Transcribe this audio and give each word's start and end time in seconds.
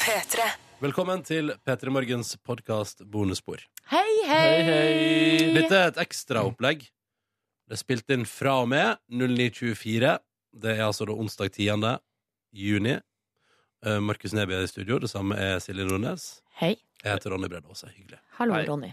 P3. 0.00 0.44
Velkommen 0.78 1.22
til 1.26 1.50
P3 1.66 1.90
Morgens 1.90 2.36
podkast 2.46 3.02
Bonusspor. 3.10 3.58
Hei, 3.90 4.12
hei! 4.28 5.48
Dette 5.56 5.74
er 5.74 5.88
et 5.90 5.98
ekstraopplegg. 6.04 6.84
Det 7.66 7.74
er 7.74 7.80
spilt 7.80 8.14
inn 8.14 8.22
fra 8.30 8.54
og 8.62 8.68
med 8.70 9.00
09.24. 9.10 10.12
Det 10.62 10.76
er 10.76 10.84
altså 10.86 11.08
da 11.10 11.16
onsdag 11.18 11.50
10. 11.56 11.66
juni. 12.54 12.94
Eh, 13.82 13.98
Markus 13.98 14.36
Neby 14.36 14.60
er 14.60 14.68
i 14.68 14.70
studio. 14.70 15.00
Det 15.02 15.10
samme 15.10 15.34
er 15.34 15.58
Silje 15.64 15.88
Nordnes. 15.90 16.28
Hei. 16.62 16.76
Jeg 17.02 17.10
heter 17.16 17.34
Ronny 17.34 17.50
Brede 17.50 17.66
Aase. 17.66 17.90
Hyggelig. 17.96 18.20
Hallo, 18.38 18.54
Hei. 18.54 18.66
Ronny. 18.70 18.92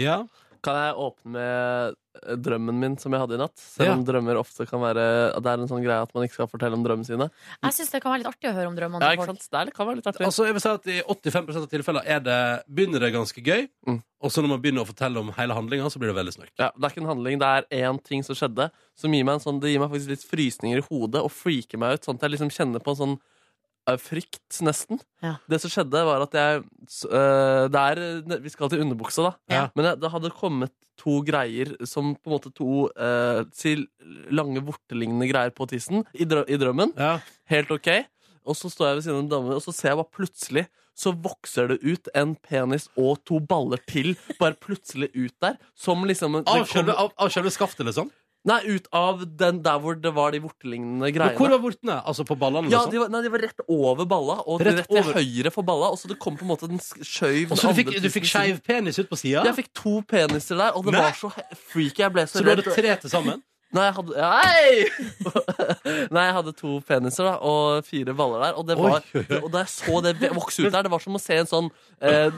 Ja, 0.00 0.22
Kan 0.62 0.74
jeg 0.74 0.94
åpne 0.98 1.32
med 1.32 1.94
drømmen 2.42 2.74
min 2.80 2.96
som 2.98 3.12
jeg 3.14 3.20
hadde 3.22 3.36
i 3.36 3.38
natt? 3.38 3.54
Selv 3.56 3.86
Ja. 3.86 3.92
om 3.94 4.04
drømmer 4.04 4.34
ofte 4.40 4.66
kan 4.66 4.80
være 4.82 5.34
Det 5.38 5.46
er 5.46 5.60
en 5.62 5.68
sånn 5.70 5.84
greie 5.84 6.02
at 6.02 6.12
man 6.14 6.24
ikke 6.26 6.34
skal 6.34 6.48
fortelle 6.50 6.74
om 6.74 6.82
drømmene 6.82 7.06
sine. 7.06 7.30
Jeg 7.62 7.72
syns 7.76 7.90
det 7.92 8.02
kan 8.02 8.10
være 8.12 8.24
litt 8.24 8.32
artig 8.32 8.50
å 8.50 8.54
høre 8.56 8.66
om 8.66 8.74
drømmene 8.74 9.00
Ja, 9.00 9.10
til 9.10 9.18
ikke 9.18 9.26
folk. 9.28 9.42
sant? 9.42 9.66
Det 9.66 9.74
kan 9.74 9.86
være 9.86 9.96
litt 10.00 10.06
artig. 10.10 10.26
altså 10.26 10.44
jeg 10.48 10.52
vil 10.54 10.60
si 10.60 10.68
at 10.68 10.86
I 10.86 11.02
85 11.06 11.56
av 11.62 11.68
tilfeller 11.70 12.02
er 12.06 12.20
det, 12.20 12.38
begynner 12.68 13.00
det 13.00 13.12
ganske 13.14 13.40
gøy. 13.44 13.68
Mm. 13.86 14.02
Og 14.20 14.30
så 14.34 14.42
når 14.42 14.48
man 14.48 14.60
begynner 14.62 14.82
å 14.82 14.90
fortelle 14.90 15.16
om 15.18 15.30
hele 15.32 15.54
handlinga, 15.54 15.86
så 15.90 15.98
blir 16.02 16.10
det 16.12 16.18
veldig 16.18 16.34
snørk. 16.34 16.54
Ja, 16.58 16.70
det 16.74 16.84
er 16.84 16.90
ikke 16.90 17.02
en 17.06 17.14
handling, 17.14 17.38
det 17.38 17.46
er 17.70 17.86
én 17.86 18.02
ting 18.02 18.22
som 18.24 18.34
skjedde 18.34 18.70
som 18.96 19.12
gir 19.12 19.22
meg 19.24 19.34
en 19.34 19.40
sånn, 19.46 19.60
det 19.60 19.70
gir 19.70 19.78
meg 19.78 19.90
faktisk 19.94 20.08
litt 20.08 20.26
frysninger 20.26 20.78
i 20.78 20.86
hodet 20.90 21.22
og 21.22 21.30
freaker 21.30 21.78
meg 21.78 21.94
ut. 21.94 22.02
Sånn 22.02 22.16
at 22.18 22.22
jeg 22.26 22.32
liksom 22.34 22.50
kjenner 22.50 22.80
på 22.82 22.90
en 22.90 22.96
sånn 22.98 23.20
frykt, 23.96 24.60
nesten. 24.66 25.00
Ja. 25.24 25.36
Det 25.48 25.60
som 25.62 25.72
skjedde, 25.72 26.02
var 26.04 26.26
at 26.26 26.36
jeg 26.36 26.60
øh, 27.08 27.78
er 27.80 28.02
øh, 28.04 28.44
Vi 28.44 28.52
skal 28.52 28.70
til 28.70 28.82
underbuksa, 28.84 29.22
da. 29.22 29.32
Ja. 29.48 29.64
Men 29.74 29.88
det 30.02 30.10
hadde 30.12 30.30
kommet 30.36 30.74
to 30.98 31.20
greier 31.22 31.76
som 31.86 32.14
på 32.16 32.28
en 32.28 32.34
måte 32.34 32.52
to 32.52 32.88
øh, 32.90 33.44
til 33.54 33.86
lange 34.34 34.60
vortelignende 34.66 35.30
greier 35.30 35.54
på 35.54 35.68
tissen 35.70 36.04
i, 36.12 36.26
drø 36.28 36.44
i 36.48 36.58
drømmen. 36.58 36.92
Ja. 36.98 37.18
Helt 37.48 37.70
ok. 37.70 37.88
Og 38.48 38.56
så 38.56 38.68
står 38.72 38.90
jeg 38.90 38.98
ved 38.98 39.06
siden 39.06 39.18
av 39.18 39.24
en 39.24 39.32
dame, 39.32 39.56
og 39.56 39.62
så 39.62 39.72
ser 39.72 39.92
jeg 39.92 40.00
bare 40.00 40.16
plutselig 40.18 40.66
så 40.98 41.12
vokser 41.14 41.70
det 41.70 41.78
ut 41.86 42.08
en 42.18 42.34
penis 42.42 42.88
og 42.98 43.20
to 43.28 43.38
baller 43.38 43.80
til, 43.86 44.16
bare 44.40 44.58
plutselig 44.58 45.10
ut 45.14 45.34
der. 45.42 45.58
Som 45.78 46.02
liksom 46.08 46.40
av 46.42 46.66
selve 47.30 47.52
skaftet, 47.54 47.86
liksom? 47.86 48.10
Nei, 48.46 48.60
ut 48.70 48.86
av 48.94 49.24
den 49.36 49.62
der 49.62 49.78
hvor 49.82 49.96
det 50.00 50.12
var 50.14 50.30
de 50.32 50.38
vortelignende 50.40 51.02
Men 51.02 51.12
greiene. 51.12 51.36
hvor 51.36 51.50
var 51.50 51.58
vortene? 51.58 51.96
Altså 52.06 52.24
på 52.24 52.36
ballene? 52.38 52.70
ja, 52.70 52.78
Liksom? 52.84 52.92
de 52.92 52.98
var, 53.02 53.08
nei, 53.10 53.22
de 53.22 53.28
var 53.34 53.38
rett 53.44 53.60
over 53.68 54.06
balla, 54.06 54.36
og 54.46 54.60
Rett 54.62 54.78
rett, 54.78 54.88
til 54.88 54.98
over. 55.02 55.12
høyre 55.18 55.50
for 55.52 55.62
balla. 55.66 55.90
Og 55.90 55.98
så 55.98 56.08
det 56.08 56.18
kom 56.22 56.36
på 56.38 56.46
en 56.46 56.52
måte 56.54 56.68
den 56.70 56.78
skjøv 56.78 57.50
Og 57.52 57.58
så 57.58 57.68
du 57.74 57.74
fikk, 57.82 57.90
du 58.00 58.08
fikk 58.08 58.24
skeiv 58.30 58.62
penis 58.64 58.98
ut 58.98 59.08
på 59.10 59.18
sida? 59.18 59.42
Jeg 59.44 59.54
fikk 59.58 59.72
to 59.74 60.00
peniser 60.02 60.56
der, 60.56 60.72
og 60.78 60.84
det 60.86 60.92
Nei. 60.94 61.02
var 61.02 61.12
så 61.18 61.32
freaky. 61.72 61.98
Jeg 62.06 62.12
ble 62.14 62.22
så, 62.30 62.38
Så 62.38 62.44
du 62.44 62.50
hadde 62.54 62.62
redd. 62.64 62.74
tre 62.78 62.96
til 63.02 63.10
sammen? 63.10 63.42
Nei, 63.76 63.82
jeg 63.84 63.94
hadde 63.98 64.14
Nei! 64.16 64.70
Nei, 66.14 66.22
jeg 66.24 66.34
hadde 66.38 66.52
to 66.56 66.70
peniser 66.88 67.26
da, 67.28 67.34
og 67.44 67.84
fire 67.84 68.14
baller 68.16 68.44
der. 68.46 68.54
Og, 68.56 68.64
det 68.68 68.76
var, 68.80 69.04
og 69.42 69.48
da 69.52 69.60
jeg 69.64 69.72
så 69.74 69.98
det 70.06 70.14
vokse 70.36 70.64
ut 70.64 70.72
der, 70.72 70.86
det 70.86 70.92
var 70.94 71.02
som 71.04 71.18
å 71.18 71.20
se 71.20 71.36
en 71.42 71.50
sånn 71.50 71.68
eh, 72.00 72.30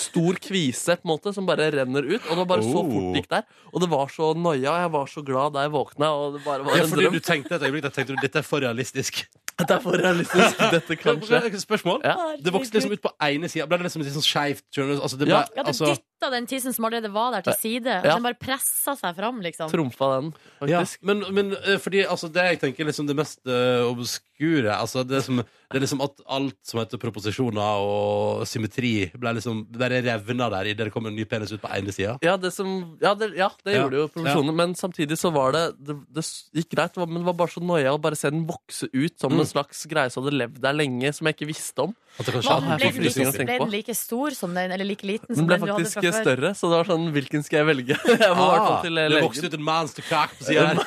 stor 0.00 0.38
kvise 0.40 0.96
på 0.96 1.04
en 1.04 1.12
måte, 1.12 1.34
som 1.36 1.48
bare 1.48 1.68
renner 1.76 2.08
ut. 2.08 2.22
Og 2.24 2.30
det 2.32 2.38
var 2.40 2.50
bare 2.54 2.64
så 2.64 2.78
Oh. 2.78 2.88
fort 2.88 3.12
det 3.12 3.20
gikk 3.24 3.30
der. 3.34 3.44
Og 3.72 3.82
det 3.84 3.90
var 3.92 4.08
så 4.14 4.30
noia, 4.38 4.70
og 4.72 4.80
jeg 4.84 4.92
var 4.96 5.12
så 5.12 5.24
glad 5.28 5.52
da 5.58 5.66
jeg 5.66 5.74
våkna. 5.76 6.08
Og 6.22 6.38
det 6.38 6.44
bare 6.46 6.64
var 6.64 6.76
Ja, 6.80 6.84
en 6.88 6.96
drøm. 6.96 7.12
du 7.18 7.20
tenkte 7.20 7.58
et 7.58 7.68
øyeblikk 7.68 7.84
da 7.88 7.92
tenkte 7.92 8.14
du, 8.16 8.22
dette 8.24 8.40
er 8.40 8.48
for 8.48 8.64
realistisk. 8.64 9.26
Det 9.58 9.74
er 9.74 9.80
for 9.82 9.96
realistisk. 9.98 10.60
Dette 10.76 10.96
kanskje. 11.00 11.40
Spørsmål? 11.58 12.02
Ja. 12.06 12.14
Det 12.44 12.52
vokste 12.54 12.78
liksom 12.78 12.94
ut 12.94 13.02
på 13.02 13.10
ene 13.26 13.50
sida. 13.50 13.66
Ble 13.66 13.80
det 13.80 13.88
liksom 13.88 14.04
litt 14.04 14.14
sånn 14.14 14.26
skeivt? 14.26 14.66
Altså, 14.78 15.18
det 15.18 15.26
ble, 15.26 15.34
Ja. 15.34 15.40
Ja, 15.56 15.64
det 15.64 15.72
altså, 15.72 15.94
dytta 15.96 16.30
den 16.34 16.46
tissen 16.50 16.74
som 16.74 16.86
allerede 16.86 17.10
var 17.14 17.34
der, 17.34 17.46
til 17.48 17.58
side. 17.58 17.90
Ja. 18.04 18.14
Den 18.14 18.26
bare 18.28 18.38
pressa 18.38 18.94
seg 18.98 19.16
fram, 19.18 19.40
liksom. 19.42 19.70
Trumfa 19.72 20.10
den, 20.18 20.30
ja. 20.70 20.82
faktisk. 20.82 21.02
Men, 21.10 21.24
men 21.34 21.56
eh, 21.58 21.78
fordi 21.82 22.04
altså, 22.06 22.30
det 22.34 22.44
jeg 22.52 22.60
tenker 22.62 22.86
liksom 22.86 23.08
det 23.10 23.16
mest 23.18 23.40
uh, 23.50 23.86
obskure 23.90 24.74
altså, 24.74 25.02
det, 25.06 25.24
som, 25.26 25.40
det 25.42 25.78
er 25.78 25.82
liksom 25.82 26.02
at 26.06 26.22
alt 26.38 26.58
som 26.66 26.78
heter 26.82 27.00
proposisjoner 27.02 27.82
og 27.82 28.44
symmetri, 28.46 28.92
ble 29.18 29.34
liksom 29.40 29.64
bare 29.74 29.98
revna 30.06 30.48
der 30.54 30.70
idet 30.70 30.88
det 30.88 30.94
kom 30.94 31.10
en 31.10 31.16
ny 31.18 31.26
penis 31.28 31.50
ut 31.54 31.62
på 31.62 31.70
ene 31.74 31.94
sida. 31.94 32.14
Ja, 32.22 32.36
det, 32.38 32.52
som, 32.54 32.94
ja, 33.02 33.14
det, 33.18 33.32
ja, 33.38 33.50
det 33.66 33.74
Ja. 33.74 33.82
gjorde 33.82 34.04
jo 34.04 34.08
profesjonene, 34.14 34.54
men 34.54 34.78
samtidig 34.78 35.18
så 35.18 35.32
var 35.34 35.52
det 35.54 35.64
Det, 35.82 35.98
det 36.14 36.24
gikk 36.54 36.70
greit, 36.76 36.96
men 37.02 37.20
det 37.22 37.26
var 37.28 37.36
bare 37.42 37.54
så 37.54 37.62
noia 37.62 37.94
å 37.94 38.00
bare 38.02 38.18
se 38.18 38.30
den 38.30 38.46
vokse 38.46 38.86
ut 38.92 39.18
som 39.18 39.38
Mm. 39.38 39.47
En 39.48 39.54
slags 39.54 39.86
greie 39.90 40.12
som 40.12 40.24
hadde 40.24 40.36
levd 40.36 40.60
der 40.62 40.76
lenge, 40.76 41.12
som 41.16 41.28
jeg 41.28 41.38
ikke 41.38 41.50
visste 41.50 41.88
om. 41.88 41.96
At 42.18 42.26
det 42.26 42.32
kanskje 42.34 42.54
ble, 42.58 42.64
den 42.82 43.04
like, 43.04 43.36
ble 43.38 43.56
den 43.60 43.70
like 43.70 43.94
stor 43.94 44.34
som 44.34 44.54
den, 44.56 44.72
eller 44.74 44.86
like 44.88 45.06
liten 45.06 45.28
Den 45.30 45.36
som 45.38 45.46
ble 45.46 45.58
den 45.60 45.68
du 45.68 45.72
hadde 45.76 45.90
fra 45.92 46.02
før? 46.02 46.16
større, 46.16 46.50
så 46.58 46.70
det 46.70 46.78
var 46.80 46.88
sånn 46.88 47.04
Hvilken 47.14 47.44
skal 47.46 47.60
jeg 47.60 47.68
velge? 47.68 47.98
Jeg 48.24 48.34
må 48.34 48.46
ah, 48.48 48.80
til 48.82 48.96
legen. 48.96 49.12
det 49.14 49.20
vokste 49.22 49.46
ut 49.46 49.54
en 49.54 49.64
monster 49.68 50.06
cock 50.08 50.34
på 50.34 50.48
sida 50.48 50.64
her. 50.66 50.78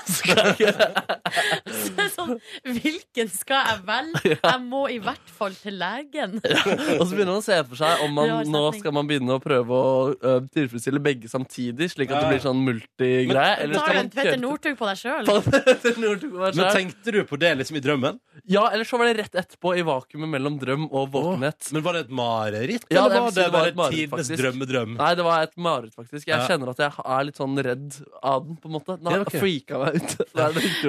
sånn, 2.12 2.34
hvilken 2.68 3.32
skal 3.32 3.70
jeg 3.70 3.84
velge? 3.88 4.34
Jeg 4.52 4.60
må 4.66 4.82
i 4.92 4.98
hvert 5.04 5.32
fall 5.38 5.56
til 5.62 5.78
legen. 5.80 6.36
Og 7.00 7.06
så 7.06 7.12
begynner 7.14 7.32
man 7.32 7.40
å 7.40 7.46
se 7.46 7.62
for 7.70 7.80
seg 7.80 8.04
om 8.06 8.12
man 8.18 8.52
nå 8.52 8.64
skal 8.76 8.96
man 8.98 9.08
begynne 9.08 9.38
å 9.38 9.42
prøve 9.44 9.72
å 9.72 9.96
ø, 10.12 10.36
tilfredsstille 10.52 11.02
begge 11.04 11.32
samtidig, 11.32 11.92
slik 11.94 12.12
at 12.12 12.26
det 12.26 12.34
blir 12.34 12.44
sånn 12.44 12.60
multigreie. 12.66 13.56
Eller 13.64 13.80
Tar 13.80 13.88
skal 13.88 14.02
man 14.02 14.04
en 14.04 14.14
Petter 14.18 14.42
Northug 14.42 14.76
på 14.82 14.92
deg 14.92 15.00
sjøl? 15.00 15.32
Men 16.52 16.68
tenkte 16.76 17.16
du 17.16 17.22
på 17.30 17.40
det 17.40 17.54
liksom 17.62 17.80
i 17.80 17.84
drømmen? 17.88 18.20
Ja, 18.52 18.66
eller 18.74 18.84
så 18.88 18.98
var 19.00 19.08
det 19.10 19.16
rett 19.22 19.36
etterpå, 19.40 19.72
i 19.80 19.84
vakuumet 19.88 20.30
mellom 20.34 20.58
drøm 20.60 20.88
og 20.92 21.10
våkenhet. 21.14 21.70
Men 21.76 21.84
var 21.86 21.94
det 21.98 22.02
et 22.06 22.14
mareritt, 22.20 22.86
Ja, 22.92 23.06
eller 23.06 23.22
var 23.26 23.32
det 23.32 23.46
det 23.46 23.52
var 23.56 23.72
bare 23.80 23.92
tidenes 23.96 24.12
faktisk. 24.28 24.42
drømmedrøm? 24.42 24.96
Nei, 25.00 25.12
det 25.16 25.24
var 25.28 25.44
et 25.46 25.56
mareritt, 25.58 25.96
faktisk. 25.96 26.28
Jeg 26.28 26.36
Ja. 26.38 26.48
kjenner 26.50 26.70
at 26.74 26.78
jeg 26.84 26.92
er 27.06 27.24
litt 27.24 27.38
sånn 27.40 27.56
redd 27.64 27.96
av 28.22 28.46
den, 28.48 28.58
på 28.58 28.66
en 28.68 28.76
måte. 28.76 28.98
Den 29.00 29.08
har 29.08 29.20
Ja, 29.20 29.22
ok. 29.22 29.38
freaka 29.40 29.80
meg 29.86 29.96
ut. 30.02 30.12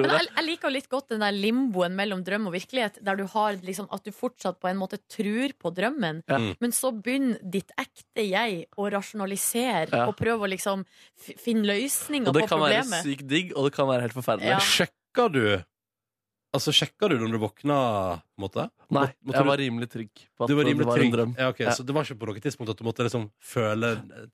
Men 0.03 0.11
jeg, 0.17 0.27
jeg 0.35 0.45
liker 0.49 0.67
jo 0.69 0.73
litt 0.75 0.89
godt 0.89 1.07
den 1.09 1.19
der 1.23 1.31
limboen 1.31 1.95
mellom 1.95 2.23
drøm 2.23 2.47
og 2.47 2.53
virkelighet, 2.53 2.99
der 3.03 3.15
du 3.15 3.25
har 3.27 3.53
liksom 3.63 3.87
at 3.91 4.03
du 4.03 4.11
fortsatt 4.11 4.59
på 4.59 4.67
en 4.69 4.77
måte 4.77 4.99
tror 5.07 5.53
på 5.57 5.73
drømmen, 5.73 6.23
Ja. 6.27 6.37
Mm. 6.37 6.55
men 6.59 6.71
så 6.71 6.91
begynner 6.91 7.39
ditt 7.49 7.71
ekte 7.79 8.27
jeg 8.27 8.65
å 8.77 8.89
rasjonalisere 8.91 9.91
Ja. 9.93 10.07
og 10.07 10.17
prøve 10.17 10.41
å 10.43 10.49
liksom 10.49 10.85
finne 11.37 11.63
løsninger 11.65 12.27
Og 12.27 12.33
det 12.33 12.47
kan 12.49 12.59
kan 12.59 12.69
være 12.69 13.03
sykt 13.03 13.27
digg, 13.27 13.53
og 13.55 13.65
det 13.69 13.73
kan 13.73 13.87
være 13.87 14.01
helt 14.01 14.13
forferdelig. 14.13 14.51
Ja. 14.51 14.59
Sjekka 14.59 15.31
du 15.31 15.63
Altså, 16.53 16.69
sjekka 16.75 17.07
du 17.09 17.15
når 17.17 17.31
du 17.33 17.37
våkna, 17.41 17.75
på 18.21 18.37
en 18.37 18.43
måte? 18.43 18.63
Nei, 18.93 19.07
Måtte 19.25 19.39
jeg 19.39 19.47
var 19.47 19.57
rimelig 19.57 19.87
trygg 19.89 20.11
på 20.37 20.45
at 20.45 20.51
Du 20.51 20.53
var 20.53 20.63
det 20.67 20.73
rimelig 20.73 20.85
var 20.85 20.99
trygg. 20.99 21.07
en 21.09 21.15
drøm. 21.15 21.31
Ja, 21.39 21.47
ok, 21.49 21.59
Ja. 21.65 21.71
Så 21.73 21.85
det 21.87 21.95
var 21.95 22.05
ikke 22.05 22.19
på 22.21 22.27
noe 22.29 22.43
tidspunkt 22.43 22.69
at 22.69 22.77
du 22.77 22.83
måtte 22.85 23.05
liksom 23.07 23.25
føle 23.41 23.89
det, 24.05 24.27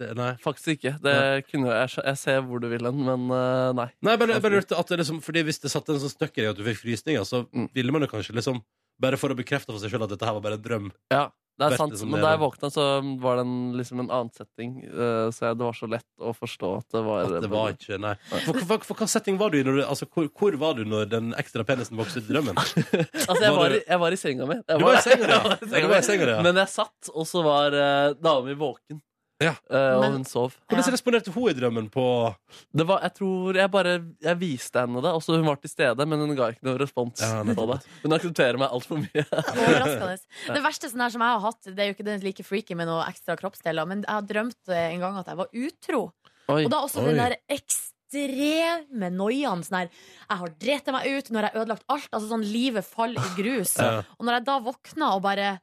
det, 0.00 0.08
Nei. 0.18 0.32
Faktisk 0.42 0.72
ikke. 0.74 0.96
Det 1.04 1.14
kunne 1.46 1.70
jeg, 1.70 1.92
jeg, 2.02 2.18
ser 2.18 2.40
hvor 2.42 2.58
du 2.60 2.66
vil 2.72 2.82
hen, 2.90 3.04
men 3.06 3.30
øh, 3.30 3.70
nei. 3.78 3.86
Nei, 4.02 4.16
bare, 4.18 4.40
bare 4.42 4.56
lurte 4.58 4.74
at 4.76 4.88
det 4.90 4.98
liksom 4.98 5.22
Fordi 5.22 5.44
Hvis 5.46 5.60
det 5.62 5.70
satt 5.70 5.88
en 5.94 6.00
sånn 6.02 6.10
støkker 6.10 6.42
i 6.42 6.50
at 6.50 6.58
du 6.58 6.64
fikk 6.66 6.82
frysninger, 6.82 7.22
så 7.22 7.44
Mm. 7.54 7.68
ville 7.72 7.92
man 7.94 8.02
jo 8.02 8.08
kanskje 8.10 8.34
liksom 8.34 8.58
Bare 9.00 9.20
for 9.20 9.32
å 9.32 9.38
bekrefte 9.38 9.72
for 9.72 9.82
seg 9.82 9.92
sjøl 9.92 10.06
at 10.06 10.12
dette 10.12 10.26
her 10.28 10.36
var 10.36 10.44
bare 10.44 10.58
en 10.60 10.64
drøm. 10.64 10.90
Ja, 11.12 11.28
det 11.60 11.66
er 11.74 11.76
sant. 11.76 11.96
Men 12.08 12.22
da 12.22 12.30
jeg 12.32 12.40
våkna, 12.40 12.70
så 12.72 12.84
var 13.20 13.36
det 13.36 13.42
en, 13.44 13.56
liksom 13.76 14.00
en 14.00 14.08
annen 14.08 14.30
setting. 14.32 14.78
øh, 14.88 15.28
så 15.34 15.52
det 15.52 15.66
var 15.66 15.76
så 15.76 15.88
lett 15.92 16.08
å 16.16 16.32
forstå 16.36 16.70
at 16.78 16.96
det 16.96 17.02
var 17.04 17.26
At 17.26 17.44
det 17.44 17.50
var 17.52 17.74
ikke 17.74 17.98
Nei. 18.00 18.14
For, 18.30 18.60
for, 18.62 18.86
for, 18.88 19.02
hva 19.02 19.08
setting 19.10 19.36
var 19.40 19.52
du 19.52 19.58
i? 19.60 19.64
Når 19.66 19.80
du, 19.80 19.82
altså, 19.84 20.08
hvor, 20.08 20.30
hvor 20.32 20.56
var 20.62 20.78
du 20.78 20.86
når 20.88 21.10
den 21.12 21.34
ekstra 21.40 21.66
penisen 21.68 22.00
vokste 22.00 22.22
ut 22.22 22.30
i 22.30 22.32
drømmen? 22.32 22.56
Altså, 23.30 23.42
jeg 23.44 23.52
Var 23.58 23.76
jeg 23.76 24.00
var 24.00 24.16
i 24.16 24.18
senga 24.20 24.48
mi. 24.48 24.56
Du 24.64 24.86
var 24.86 24.96
i 24.96 25.04
senga 25.04 25.28
ja. 25.28 25.40
jeg 25.60 25.68
var 25.68 25.68
i 25.68 25.76
Ja, 25.76 25.84
du 25.84 25.92
var 25.92 26.00
i 26.00 26.08
senga 26.08 26.32
ja. 26.32 26.40
Men 26.48 26.60
jeg 26.62 26.72
satt, 26.72 27.12
og 27.12 27.28
så 27.28 27.44
var 27.44 27.76
uh, 27.76 28.16
dama 28.16 28.48
mi 28.48 28.56
våken. 28.58 29.04
Ja. 29.40 29.54
Eh, 29.70 29.94
og 29.96 30.00
Men- 30.02 30.12
hun 30.18 30.24
sov. 30.28 30.52
Hvordan 30.68 30.84
Ja. 30.84 30.92
responderte 30.92 31.32
hun 31.32 31.48
i 31.48 31.54
drømmen 31.56 31.86
på 31.90 32.34
Det 32.76 32.86
var, 32.86 33.00
jeg 33.00 33.14
tror 33.14 33.54
jeg 33.56 33.70
bare 33.70 33.94
Jeg 34.20 34.36
viste 34.38 34.80
henne 34.80 35.00
det. 35.00 35.12
Også 35.16 35.34
hun 35.36 35.46
var 35.46 35.56
til 35.56 35.70
stede, 35.70 36.06
men 36.06 36.18
hun 36.20 36.34
ga 36.36 36.50
ikke 36.52 36.62
noen 36.62 36.78
respons 36.78 37.20
Ja, 37.24 37.42
på 37.42 37.66
det. 37.72 37.78
Hun 38.02 38.12
aksepterer 38.12 38.58
meg 38.58 38.68
altfor 38.70 38.98
mye. 39.00 39.24
Overraskende. 39.56 40.18
Det 40.54 40.62
verste 40.62 40.90
sånn 40.92 41.00
her 41.00 41.08
som 41.10 41.20
jeg 41.24 41.32
har 41.32 41.40
hatt, 41.40 41.62
det 41.64 41.78
er 41.78 41.86
jo 41.88 41.94
ikke 41.96 42.04
den 42.04 42.20
like 42.20 42.44
freaky 42.44 42.76
med 42.76 42.86
noen 42.86 43.06
ekstra 43.08 43.36
kroppsdeler, 43.40 43.86
men 43.88 44.02
jeg 44.02 44.12
har 44.12 44.22
drømt 44.28 44.68
eh, 44.68 44.92
en 44.94 45.00
gang 45.00 45.16
at 45.16 45.26
jeg 45.32 45.36
var 45.40 45.48
utro. 45.54 46.02
Oi. 46.50 46.64
Og 46.66 46.70
da 46.70 46.82
også 46.84 47.00
Oi. 47.00 47.06
den 47.14 47.16
der 47.16 47.36
ekstreme 47.48 49.10
noiaen. 49.14 49.62
Sånn 49.64 49.78
her 49.78 49.88
Jeg 50.28 50.38
har 50.38 50.48
drept 50.60 50.92
meg 50.92 51.06
ut, 51.16 51.30
nå 51.30 51.40
har 51.40 51.48
jeg 51.50 51.62
ødelagt 51.62 51.84
alt. 51.88 52.08
Altså 52.12 52.28
sånn 52.32 52.44
Livet 52.52 52.84
faller 52.84 53.22
i 53.22 53.34
grus. 53.42 53.76
Ja. 53.78 54.02
Og 54.18 54.26
når 54.26 54.38
jeg 54.40 54.44
da 54.44 54.60
våkna 54.60 55.14
og 55.16 55.22
bare 55.22 55.60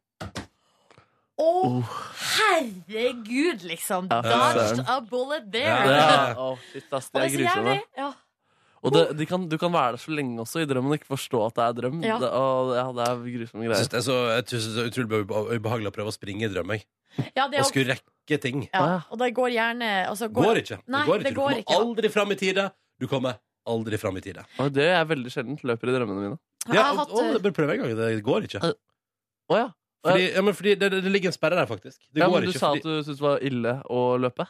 Å, 1.38 1.48
Oh. 1.68 1.89
herregud, 2.34 3.62
liksom! 3.69 4.07
Ja, 4.10 4.22
Dodged 4.25 4.80
a 4.89 4.95
bullet 5.06 5.51
there! 5.54 5.84
Ja. 5.86 6.34
Å, 6.34 6.56
shit, 6.72 6.88
ass, 6.98 7.10
det 7.13 7.22
er 7.22 7.25
er 7.28 7.30
så 7.36 7.44
jævlig. 7.45 7.75
Ja. 8.00 8.07
Og 8.86 8.94
det, 8.94 9.04
de 9.19 9.25
kan, 9.30 9.45
du 9.50 9.56
kan 9.62 9.72
være 9.74 9.95
der 9.98 10.01
så 10.01 10.13
lenge 10.13 10.39
også 10.42 10.62
i 10.63 10.68
drømmen 10.69 10.94
og 10.94 10.98
ikke 11.00 11.10
forstå 11.12 11.39
at 11.48 11.56
det 11.57 11.63
er 11.66 11.75
drøm. 11.81 12.01
Ja. 12.06 12.18
Det, 12.22 12.30
og, 12.30 12.72
ja, 12.78 12.86
det 12.98 13.06
er 13.07 13.22
grusomme 13.38 13.66
Jeg 13.66 13.72
greier. 13.72 13.81
synes 13.84 13.94
det 13.94 14.00
er 14.00 14.06
så, 14.06 14.18
jeg 14.34 14.45
synes 14.51 14.68
det 14.78 14.84
er 14.84 14.92
utrolig 14.92 15.22
ubehagelig 15.57 15.92
å 15.92 15.95
prøve 15.98 16.13
å 16.13 16.16
springe 16.16 16.45
i 16.48 16.51
drøm. 16.54 16.74
Ja, 17.36 17.48
det 17.50 17.57
er 17.57 17.63
Og 17.63 17.69
skulle 17.72 17.95
rekke 17.98 18.40
ting. 18.44 18.68
ja, 18.74 18.86
og 19.10 19.18
det 19.22 19.31
går 19.38 19.50
gjerne 19.56 19.90
altså, 20.10 20.30
Går 20.33 20.62
ikke. 20.62 20.78
Nei, 20.94 21.01
det 21.06 21.07
går 21.10 21.18
ikke. 21.18 21.24
det 21.24 21.33
Du 21.33 21.42
kommer 21.42 21.62
ikke. 21.63 21.80
aldri 21.81 22.10
fram 22.13 22.31
i 22.31 22.36
tide. 22.44 22.68
Du 23.01 23.07
kommer 23.10 23.40
aldri 23.68 23.98
fram 24.01 24.18
i 24.18 24.22
tide. 24.22 24.45
Og 24.62 24.69
det 24.74 24.90
er 24.94 25.06
veldig 25.10 25.31
sjeldent. 25.33 25.63
Løper 25.66 25.90
i 25.90 25.98
drømmene 25.98 26.22
mine. 26.28 26.38
Ja, 26.74 26.92
og, 26.94 27.00
og, 27.10 27.18
og, 27.18 27.36
eh, 27.36 27.42
bare 27.44 27.56
prøv 27.57 27.74
en 27.74 27.81
gang. 27.81 27.95
Det 27.98 28.24
går 28.25 28.48
ikke. 28.50 28.62
Å 29.51 29.57
ja. 29.57 29.68
Fordi, 30.12 30.30
ja, 30.36 30.42
men 30.45 30.54
fordi 30.57 30.75
det, 30.80 30.89
det 30.95 31.12
ligger 31.12 31.31
en 31.33 31.36
sperre 31.36 31.56
der, 31.59 31.68
faktisk. 31.69 32.00
Det 32.12 32.21
ja 32.24 32.27
går 32.30 32.39
men 32.39 32.48
du 32.48 32.54
ikke. 32.54 32.59
sa 32.62 32.71
fordi, 32.71 32.80
at 32.80 32.88
du 32.88 33.04
syntes 33.04 33.19
det 33.19 33.27
var 33.27 33.45
ille 33.51 33.75
å 33.89 34.06
løpe. 34.21 34.48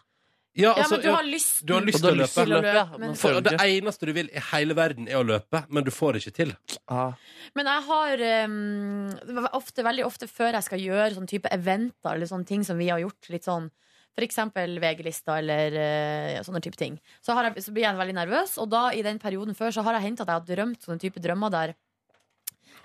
Ja, 0.57 0.71
Ja, 0.71 0.71
altså, 0.81 0.95
men 0.98 1.01
du 1.04 1.12
har 1.13 1.24
lyst 1.27 1.59
du 1.68 1.74
har 1.75 1.83
lyst 1.86 2.00
du 2.01 2.01
til 2.01 2.07
å 2.07 2.13
har 2.15 2.21
lyst 2.24 2.33
til 2.33 2.50
løpe. 2.50 2.57
å 2.57 2.62
løpe, 2.65 2.75
ja. 2.80 2.98
men- 2.98 3.15
For 3.15 3.42
det 3.45 3.51
eneste 3.62 4.07
du 4.09 4.13
vil 4.13 4.30
i 4.33 4.42
hele 4.51 4.74
verden, 4.74 5.07
er 5.07 5.19
å 5.19 5.25
løpe, 5.27 5.65
men 5.69 5.83
du 5.83 5.92
får 5.92 6.13
det 6.13 6.21
ikke 6.25 6.33
til. 6.39 6.54
Ah. 6.89 7.12
Men 7.54 7.65
jeg 7.69 7.83
har 7.89 8.24
um, 8.50 9.09
ofte, 9.54 9.83
veldig 9.86 10.06
ofte 10.07 10.25
før 10.27 10.54
jeg 10.57 10.63
skal 10.63 10.80
gjøre 10.81 11.13
sånn 11.13 11.27
type 11.30 11.48
eventer 11.54 12.15
eller 12.15 12.25
sånne 12.25 12.48
ting 12.50 12.63
som 12.65 12.77
vi 12.81 12.89
har 12.89 12.98
gjort, 13.00 13.30
litt 13.30 13.45
sånn 13.45 13.69
eksempel 14.18 14.80
VG-lista 14.81 15.38
eller 15.38 15.75
eh, 15.77 16.31
ja, 16.38 16.42
sånne 16.42 16.57
type 16.65 16.75
ting, 16.80 16.95
så, 17.21 17.36
har 17.38 17.51
jeg, 17.51 17.62
så 17.62 17.71
blir 17.75 17.83
jeg 17.86 18.00
veldig 18.00 18.15
nervøs. 18.18 18.57
Og 18.57 18.69
da 18.74 18.88
i 18.89 19.04
den 19.06 19.19
perioden 19.21 19.54
før 19.54 19.69
så 19.75 19.83
har 19.86 19.94
jeg 20.00 20.07
hendt 20.07 20.24
at 20.25 20.31
jeg 20.31 20.39
har 20.39 20.48
drømt 20.48 20.81
sånne 20.81 21.04
type 21.04 21.21
drømmer 21.21 21.54
der 21.54 21.75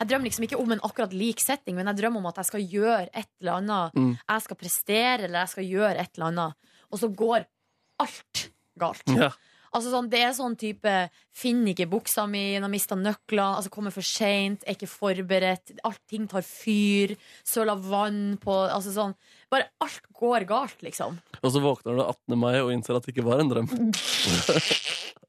Jeg 0.02 0.10
drømmer 0.10 0.26
liksom 0.26 0.48
ikke 0.48 0.58
om 0.58 0.72
en 0.74 0.82
akkurat 0.82 1.12
lik 1.14 1.38
setting, 1.38 1.76
men 1.78 1.86
jeg 1.92 2.00
drømmer 2.00 2.18
om 2.18 2.26
at 2.32 2.40
jeg 2.40 2.48
skal 2.48 2.64
gjøre 2.74 3.06
et 3.06 3.28
eller 3.38 3.52
annet. 3.60 3.94
Mm. 3.94 4.12
Jeg 4.18 4.44
skal 4.48 4.58
prestere, 4.58 5.20
eller 5.28 5.44
jeg 5.44 5.52
skal 5.52 5.68
gjøre 5.68 6.02
et 6.02 6.18
eller 6.18 6.28
annet. 6.32 6.76
Og 6.90 6.98
så 6.98 7.10
går 7.22 7.46
alt 8.02 8.46
galt. 8.82 9.14
Ja. 9.14 9.30
Altså 9.72 9.88
sånn, 9.88 10.10
Det 10.12 10.20
er 10.20 10.34
sånn 10.36 10.56
type 10.60 10.90
Finner 11.32 11.72
ikke 11.72 11.88
buksa 11.88 12.26
mi, 12.28 12.58
har 12.60 12.68
mista 12.68 12.96
nøkler', 12.98 13.56
altså 13.56 13.72
kommer 13.72 13.94
for 13.94 14.04
seint, 14.04 14.66
er 14.66 14.76
ikke 14.76 14.90
forberedt, 14.90 15.72
alt 15.88 16.02
ting 16.10 16.26
tar 16.28 16.44
fyr, 16.44 17.14
søler 17.40 17.80
vann 17.80 18.36
på 18.42 18.52
Altså 18.66 18.92
sånn 18.92 19.16
Bare 19.48 19.70
alt 19.80 20.04
går 20.18 20.44
galt, 20.50 20.82
liksom. 20.84 21.16
Og 21.40 21.54
så 21.54 21.62
våkner 21.64 21.96
du 21.96 22.04
18. 22.04 22.36
mai 22.36 22.60
og 22.60 22.74
innser 22.74 22.98
at 22.98 23.06
det 23.06 23.14
ikke 23.14 23.24
var 23.24 23.40
en 23.40 23.52
drøm. 23.52 23.68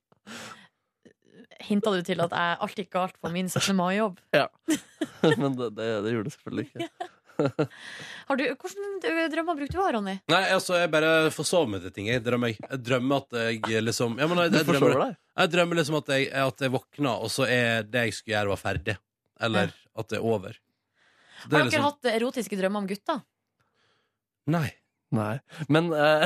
Hinta 1.64 1.92
du 1.94 2.02
til 2.06 2.22
at 2.24 2.34
jeg 2.34 2.58
alt 2.66 2.80
gikk 2.80 2.92
galt 2.94 3.20
på 3.22 3.32
min 3.34 3.50
17. 3.50 3.76
mai-jobb? 3.78 4.22
Ja. 4.40 4.48
Men 5.40 5.56
det, 5.60 5.74
det, 5.78 5.90
det 6.06 6.14
gjorde 6.16 6.30
det 6.30 6.36
selvfølgelig 6.38 6.70
ikke. 6.70 6.90
Har 8.28 8.38
du, 8.38 8.44
Hvilke 8.46 9.28
drømmer 9.34 9.58
brukte 9.58 9.74
du 9.74 9.80
å 9.82 9.86
ha, 9.88 9.94
Ronny? 9.96 10.14
Nei, 10.30 10.42
altså, 10.54 10.76
jeg 10.78 10.92
bare 10.94 11.32
forsover 11.34 11.72
meg 11.72 11.82
til 11.86 11.94
ting. 11.96 12.10
Jeg 12.12 12.22
drømmer, 12.26 12.54
jeg 12.54 12.82
drømmer 12.86 13.24
at 13.24 13.40
jeg 13.42 13.82
liksom 13.84 14.20
ja, 14.22 14.28
men 14.30 14.44
jeg, 14.44 14.54
Du 14.54 14.60
jeg, 14.60 14.68
drømmer, 14.70 15.16
jeg 15.42 15.54
drømmer 15.56 15.80
liksom 15.82 15.98
at 16.00 16.14
jeg, 16.14 16.30
at 16.44 16.64
jeg 16.66 16.74
våkner, 16.76 17.26
og 17.26 17.34
så 17.34 17.48
er 17.50 17.88
det 17.90 18.06
jeg 18.08 18.18
skulle 18.20 18.36
gjøre, 18.38 18.54
var 18.54 18.62
ferdig. 18.62 18.98
Eller 19.44 19.74
at 19.74 20.12
det 20.14 20.20
er 20.20 20.28
over. 20.30 20.60
Det 21.44 21.50
er 21.50 21.58
Har 21.58 21.58
er 21.58 21.58
dere 21.58 21.70
liksom, 21.72 21.88
hatt 21.90 22.12
erotiske 22.14 22.60
drømmer 22.60 22.84
om 22.84 22.90
gutter? 22.94 23.24
Nei. 24.54 24.68
Nei. 25.14 25.36
Men, 25.70 25.92
eh, 25.94 26.24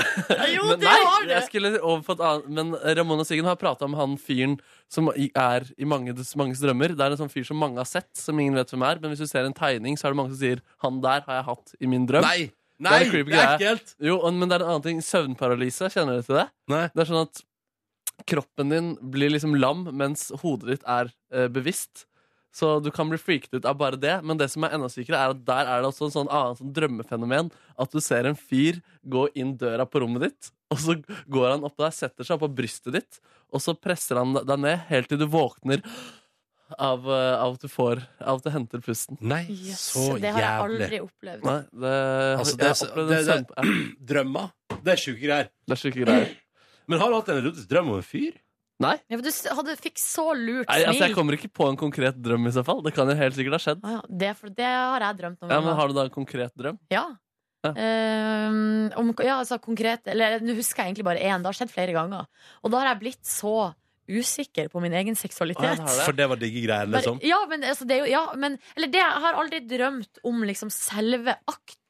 Jo, 0.56 0.64
men 0.70 0.80
det 0.80 0.88
nei, 0.88 0.98
har 1.04 1.26
det! 1.28 1.34
Jeg 1.34 1.48
skulle 1.50 1.72
over 1.82 2.04
på 2.08 2.14
et 2.16 2.22
annet 2.24 2.48
Men 2.56 2.70
Ramona 2.96 3.26
Siggen 3.28 3.46
har 3.50 3.58
prata 3.60 3.84
om 3.86 3.94
han 4.00 4.14
fyren 4.22 4.54
som 4.90 5.10
i- 5.16 5.32
er 5.36 5.66
i 5.78 5.84
mange, 5.84 6.14
manges 6.40 6.62
drømmer. 6.64 6.96
Det 6.96 7.04
er 7.04 7.12
en 7.12 7.20
sånn 7.20 7.32
fyr 7.34 7.44
som 7.50 7.60
mange 7.60 7.82
har 7.82 7.90
sett, 7.90 8.08
som 8.16 8.40
ingen 8.40 8.56
vet 8.56 8.72
hvem 8.72 8.86
er. 8.88 9.02
Men 9.04 9.12
hvis 9.12 9.26
du 9.26 9.28
ser 9.28 9.44
en 9.46 9.54
tegning, 9.58 9.98
så 10.00 10.08
er 10.08 10.16
det 10.16 10.20
mange 10.22 10.32
som 10.32 10.40
sier 10.40 10.62
'han 10.84 11.02
der 11.04 11.22
har 11.28 11.36
jeg 11.42 11.46
hatt 11.50 11.76
i 11.82 11.86
min 11.92 12.08
drøm'. 12.08 12.22
Nei! 12.24 12.52
Nei! 12.80 12.94
er 12.94 13.00
Det 13.00 13.08
en 13.08 13.12
creepy 13.12 13.34
er 13.34 13.36
greie. 13.36 13.58
ekkelt! 13.60 13.96
Jo, 14.00 14.20
og- 14.22 14.34
Men 14.34 14.48
det 14.50 14.62
er 14.62 14.64
en 14.64 14.70
annen 14.72 14.84
ting. 14.84 15.00
Søvnparalyse. 15.02 15.92
Kjenner 15.92 16.16
du 16.18 16.22
til 16.24 16.36
det? 16.36 16.50
Nei. 16.70 16.88
Det 16.96 17.02
er 17.04 17.12
sånn 17.12 17.22
at 17.28 17.44
kroppen 18.26 18.70
din 18.70 18.96
blir 19.12 19.30
liksom 19.32 19.60
lam, 19.60 19.86
mens 19.96 20.32
hodet 20.42 20.68
ditt 20.80 20.84
er 20.88 21.12
eh, 21.32 21.48
bevisst. 21.50 22.06
Så 22.58 22.72
du 22.82 22.90
kan 22.96 23.10
bli 23.12 23.20
freaket 23.22 23.54
ut 23.60 23.66
av 23.70 23.76
bare 23.78 24.00
det. 24.02 24.16
Men 24.26 24.40
det 24.40 24.48
som 24.50 24.64
er 24.66 24.74
enda 24.74 24.88
sykere, 24.90 25.20
er 25.20 25.34
at 25.36 25.42
der 25.46 25.68
er 25.70 25.84
det 25.84 25.90
også 25.92 26.08
en 26.08 26.14
sånn 26.16 26.30
annen 26.34 26.58
sånn 26.58 26.72
drømmefenomen. 26.74 27.52
At 27.78 27.92
du 27.94 28.00
ser 28.02 28.26
en 28.26 28.38
fyr 28.40 28.80
gå 29.06 29.28
inn 29.38 29.52
døra 29.62 29.86
på 29.86 30.02
rommet 30.02 30.26
ditt, 30.26 30.50
og 30.74 30.80
så 30.82 30.96
går 31.30 31.52
han 31.54 31.66
opp 31.68 31.78
der, 31.80 31.94
setter 31.94 32.26
seg 32.28 32.40
på 32.42 32.50
brystet 32.58 32.96
ditt, 32.98 33.20
og 33.54 33.62
så 33.64 33.76
presser 33.78 34.18
han 34.20 34.34
deg 34.42 34.58
ned 34.64 34.88
helt 34.90 35.08
til 35.12 35.22
du 35.22 35.28
våkner 35.32 35.84
av, 36.82 37.06
eh, 37.08 37.36
av 37.40 37.54
at 37.56 37.62
du 37.64 37.70
får 37.72 38.02
Av 38.20 38.42
at 38.42 38.44
du 38.44 38.50
henter 38.52 38.82
pusten. 38.84 39.16
Nei, 39.22 39.46
Yes, 39.48 39.86
så 39.94 40.18
det 40.20 40.34
har 40.36 40.42
jeg 40.42 40.66
aldri 40.66 41.00
opplevd. 41.06 41.46
Nei, 41.48 41.60
det, 41.72 41.94
Altså, 42.42 42.58
det 42.58 42.68
jeg 42.68 42.74
har 42.74 42.90
opplevd 42.90 43.08
det- 43.08 43.22
det- 43.22 43.38
søvn... 43.38 43.96
Drømmer? 44.10 44.52
Det 44.84 44.92
er 44.98 45.00
sjuke 45.06 45.22
greier. 45.24 45.48
Det 45.68 45.78
er 45.78 45.82
sjuke 45.86 46.04
greier. 46.04 46.36
Men 46.90 47.00
har 47.00 47.10
du 47.14 47.16
hatt 47.22 47.30
en 47.30 47.40
erotisk 47.46 47.70
drøm 47.72 47.94
om 47.94 48.02
en 48.02 48.04
fyr? 48.10 48.34
Nei, 48.80 48.94
Ja, 49.10 49.18
for 49.18 49.24
du 49.26 49.30
s- 49.34 49.48
hadde, 49.50 49.74
fikk 49.82 49.98
så 49.98 50.28
lurt 50.38 50.68
Nei 50.70 50.84
altså, 50.84 51.00
jeg 51.00 51.10
smil. 51.10 51.16
kommer 51.18 51.34
ikke 51.34 51.50
på 51.50 51.66
en 51.72 51.78
konkret 51.78 52.20
drøm 52.22 52.46
i 52.46 52.52
så 52.54 52.64
fall. 52.64 52.84
Det 52.86 52.94
kan 52.94 53.10
jo 53.10 53.16
helt 53.18 53.34
sikkert 53.34 53.56
ha 53.58 53.62
skjedd. 53.64 53.80
Ah, 53.84 53.96
ja, 53.98 54.02
det, 54.22 54.34
for 54.38 54.50
det 54.54 54.68
har 54.70 55.00
jeg 55.02 55.18
drømt 55.18 55.42
om. 55.42 55.50
Ja, 55.50 55.62
men. 55.66 55.74
Har 55.80 55.88
du 55.90 55.94
da 55.98 56.04
en 56.06 56.14
konkret 56.14 56.54
drøm? 56.56 56.78
Ja. 56.94 57.08
Ja. 57.66 57.72
Ehm, 57.74 58.92
om, 58.96 59.10
ja, 59.26 59.40
altså 59.42 59.58
konkret 59.60 60.06
Eller 60.08 60.38
nå 60.46 60.54
husker 60.56 60.84
jeg 60.84 60.92
egentlig 60.94 61.08
bare 61.08 61.20
én. 61.26 61.42
Det 61.42 61.50
har 61.50 61.58
skjedd 61.58 61.74
flere 61.74 61.96
ganger. 61.96 62.28
Og 62.64 62.70
da 62.72 62.84
har 62.84 62.92
jeg 62.94 63.00
blitt 63.02 63.26
så 63.26 63.74
usikker 64.08 64.70
på 64.72 64.80
min 64.80 64.94
egen 64.94 65.16
Å, 65.16 65.18
ja, 65.18 65.22
seksualitet. 65.26 65.82
det 65.82 65.84
har. 65.90 66.06
For 66.06 66.14
det 66.16 66.28
var 66.30 66.38
digge 66.40 66.62
greier, 66.64 66.88
liksom? 66.88 67.18
Ja, 67.28 67.42
men, 67.50 67.66
altså, 67.68 67.84
det 67.90 67.98
er 67.98 68.06
jo, 68.06 68.12
ja, 68.14 68.22
men 68.40 68.60
Eller 68.78 68.88
det, 68.94 69.02
jeg 69.02 69.22
har 69.26 69.34
aldri 69.42 69.60
drømt 69.68 70.22
om 70.24 70.44
liksom 70.48 70.70
selve 70.72 71.36
akten. 71.50 71.82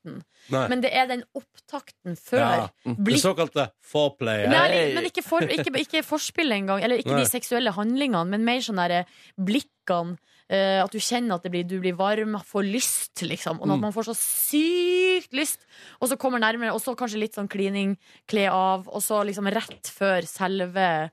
Nei. 0.54 0.63
Men 0.71 0.81
det 0.83 0.92
er 0.95 1.07
den 1.09 1.24
opptakten 1.36 2.15
før. 2.19 2.39
Ja. 2.44 2.94
Det 3.07 3.19
såkalte 3.21 3.68
foreplay. 3.83 4.45
Nei, 4.51 4.94
men 4.95 5.09
ikke, 5.09 5.24
for, 5.25 5.44
ikke, 5.44 5.74
ikke 5.83 6.04
forspill 6.07 6.51
engang. 6.56 6.83
Eller 6.86 7.01
ikke 7.04 7.15
Nei. 7.18 7.24
de 7.25 7.31
seksuelle 7.31 7.74
handlingene, 7.75 8.24
men 8.31 8.45
mer 8.48 8.63
sånn 8.65 8.80
derre 8.80 9.04
blikkene. 9.38 10.18
Uh, 10.48 10.80
at 10.86 10.94
du 10.95 11.01
kjenner 11.04 11.36
at 11.36 11.44
det 11.44 11.51
blir, 11.51 11.65
du 11.68 11.75
blir 11.83 11.95
varm, 12.00 12.38
får 12.48 12.63
lyst, 12.71 13.19
liksom. 13.27 13.57
Og 13.59 13.68
at 13.68 13.75
Mm. 13.75 13.81
man 13.83 13.92
får 13.92 14.06
så 14.07 14.15
sykt 14.15 15.33
lyst. 15.36 15.65
Og 16.00 16.07
så 16.07 16.15
kommer 16.18 16.39
nærmere, 16.39 16.71
og 16.71 16.80
så 16.80 16.95
kanskje 16.95 17.19
litt 17.19 17.36
sånn 17.36 17.50
klining, 17.51 17.98
kle 18.31 18.48
av, 18.48 18.88
og 18.88 19.01
så 19.03 19.25
liksom 19.27 19.50
rett 19.51 19.92
før 19.92 20.24
selve 20.24 21.12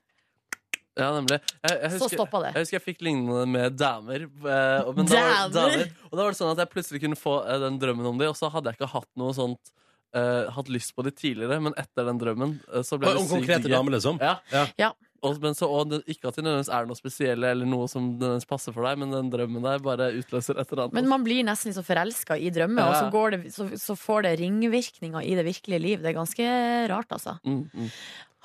Ja, 0.95 1.09
nemlig. 1.11 1.39
Jeg, 1.65 1.77
jeg 1.81 1.91
Så 1.91 2.05
husker, 2.05 2.17
stoppa 2.21 2.39
det. 2.45 2.51
jeg 2.55 2.63
husker 2.65 2.77
jeg 2.79 2.85
fikk 2.85 3.01
lignende 3.03 3.45
med 3.51 3.75
damer. 3.79 4.27
eh, 4.27 4.91
men 4.95 5.05
da 5.11 5.15
var, 5.21 5.49
Damer? 5.51 5.79
damer. 5.79 5.89
Og 6.11 6.13
da 6.15 6.21
var 6.23 6.29
det 6.31 6.39
sånn 6.39 6.53
at 6.53 6.61
jeg 6.63 6.71
plutselig 6.75 7.01
kunne 7.03 7.19
få 7.19 7.33
eh, 7.45 7.57
den 7.65 7.79
drømmen 7.81 8.05
om 8.13 8.17
dem, 8.21 8.29
og 8.31 8.37
så 8.39 8.51
hadde 8.53 8.71
jeg 8.71 8.79
ikke 8.79 8.93
hatt 8.93 9.09
noe 9.19 9.33
sånt 9.35 9.73
eh, 10.15 10.45
Hatt 10.55 10.69
lyst 10.71 10.93
på 10.95 11.03
det 11.03 11.17
tidligere, 11.19 11.57
men 11.59 11.75
etter 11.75 12.07
den 12.07 12.21
drømmen 12.21 12.53
eh, 12.71 12.85
så 12.87 12.95
ble 13.01 13.11
det 13.11 13.19
Om 13.19 13.27
sykt 13.27 13.35
konkrete 13.35 13.71
damer, 13.73 13.97
liksom? 13.97 14.21
Ja. 14.23 14.37
Ja. 14.53 14.63
Ja. 14.79 14.93
Og, 15.25 15.39
men 15.41 15.55
så, 15.57 15.65
og 15.67 15.87
det, 15.89 15.99
ikke 16.11 16.29
at 16.29 16.35
det 16.37 16.43
nødvendigvis 16.45 16.69
er 16.77 16.85
noe 16.85 16.97
spesielle 16.99 17.49
eller 17.55 17.65
noe 17.65 17.87
som 17.89 18.11
nødvendigvis 18.13 18.45
passer 18.45 18.75
for 18.75 18.85
deg, 18.85 18.99
men 19.01 19.09
den 19.15 19.31
drømmen 19.33 19.63
der 19.65 19.79
bare 19.81 20.11
utløser 20.19 20.59
et 20.61 20.69
eller 20.69 20.83
annet. 20.85 20.93
Men 20.99 21.07
man 21.09 21.23
blir 21.25 21.41
nesten 21.47 21.71
liksom 21.71 21.87
forelska 21.87 22.37
i 22.37 22.51
drømmer, 22.53 22.83
Ja. 22.83 22.91
og 22.91 22.95
så, 22.99 23.07
går 23.15 23.33
det, 23.33 23.39
så, 23.55 23.65
så 23.81 23.95
får 23.97 24.27
det 24.27 24.33
ringvirkninger 24.43 25.25
i 25.25 25.33
det 25.39 25.45
virkelige 25.47 25.81
liv. 25.81 26.03
Det 26.03 26.11
er 26.13 26.17
ganske 26.19 26.47
rart, 26.93 27.09
altså. 27.17 27.35
mm, 27.43 27.63
mm. 27.73 27.89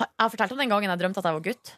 Jeg 0.00 0.08
har 0.25 0.32
fortalt 0.32 0.55
om 0.56 0.62
den 0.64 0.73
gangen 0.73 0.88
jeg 0.88 1.03
drømte 1.05 1.20
at 1.20 1.29
jeg 1.29 1.37
var 1.37 1.44
gutt. 1.50 1.75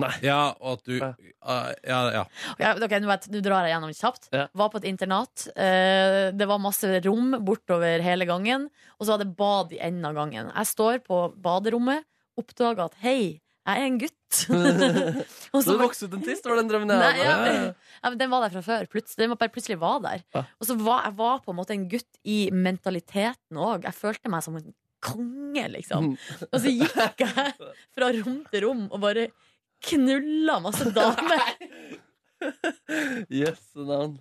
Nei. 0.00 0.10
Ja, 0.26 0.38
og 0.58 0.78
at 0.80 0.84
du 0.88 0.96
Ja. 0.98 1.12
Ah, 1.44 1.68
Ja, 1.86 1.98
ja. 2.10 2.24
Ja, 2.58 2.72
ok, 2.74 2.94
nå, 2.98 3.06
vet, 3.12 3.28
nå 3.30 3.42
drar 3.44 3.66
jeg 3.68 3.74
gjennom 3.76 3.92
kjapt. 3.94 4.28
Ja. 4.34 4.46
Var 4.54 4.70
på 4.72 4.80
et 4.80 4.88
internat. 4.90 5.46
Eh, 5.54 6.32
det 6.34 6.48
var 6.50 6.58
masse 6.58 6.88
rom 7.04 7.36
bortover 7.44 8.02
hele 8.02 8.26
gangen. 8.26 8.68
Og 8.98 9.06
så 9.06 9.14
var 9.14 9.22
det 9.24 9.36
bad 9.38 9.72
i 9.76 9.78
enden 9.78 10.04
av 10.08 10.14
gangen. 10.18 10.50
Jeg 10.50 10.66
står 10.72 10.98
på 11.06 11.20
baderommet, 11.38 12.02
oppdager 12.40 12.84
at 12.88 12.94
hei, 13.04 13.40
jeg 13.64 13.80
er 13.80 13.86
en 13.86 13.98
gutt. 14.02 14.40
og 15.54 15.62
Så 15.62 15.70
Du 15.70 15.76
det 15.76 15.80
vokste 15.84 16.08
ut 16.10 16.16
en 16.18 16.24
tiss? 16.26 16.42
Det 16.42 16.50
var 16.50 16.58
den 16.58 16.68
drømmen 16.72 16.90
jeg 16.90 16.98
Nei, 17.00 17.12
hadde. 17.24 17.52
ja, 17.54 17.62
ja, 18.02 18.08
men 18.10 18.18
den 18.20 18.32
var 18.34 18.42
der 18.44 18.52
fra 18.56 18.64
før. 18.66 18.88
Plutselig, 18.92 19.22
den 19.22 19.30
var 19.32 19.40
bare 19.40 19.52
plutselig 19.54 19.78
var 19.80 20.02
der. 20.04 20.24
Ja. 20.34 20.42
Og 20.60 20.68
så 20.68 20.76
var 20.80 21.04
jeg 21.06 21.16
var 21.20 21.38
på 21.44 21.54
en 21.54 21.60
måte 21.60 21.76
en 21.76 21.86
gutt 21.88 22.18
i 22.28 22.50
mentaliteten 22.52 23.56
òg. 23.62 23.86
Jeg 23.86 23.94
følte 23.96 24.32
meg 24.32 24.42
som 24.44 24.58
en 24.58 24.74
konge, 25.04 25.64
liksom. 25.70 26.10
Mm. 26.12 26.46
Og 26.50 26.60
så 26.64 26.72
gikk 26.72 27.20
jeg 27.24 27.54
fra 27.94 28.10
rom 28.18 28.38
til 28.50 28.64
rom 28.66 28.86
og 28.90 29.00
bare 29.04 29.28
knulla 29.88 30.60
masse 30.64 30.90
damer. 30.96 31.48
Yes, 33.32 33.60
navn. 33.78 34.18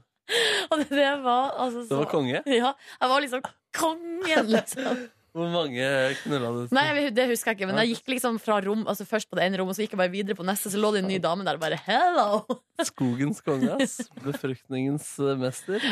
Og 0.71 0.77
det, 0.79 0.85
det 0.95 1.07
var 1.25 1.49
altså 1.59 1.81
Det 1.89 1.97
var 1.97 2.07
konge. 2.11 2.39
Ja, 2.47 2.69
jeg 3.01 3.09
var 3.11 3.19
liksom 3.25 3.41
kongen, 3.75 4.47
liksom. 4.53 5.01
Hvor 5.33 5.49
mange 5.49 5.83
knulla 6.21 6.51
du? 6.53 6.61
Nei, 6.77 6.83
jeg- 7.01 7.15
det 7.17 7.25
husker 7.31 7.51
jeg 7.51 7.57
ikke, 7.59 7.67
men 7.71 7.79
jeg 7.81 7.95
gikk 7.95 8.11
liksom 8.13 8.35
fra 8.39 8.59
rom 8.61 8.83
Altså 8.87 9.03
først 9.09 9.27
på 9.31 9.35
det 9.39 9.47
ene 9.47 9.57
rommet, 9.59 9.75
så 9.75 9.81
gikk 9.83 9.95
jeg 9.97 10.01
bare 10.03 10.13
videre 10.13 10.37
på 10.37 10.45
neste, 10.45 10.69
så 10.71 10.77
lå 10.79 10.91
det 10.93 11.01
en 11.03 11.09
ny 11.09 11.17
dame 11.23 11.43
der 11.47 11.57
og 11.57 11.63
bare 11.65 11.79
hello! 11.87 12.43
Skogens 12.91 13.41
konge, 13.43 13.73
ass. 13.81 13.97
Befruktningens 14.23 15.09
eh, 15.19 15.33
mester. 15.41 15.83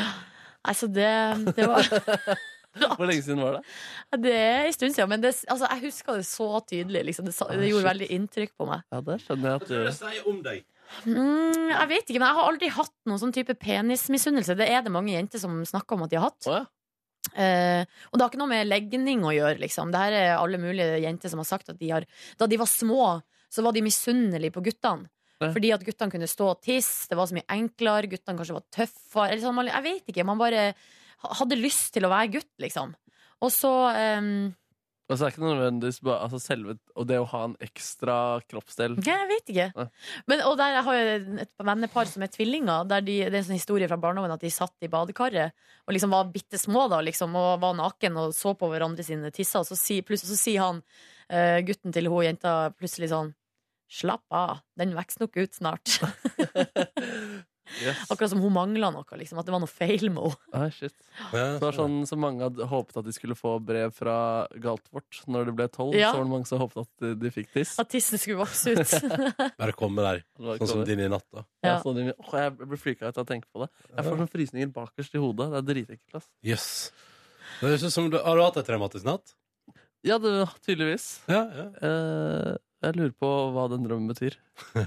Altså, 0.62 0.86
det, 0.94 1.10
det 1.58 1.66
var 1.68 1.90
Hvor 2.80 3.08
lenge 3.08 3.24
siden 3.26 3.42
var 3.44 3.58
det? 3.58 3.62
Det 4.24 4.34
er 4.38 4.68
en 4.70 4.76
stund 4.76 4.96
siden, 4.96 5.10
men 5.12 5.24
det, 5.24 5.32
altså, 5.52 5.68
jeg 5.68 5.84
husker 5.90 6.20
det 6.22 6.28
så 6.30 6.50
tydelig. 6.64 7.06
Liksom. 7.10 7.28
Det, 7.28 7.36
Ah, 7.44 7.56
det 7.60 7.72
gjorde 7.72 7.90
veldig 7.90 8.10
inntrykk 8.16 8.54
på 8.60 8.68
meg. 8.70 8.84
Ja, 8.94 9.02
det 9.08 9.18
skjønner 9.26 9.50
jeg 9.50 9.62
at 9.62 9.72
du 9.72 9.98
sier 9.98 10.30
om 10.32 10.38
deg? 10.46 10.62
Mm, 11.08 11.72
jeg 11.72 11.88
vet 11.88 12.10
ikke, 12.12 12.20
men 12.20 12.28
jeg 12.28 12.38
har 12.38 12.50
aldri 12.52 12.70
hatt 12.76 12.94
noen 13.08 13.20
sånn 13.22 13.34
type 13.36 13.56
penismisunnelse. 13.60 14.56
Det 14.60 14.68
er 14.68 14.84
det 14.86 14.92
mange 14.94 15.14
jenter 15.16 15.40
som 15.40 15.56
snakker 15.68 15.96
om 15.98 16.06
at 16.06 16.12
de 16.14 16.20
har 16.20 16.30
hatt. 16.30 16.48
Oh, 16.52 16.60
ja. 16.60 16.66
Eh, 17.32 17.86
og 18.10 18.18
det 18.18 18.24
har 18.26 18.32
ikke 18.32 18.42
noe 18.42 18.50
med 18.52 18.68
legning 18.68 19.24
å 19.28 19.32
gjøre, 19.36 19.60
liksom. 19.62 19.92
Det 19.94 20.02
her 20.02 20.18
er 20.18 20.32
alle 20.36 20.60
mulige 20.60 21.00
jenter 21.04 21.32
som 21.32 21.40
har 21.44 21.48
sagt 21.48 21.70
at 21.72 21.80
de 21.80 21.92
har 21.94 22.08
Da 22.40 22.48
de 22.50 22.60
var 22.60 22.68
små, 22.68 23.22
så 23.52 23.64
var 23.64 23.76
de 23.76 23.84
misunnelige 23.86 24.56
på 24.56 24.64
guttene. 24.66 25.08
Ja. 25.42 25.50
Fordi 25.50 25.72
at 25.74 25.84
guttene 25.86 26.14
kunne 26.14 26.30
stå 26.30 26.52
og 26.52 26.60
tisse, 26.62 27.08
det 27.10 27.18
var 27.18 27.30
så 27.30 27.38
mye 27.38 27.48
enklere, 27.50 28.10
guttene 28.12 28.38
kanskje 28.38 28.58
var 28.60 28.66
tøffere. 28.74 29.30
Eller 29.32 29.42
sånn, 29.42 29.62
jeg 29.72 29.86
vet 29.88 30.12
ikke. 30.12 30.26
Man 30.28 30.42
bare 30.42 30.68
hadde 31.22 31.60
lyst 31.60 31.94
til 31.96 32.08
å 32.08 32.12
være 32.12 32.34
gutt, 32.38 32.52
liksom. 32.62 32.96
Og 33.42 33.50
så 33.54 33.72
um, 34.22 34.52
Og 35.10 35.18
så 35.18 35.26
er 35.26 35.32
det 35.32 35.34
ikke 35.34 35.44
nødvendigvis 35.44 35.98
bare 36.06 36.28
altså 36.28 36.38
selve 36.38 36.76
Og 36.94 37.08
det 37.10 37.18
å 37.18 37.26
ha 37.32 37.40
en 37.48 37.56
ekstra 37.66 38.16
kroppsdel 38.46 39.00
jeg 39.02 39.30
vet 39.32 39.50
ikke. 39.54 39.68
Nei. 39.78 39.88
Men, 40.30 40.44
og 40.46 40.58
der 40.60 40.78
har 40.86 40.98
jeg 41.00 41.24
et 41.46 41.52
vennepar 41.66 42.10
som 42.10 42.26
er 42.26 42.32
tvillinger. 42.32 42.86
Der 42.90 43.04
de, 43.06 43.18
det 43.26 43.34
er 43.34 43.40
en 43.42 43.50
sånn 43.50 43.60
historie 43.60 43.90
fra 43.90 44.00
barndommen 44.02 44.34
at 44.34 44.44
de 44.44 44.54
satt 44.54 44.86
i 44.86 44.92
badekaret 44.92 45.58
og 45.88 45.96
liksom 45.96 46.14
var 46.14 46.30
bitte 46.34 46.60
små 46.62 46.86
da, 46.92 47.02
liksom, 47.04 47.34
og 47.36 47.62
var 47.64 47.76
naken 47.80 48.20
og 48.22 48.36
så 48.38 48.54
på 48.58 48.70
hverandre 48.72 49.06
sine 49.06 49.34
tisser. 49.34 49.64
Og 49.64 49.70
så 49.72 49.80
si, 49.80 50.00
plutselig 50.06 50.36
så 50.36 50.40
sier 50.40 50.66
han 50.68 50.84
uh, 50.84 51.60
gutten 51.66 51.96
til 51.96 52.12
hun 52.12 52.28
jenta 52.30 52.56
plutselig 52.78 53.12
sånn 53.14 53.36
Slapp 53.92 54.24
av, 54.32 54.62
den 54.80 54.94
vokser 54.96 55.26
nok 55.26 55.34
ut 55.36 55.58
snart. 55.58 55.98
Yes. 57.80 58.02
Akkurat 58.12 58.30
som 58.34 58.42
hun 58.44 58.52
mangla 58.54 58.90
noe, 58.94 59.18
liksom. 59.18 59.40
At 59.40 59.48
det 59.48 59.54
var 59.56 59.62
noe 59.64 59.72
feil 59.72 60.10
med 60.12 60.26
henne. 60.26 60.38
Ah, 60.58 60.68
shit. 60.74 60.94
Ja, 61.32 61.46
Det 61.56 61.62
var 61.64 61.78
sånn 61.78 62.02
så 62.10 62.18
mange 62.20 62.44
hadde 62.44 62.68
håpet 62.68 62.98
at 63.00 63.06
de 63.08 63.14
skulle 63.16 63.38
få 63.40 63.54
brev 63.64 63.94
fra 63.96 64.16
Galtvort 64.60 65.22
når 65.32 65.48
de 65.48 65.56
ble 65.62 65.68
tolv. 65.72 65.96
Ja. 65.96 66.12
Så 66.12 66.20
var 66.20 66.28
det 66.28 66.34
mange 66.34 66.50
som 66.50 66.60
håpet 66.62 66.82
at 66.84 66.92
de, 67.06 67.14
de 67.22 67.32
fikk 67.32 67.52
tiss. 67.54 67.74
At 67.82 67.90
tissen 67.94 68.20
skulle 68.22 68.42
vokse 68.42 68.74
ut. 68.76 68.96
Bare 69.62 69.76
komme 69.78 70.04
der, 70.04 70.24
sånn 70.60 70.72
som 70.74 70.84
din 70.88 71.00
i 71.06 71.10
natt. 71.12 71.28
da 71.32 71.46
Ja, 71.64 71.70
Ja. 71.72 71.78
så 71.86 71.94
å, 71.96 72.38
jeg 72.42 72.58
blir 72.60 72.82
frika 72.82 73.08
ut 73.08 73.18
av 73.18 73.24
å 73.24 73.30
tenke 73.32 73.48
på 73.54 73.64
det. 73.64 73.70
Jeg 73.96 74.08
får 74.10 74.20
sånn 74.24 74.32
frysninger 74.36 74.74
bakerst 74.76 75.16
i 75.16 75.22
hodet. 75.24 75.48
Det 75.54 75.62
er 75.62 75.70
dritekkelt. 75.72 76.28
Yes. 76.44 76.68
Det 77.62 77.70
høres 77.70 77.84
ut 77.88 77.94
som 77.94 78.10
du 78.12 78.18
Har 78.18 78.36
du 78.36 78.44
hatt 78.44 78.58
en 78.60 78.68
traumatisk 78.68 79.06
natt? 79.08 79.36
Ja, 80.04 80.18
det, 80.18 80.32
tydeligvis. 80.66 81.22
Ja, 81.30 81.44
ja. 81.54 81.66
Eh, 81.78 82.56
jeg 82.82 82.96
lurer 82.98 83.12
på 83.22 83.30
hva 83.54 83.68
den 83.70 83.84
drømmen 83.86 84.10
betyr. 84.10 84.34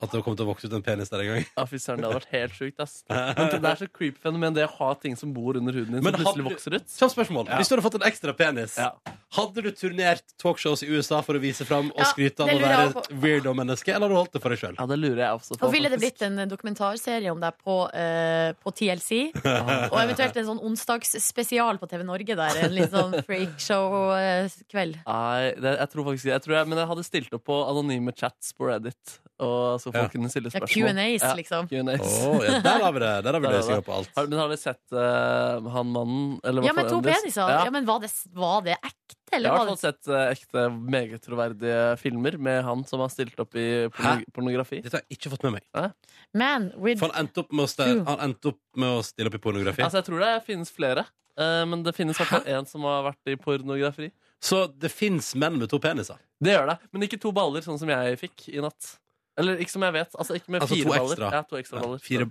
At 0.00 0.12
det 0.14 0.20
kom 0.22 0.36
til 0.38 0.46
å 0.46 0.50
vokse 0.52 0.68
ut 0.70 0.74
en 0.78 0.82
penis 0.86 1.08
der 1.10 1.24
en 1.24 1.26
gang? 1.32 1.46
Ja, 1.56 1.64
fy 1.66 1.76
søren, 1.82 1.98
Det 1.98 2.06
hadde 2.06 2.20
vært 2.20 2.34
helt 2.36 2.52
sjukt. 2.54 2.78
ass 2.84 3.02
Men 3.08 3.48
Det 3.62 3.70
er 3.72 3.78
så 3.80 3.88
creepy 3.90 4.20
fenomen 4.22 4.54
det 4.54 4.62
å 4.68 4.70
ha 4.78 4.90
ting 4.94 5.16
som 5.18 5.32
bor 5.34 5.56
under 5.58 5.72
huden 5.74 5.96
din, 5.96 6.02
Men 6.04 6.12
som 6.14 6.20
plutselig 6.22 6.44
hadde- 6.44 6.54
vokser 6.54 6.76
ut. 6.78 6.86
Kjapt 6.86 7.14
spørsmål. 7.16 7.48
Ja. 7.50 7.56
Hvis 7.58 7.68
du 7.68 7.74
hadde 7.74 7.86
fått 7.88 7.96
en 7.98 8.06
ekstra 8.06 8.34
penis, 8.38 8.76
Ja. 8.78 8.92
hadde 9.34 9.62
du 9.66 9.70
turnert 9.74 10.22
talkshows 10.38 10.84
i 10.86 10.90
USA 10.94 11.18
for 11.26 11.34
å 11.34 11.40
vise 11.42 11.66
fram 11.66 11.90
og 11.90 11.98
Ja, 11.98 12.04
skryte 12.12 12.40
av 12.40 12.46
det 12.46 12.54
å 12.54 12.58
lurer 12.60 12.68
være 12.68 12.86
jeg 12.86 12.96
et 12.96 13.10
weirdo-menneske, 13.24 13.88
eller 13.94 14.06
hadde 14.06 14.14
du 14.14 14.18
holdt 14.22 14.32
det 14.38 14.42
for 14.42 14.48
deg 14.54 14.58
sjøl? 14.62 14.76
Ja, 14.78 14.86
det 14.86 14.98
lurer 15.02 15.18
jeg 15.24 15.32
også 15.40 15.58
på. 15.58 15.66
Og 15.66 15.72
ville 15.74 15.88
det 15.90 15.98
faktisk. 15.98 16.18
blitt 16.18 16.38
en 16.38 16.48
dokumentarserie 16.54 17.30
om 17.34 17.40
deg 17.42 17.58
på, 17.66 17.76
eh, 17.94 18.52
på 18.62 18.70
TLC? 18.78 19.32
Og 19.92 19.98
eventuelt 19.98 20.36
en 20.38 20.46
sånn 20.52 20.62
onsdagsspesial 20.62 21.78
på 21.82 21.88
TV 21.90 22.04
Norge 22.06 22.36
der. 22.38 22.54
En 22.64 22.70
litt 22.78 22.90
sånn 22.94 23.18
freakshow-kveld. 23.26 25.00
Nei, 25.06 25.54
det, 25.58 25.74
jeg 25.82 25.90
tror 25.92 26.04
faktisk 26.10 26.30
jeg, 26.30 26.42
tror 26.44 26.56
jeg, 26.60 26.68
Men 26.70 26.78
jeg 26.82 26.88
hadde 26.92 27.04
stilt 27.06 27.34
opp 27.34 27.44
på 27.48 27.58
anonyme 27.68 28.14
chats 28.14 28.52
på 28.56 28.68
Reddit. 28.70 29.18
Og 29.38 29.78
så 29.78 29.92
folk 29.92 30.02
Ja. 30.02 30.08
kunne 30.10 30.28
stille 30.32 30.50
Ja, 30.50 30.58
spørsmål. 30.58 30.88
Q&As, 30.98 31.22
Ja, 31.22 31.34
liksom. 31.38 31.68
Q&As. 31.70 32.14
Oh, 32.26 32.40
ja, 32.42 32.56
der 32.60 32.80
har 32.82 32.92
vi 32.92 32.98
det. 32.98 33.10
Der 33.22 33.32
har 33.32 33.40
vi 33.40 33.46
Der 33.46 33.52
løsninga 33.54 33.76
det. 33.78 33.84
på 33.86 33.92
alt. 33.94 34.08
Har, 34.16 34.26
men 34.26 34.38
har 34.40 34.48
dere 34.48 34.58
sett 34.58 34.92
eh, 34.98 35.68
han 35.76 35.92
mannen? 35.94 36.40
Eller, 36.42 36.62
Ja, 36.66 36.72
med 36.74 36.88
fall 36.88 36.90
to 36.90 36.96
en 36.98 37.14
peniser. 37.14 37.48
Ja. 37.52 37.64
Ja, 37.64 37.70
men 37.70 37.86
var 37.86 38.00
det, 38.02 38.10
var 38.34 38.62
det 38.66 38.74
ekte, 38.82 39.14
Jeg 39.30 39.38
eller 39.38 39.50
har 39.50 39.54
i 39.54 39.58
var 39.58 39.66
hvert 39.68 39.78
fall 39.78 39.92
sett 39.92 40.08
eh, 40.08 40.32
ekte, 40.34 40.64
meget 40.90 41.22
troverdige 41.22 41.98
filmer 42.02 42.38
med 42.38 42.64
han 42.64 42.84
som 42.84 42.98
har 43.04 43.08
stilt 43.14 43.38
opp 43.38 43.54
i 43.54 43.68
porno 43.94 44.24
pornografi. 44.34 44.82
Dette 44.82 44.98
har 44.98 45.04
jeg 45.08 45.18
ikke 45.20 45.30
fått 45.36 45.46
med 45.46 45.52
meg. 45.60 45.92
Man 46.34 46.72
with 46.76 46.98
For 46.98 47.12
han 47.14 47.26
endte 47.28 47.38
opp 47.44 47.52
med 47.52 47.62
å, 47.64 47.68
ste- 47.70 48.04
han 48.10 48.18
endte 48.26 48.50
opp 48.50 48.60
med 48.74 48.88
å 48.98 49.02
stille 49.06 49.30
opp 49.30 49.34
i 49.38 49.38
pornografi. 49.38 49.82
Altså, 49.86 50.02
jeg 50.02 50.08
tror 50.10 50.18
det 50.26 50.32
finnes 50.50 50.70
flere, 50.74 51.06
eh, 51.38 51.64
men 51.64 51.82
det 51.86 51.94
finnes 51.94 52.18
i 52.18 52.24
hvert 52.24 52.40
fall 52.42 52.50
én 52.58 52.66
som 52.66 52.82
har 52.82 53.06
vært 53.12 53.30
i 53.30 53.36
pornografi. 53.36 54.10
Så 54.42 54.66
det 54.78 54.90
fins 54.90 55.34
menn 55.38 55.58
med 55.58 55.68
to 55.70 55.78
peniser. 55.78 56.18
Det 56.42 56.52
gjør 56.58 56.66
det, 56.74 56.78
men 56.92 57.02
ikke 57.06 57.20
to 57.20 57.30
baller, 57.34 57.62
sånn 57.62 57.78
som 57.78 57.88
jeg 57.90 58.18
fikk 58.18 58.48
i 58.54 58.60
natt. 58.62 58.98
Eller 59.38 59.60
ikke 59.62 59.70
som 59.76 59.84
jeg 59.86 59.94
vet. 59.94 60.16
Altså 60.18 60.34
ikke 60.38 60.50
med 60.54 60.64
Altså 60.64 60.74
fire 60.76 60.84
to 60.84 60.90
baller. 60.94 61.14
ekstra. 61.14 61.30
Ja, 61.32 61.42
to 61.46 61.56
ekstra 61.60 61.78
Ja, 61.78 61.84
baller. 61.86 62.02
fire, 62.02 62.26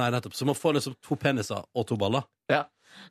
nei, 0.00 0.10
nettopp. 0.14 0.34
Så 0.36 0.46
man 0.48 0.54
får 0.58 0.76
liksom 0.78 0.94
to 1.08 1.16
peniser 1.16 1.64
og 1.74 1.86
to 1.88 1.96
baller. 1.96 2.26
Ja. 2.52 2.64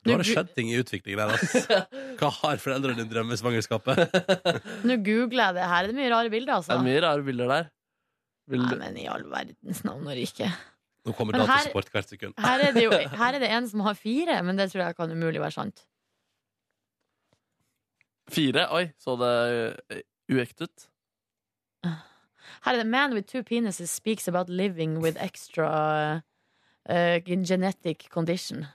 Nå 0.04 0.12
har 0.12 0.20
det 0.22 0.28
skjedd 0.28 0.50
ting 0.54 0.68
i 0.70 0.76
utviklingen 0.78 1.18
der. 1.18 1.34
Altså. 1.34 1.84
Hva 2.20 2.30
har 2.36 2.60
foreldrene 2.62 2.98
dine 3.00 3.08
drømt 3.10 3.32
i 3.32 3.38
svangerskapet? 3.40 4.02
Nå 4.88 4.96
googler 5.06 5.46
jeg 5.50 5.56
det 5.56 5.68
her. 5.72 5.88
Det 5.88 5.94
er 5.94 5.98
mye 6.02 6.10
rare 6.12 6.30
bilder, 6.34 6.52
Det 6.52 6.56
altså. 6.60 6.76
er 6.78 6.84
mye 6.84 7.00
rare 7.06 7.24
bilder 7.26 7.48
der. 7.54 7.70
Vil 8.50 8.60
Nei, 8.64 8.70
du 8.74 8.76
men 8.82 8.98
i 9.00 9.06
all 9.08 9.24
verdens 9.30 9.80
navn 9.86 10.04
og 10.10 10.14
rike. 10.18 10.50
Nå 11.06 11.14
kommer 11.16 11.32
Men 11.32 11.46
her- 11.48 11.64
datasport 11.64 11.88
hvert 11.94 12.10
sekund. 12.12 12.34
Her 12.38 12.60
er, 12.68 12.72
det 12.76 12.82
jo, 12.84 12.90
her 13.22 13.34
er 13.38 13.40
det 13.40 13.50
en 13.56 13.68
som 13.72 13.80
har 13.86 13.94
fire, 13.96 14.36
men 14.44 14.58
det 14.60 14.68
tror 14.72 14.84
jeg 14.84 14.96
kan 14.98 15.10
umulig 15.16 15.40
være 15.40 15.56
sant. 15.56 15.80
Fire? 18.30 18.66
Oi, 18.76 18.84
så 19.00 19.16
det 19.18 19.30
eh, 19.96 20.02
uekte 20.30 20.68
ut? 20.68 20.84
Her 22.64 22.74
er 22.74 22.82
det 22.82 22.86
Man 22.90 23.14
with 23.14 23.26
two 23.30 23.42
penises 23.42 23.88
speaks 23.94 24.28
about 24.28 24.48
living 24.48 24.98
with 25.02 25.16
extra 25.22 26.22
uh, 26.88 27.18
genetic 27.24 28.08
condition. 28.10 28.66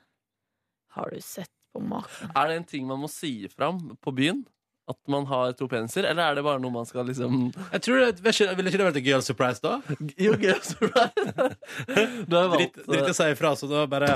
Har 0.96 1.10
du 1.12 1.22
sett 1.22 1.50
på 1.74 1.80
maken? 1.84 2.32
Er 2.36 2.48
det 2.48 2.56
en 2.62 2.64
ting 2.64 2.88
man 2.88 3.00
må 3.00 3.10
si 3.12 3.48
fram 3.52 3.98
på 4.02 4.14
byen? 4.16 4.46
At 4.88 5.00
man 5.10 5.26
har 5.26 5.52
to 5.58 5.66
peniser? 5.68 6.06
Eller 6.06 6.30
er 6.30 6.36
det 6.38 6.44
bare 6.46 6.60
noe 6.62 6.70
man 6.72 6.86
skal 6.86 7.08
liksom 7.10 7.48
Jeg 7.74 7.82
tror 7.82 8.00
det, 8.04 8.22
vet 8.22 8.36
ikke- 8.40 8.56
Ville 8.56 8.70
ikke 8.70 8.78
det 8.84 8.86
vært 8.92 9.00
en 9.02 9.08
gøyal 9.08 9.24
surprise, 9.26 9.60
da? 9.64 9.80
Jo, 10.22 10.36
gøy, 10.38 10.54
surprise. 10.62 11.50
Dritt 11.90 12.30
valgt 12.30 12.78
dritt 12.86 13.10
å 13.10 13.16
si 13.18 13.32
ifra, 13.34 13.56
så 13.58 13.68
da 13.72 13.88
bare 13.90 14.12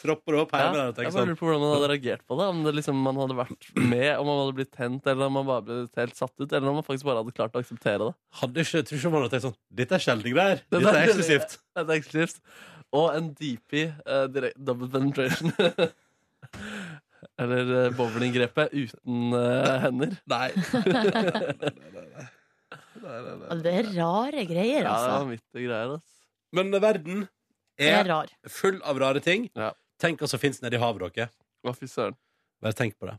tropper 0.00 0.36
opp 0.40 0.50
opp 0.50 0.54
ja, 0.56 0.70
Jeg 0.88 0.94
bare 0.96 1.12
sånn 1.14 1.28
lurer 1.28 1.38
på 1.38 1.46
hvordan 1.46 1.62
man 1.62 1.74
hadde 1.74 1.90
reagert 1.92 2.24
på 2.28 2.38
det. 2.38 2.46
Om 2.52 2.62
det 2.66 2.72
liksom 2.78 3.00
man 3.04 3.20
hadde 3.20 3.36
vært 3.38 3.68
med, 3.76 4.08
om 4.16 4.28
man 4.30 4.40
hadde 4.42 4.56
blitt 4.58 4.72
tent, 4.74 5.06
eller 5.10 5.28
om 5.28 5.36
man 5.38 5.48
bare 5.48 5.64
ble 5.66 5.78
helt 6.00 6.18
satt 6.18 6.34
ut. 6.40 6.48
Eller 6.48 6.68
om 6.70 6.78
man 6.80 6.86
faktisk 6.86 7.08
bare 7.08 7.22
hadde 7.22 7.36
klart 7.36 7.56
å 7.56 7.62
akseptere 7.62 8.08
det. 8.08 8.14
Hadde 8.42 8.64
ikke, 8.64 8.82
tror 8.88 9.00
ikke 9.00 9.12
man 9.14 9.24
hadde 9.24 9.32
tenkt 9.36 9.46
sånn 9.48 9.58
Dette 9.80 9.98
er 9.98 10.04
sjeldne 10.06 10.34
greier. 10.34 10.62
Dette 10.66 10.82
Dette 10.84 10.96
er- 10.96 11.08
eksklusivt. 11.08 11.58
Det 11.80 11.86
er 11.86 11.96
eksklusivt. 12.00 12.40
Og 13.00 13.06
en 13.14 13.28
DP, 13.38 13.76
uh, 14.02 14.24
direkt, 14.34 14.58
double 14.66 14.88
penetration. 14.90 15.52
Eller 17.40 17.68
uh, 17.70 17.90
bowlinggrepet 17.96 18.72
uten 18.74 19.34
uh, 19.36 19.76
hender. 19.84 20.16
Nei. 20.28 20.48
Altså, 23.00 23.60
Det 23.64 23.74
er 23.74 23.92
rare 23.94 24.46
greier, 24.48 24.82
Ja, 24.84 24.96
det 25.04 25.12
er 25.14 25.28
mitt 25.28 25.46
greier. 25.54 25.94
altså. 25.94 26.00
Men 26.56 26.74
verden 26.82 27.28
er 27.80 28.10
er 28.10 28.28
full 28.50 28.80
av 28.84 28.98
rare 29.00 29.22
ting. 29.24 29.48
Ja. 29.56 29.72
Tenk 30.00 30.22
hva 30.22 30.28
som 30.30 30.40
fins 30.40 30.62
nedi 30.64 30.80
havet, 30.80 31.12
dere. 31.16 31.28
Å, 31.66 31.74
fy 31.76 31.88
søren. 31.90 32.16
Bare 32.64 32.76
tenk 32.76 32.96
på 33.00 33.08
det. 33.08 33.18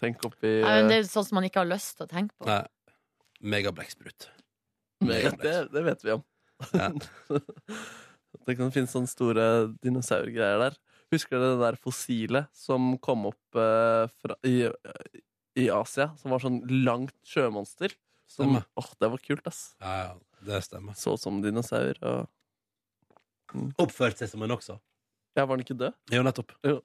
Tenk 0.00 0.22
oppi 0.24 0.50
Nei, 0.62 0.76
men 0.80 0.88
det 0.88 0.98
er 1.00 1.08
sånn 1.08 1.26
som 1.28 1.36
man 1.36 1.46
ikke 1.48 1.60
har 1.62 1.68
lyst 1.68 1.98
til 1.98 2.06
å 2.06 2.10
tenke 2.10 2.36
på. 2.36 2.48
Nei. 2.48 2.62
Megablekksprut. 3.40 4.28
Mega 5.04 5.32
det, 5.40 5.56
det 5.72 5.82
vet 5.86 6.04
vi 6.04 6.14
om. 6.16 6.24
Ja. 6.76 6.90
det 8.46 8.56
kan 8.58 8.72
finnes 8.72 8.92
sånne 8.92 9.08
store 9.08 9.46
dinosaurgreier 9.80 10.60
der. 10.66 10.76
Husker 11.10 11.40
dere 11.40 11.54
det 11.56 11.64
der 11.64 11.78
fossilet 11.80 12.50
som 12.56 12.92
kom 13.02 13.24
opp 13.32 13.58
eh, 13.58 14.04
fra, 14.20 14.36
i, 14.46 14.68
i 15.58 15.70
Asia? 15.72 16.10
Som 16.20 16.36
var 16.36 16.44
sånn 16.44 16.60
langt 16.84 17.16
sjømonster? 17.26 17.96
Som, 18.30 18.60
åh, 18.60 18.90
det 19.00 19.08
var 19.10 19.24
kult, 19.24 19.48
ass. 19.50 19.62
Ja, 19.82 19.96
ja, 20.04 20.44
det 20.46 20.60
stemmer. 20.68 20.94
Så 20.94 21.16
som 21.18 21.40
dinosaur. 21.42 21.96
Og... 22.06 23.64
Oppført 23.82 24.20
seg 24.20 24.30
som 24.30 24.44
en 24.46 24.54
også. 24.54 24.76
Ja, 25.40 25.48
var 25.48 25.56
han 25.56 25.64
ikke 25.64 25.78
død? 25.80 25.96
Jo, 26.12 26.22
nettopp. 26.26 26.52
Jo. 26.66 26.78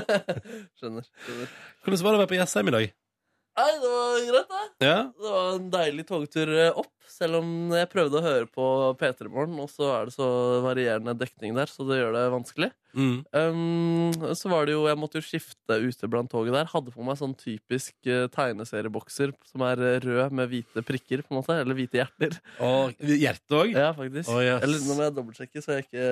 skjønner. 0.80 1.08
skjønner. 1.26 1.56
Hvordan 1.84 2.04
var 2.06 2.14
det 2.14 2.16
å 2.16 2.22
være 2.22 2.30
på 2.32 2.38
Jessheim 2.38 2.70
i 2.70 2.78
dag? 2.78 2.92
Nei, 3.54 3.70
det 3.78 3.90
var 3.90 4.14
greit, 4.26 4.48
det. 4.50 4.62
Ja? 4.82 4.94
Det 5.14 5.30
var 5.30 5.52
en 5.52 5.66
deilig 5.70 6.04
togtur 6.08 6.50
eh, 6.50 6.78
opp, 6.80 6.90
selv 7.06 7.38
om 7.38 7.50
jeg 7.76 7.90
prøvde 7.92 8.18
å 8.18 8.24
høre 8.24 8.48
på 8.50 8.64
P3 8.98 9.28
Morgen, 9.30 9.60
og 9.62 9.68
så 9.70 9.92
er 9.94 10.08
det 10.08 10.14
så 10.16 10.26
varierende 10.64 11.14
dekning 11.20 11.54
der, 11.54 11.70
så 11.70 11.86
det 11.86 12.00
gjør 12.00 12.16
det 12.16 12.24
vanskelig. 12.34 12.70
Mm. 12.94 13.20
Um, 13.30 14.34
så 14.38 14.50
var 14.50 14.66
det 14.66 14.74
jo, 14.76 14.84
Jeg 14.86 14.98
måtte 14.98 15.18
jo 15.18 15.26
skifte 15.26 15.78
ute 15.82 16.10
blant 16.10 16.30
toget 16.30 16.54
der. 16.54 16.68
Hadde 16.70 16.94
på 16.94 17.06
meg 17.06 17.18
sånn 17.18 17.34
typisk 17.38 17.94
uh, 18.06 18.26
tegneseriebokser 18.34 19.34
som 19.50 19.64
er 19.66 19.82
eh, 19.82 19.96
rød 20.02 20.34
med 20.34 20.50
hvite 20.50 20.82
prikker, 20.86 21.22
på 21.22 21.34
en 21.34 21.40
måte. 21.40 21.58
Eller 21.62 21.78
hvite 21.78 22.02
hjerter. 22.02 22.38
Og 22.62 22.98
hjerte 23.22 23.60
òg? 23.60 23.74
Ja, 23.74 23.92
faktisk. 23.94 24.30
Oh, 24.30 24.42
yes. 24.42 24.62
Eller 24.66 24.82
nå 24.82 24.98
må 24.98 25.06
jeg 25.06 25.16
dobbeltsjekke, 25.18 25.62
så 25.62 25.78
jeg 25.78 25.86
ikke 25.88 26.10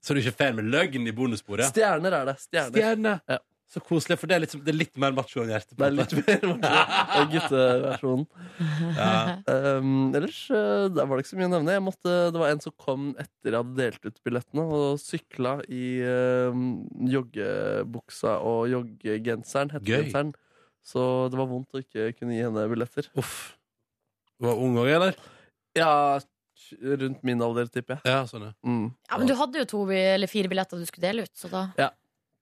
Så 0.00 0.16
du 0.16 0.20
er 0.20 0.26
ikke 0.26 0.40
fair 0.40 0.56
med 0.56 0.68
løgn 0.72 1.06
i 1.08 1.14
bonussporet? 1.14 1.70
Stjerner 1.74 2.18
er 2.20 2.28
det. 2.32 2.36
Stjerner. 2.46 2.76
Stjerne. 2.76 3.14
Ja. 3.28 3.40
Så 3.70 3.78
koselig, 3.86 4.16
for 4.18 4.26
det 4.26 4.34
er 4.34 4.40
litt, 4.42 4.54
det 4.66 4.72
er 4.72 4.76
litt 4.80 4.96
mer 4.98 5.12
macho 5.14 5.44
enn 5.44 5.52
hjertet. 5.52 5.76
Det 5.78 5.86
er 5.86 5.92
litt 5.94 6.14
mer 6.16 6.46
macho 6.56 7.20
gutteversjonen. 7.30 8.24
Ja. 8.96 9.10
Um, 9.46 10.08
ellers 10.18 10.40
uh, 10.50 10.88
der 10.90 11.06
var 11.06 11.12
det 11.14 11.22
ikke 11.22 11.30
så 11.30 11.38
mye 11.38 11.46
å 11.46 11.52
nevne. 11.52 11.76
Måtte, 11.86 12.16
det 12.34 12.42
var 12.42 12.50
en 12.50 12.62
som 12.64 12.74
kom 12.74 13.12
etter 13.14 13.52
jeg 13.52 13.60
hadde 13.60 13.78
delt 13.78 14.08
ut 14.08 14.18
billettene, 14.26 14.64
og 14.74 14.98
sykla 14.98 15.54
i 15.70 15.84
um, 16.50 16.64
joggebuksa 17.14 18.40
og 18.50 18.64
joggegenseren, 18.72 19.70
hettegenseren. 19.76 20.34
Så 20.82 21.06
det 21.30 21.38
var 21.38 21.50
vondt 21.52 21.78
å 21.78 21.84
ikke 21.84 22.10
kunne 22.18 22.34
gi 22.34 22.42
henne 22.48 22.66
billetter. 22.74 23.06
Uff. 23.22 23.36
Du 24.34 24.48
var 24.48 24.58
ung 24.66 24.80
òg, 24.82 24.90
eller? 24.96 25.22
Ja, 25.78 26.18
rundt 26.80 27.22
min 27.26 27.40
alder, 27.42 27.66
tipper 27.72 27.98
jeg. 27.98 28.04
Ja, 28.12 28.24
sånn, 28.30 28.48
ja. 28.48 28.52
Mm. 28.66 28.84
Ja, 29.10 29.18
men 29.18 29.26
du 29.30 29.34
hadde 29.38 29.58
jo 29.62 29.64
to 29.70 29.80
eller 29.90 30.30
fire 30.30 30.48
billetter 30.52 30.78
du 30.78 30.86
skulle 30.88 31.08
dele 31.08 31.24
ut, 31.28 31.34
så 31.36 31.50
da 31.50 31.68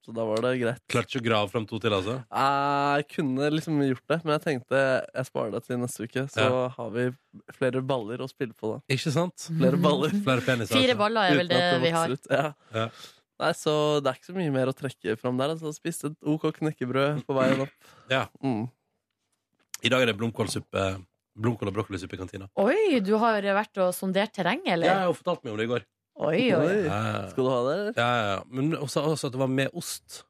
Så 0.09 0.15
da 0.17 0.25
var 0.25 0.41
det 0.41 0.55
greit. 0.63 0.81
Klarte 0.89 1.11
ikke 1.19 1.21
å 1.21 1.27
grave 1.27 1.51
fram 1.53 1.67
to 1.69 1.77
til, 1.79 1.93
altså? 1.93 2.15
Jeg 2.33 3.09
kunne 3.13 3.51
liksom 3.53 3.77
gjort 3.85 4.07
det, 4.09 4.25
men 4.25 4.33
jeg 4.39 4.43
tenkte 4.47 4.79
jeg 5.15 5.27
sparer 5.29 5.51
det 5.53 5.61
til 5.67 5.77
neste 5.83 6.07
uke. 6.07 6.23
Så 6.33 6.41
Ja. 6.47 6.69
har 6.79 6.91
vi 6.95 7.11
flere 7.53 7.83
baller 7.85 8.17
å 8.25 8.29
spille 8.31 8.55
på 8.57 8.71
da. 8.73 8.81
Ikke 8.89 9.13
sant? 9.13 9.37
Flere 9.59 9.77
baller. 9.77 10.09
Flere 10.25 10.41
peniser. 10.41 10.73
Fire 10.73 10.95
altså. 10.95 10.99
baller 11.03 11.21
er 11.29 11.37
vel 11.37 11.47
Uten 11.47 11.53
det 11.53 11.75
at 11.75 11.83
vi 11.83 11.91
har. 11.91 12.09
vokser 12.09 12.25
ut. 12.25 12.31
Ja. 12.31 12.53
Ja. 12.73 12.89
Nei, 13.39 13.53
så 13.53 13.75
det 14.03 14.09
er 14.11 14.17
ikke 14.19 14.33
så 14.33 14.39
mye 14.39 14.51
mer 14.57 14.67
å 14.73 14.75
trekke 14.75 15.19
fram 15.21 15.37
der. 15.37 15.53
Altså, 15.55 15.75
spiste 15.77 16.07
et 16.11 16.17
OK 16.27 16.49
knekkebrød 16.57 17.21
på 17.29 17.37
veien 17.37 17.61
opp. 17.67 17.93
Ja. 18.11 18.25
Mm. 18.43 18.65
I 19.85 19.89
dag 19.93 20.03
er 20.03 20.07
det 20.11 20.17
blomkålsuppe 20.19 20.87
Blomkål 21.39 21.71
og 21.71 21.77
brokkolisuppe 21.77 22.17
i 22.17 22.21
kantina. 22.21 22.49
Oi, 22.59 22.99
du 23.05 23.13
har 23.23 23.45
vært 23.55 23.79
og 23.85 23.93
sondert 23.95 24.33
terreng, 24.35 24.65
Ja, 24.67 24.75
eller? 24.75 24.87
jeg 24.91 25.07
har 25.07 25.15
fortalt 25.15 25.45
meg 25.45 25.53
om 25.55 25.59
det 25.61 25.67
i 25.69 25.73
går. 25.73 25.85
Oi, 26.19 26.41
oi. 26.51 26.73
Ja, 26.89 27.01
Skal 27.31 27.45
du 27.47 27.51
ha 27.53 27.59
det, 27.69 27.75
eller? 27.79 27.93
ja, 27.97 28.09
ja. 28.33 28.39
Men 28.51 28.73
også, 28.75 29.05
også 29.07 29.29
at 29.31 29.37
det 29.37 29.39
var 29.45 29.53
med 29.53 29.71
ost. 29.79 30.25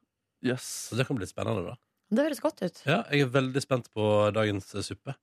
Yes. 0.45 0.67
Så 0.91 0.95
det 0.99 1.07
kan 1.07 1.17
bli 1.17 1.25
litt 1.25 1.33
spennende, 1.33 1.65
da. 1.71 1.79
Det 2.13 2.25
høres 2.27 2.39
godt 2.41 2.61
ut. 2.61 2.83
Ja, 2.85 2.99
jeg 3.09 3.25
er 3.25 3.31
veldig 3.33 3.61
spent 3.61 3.89
på 3.93 4.05
dagens 4.33 4.69
eh, 4.77 4.85
suppe. 4.85 5.13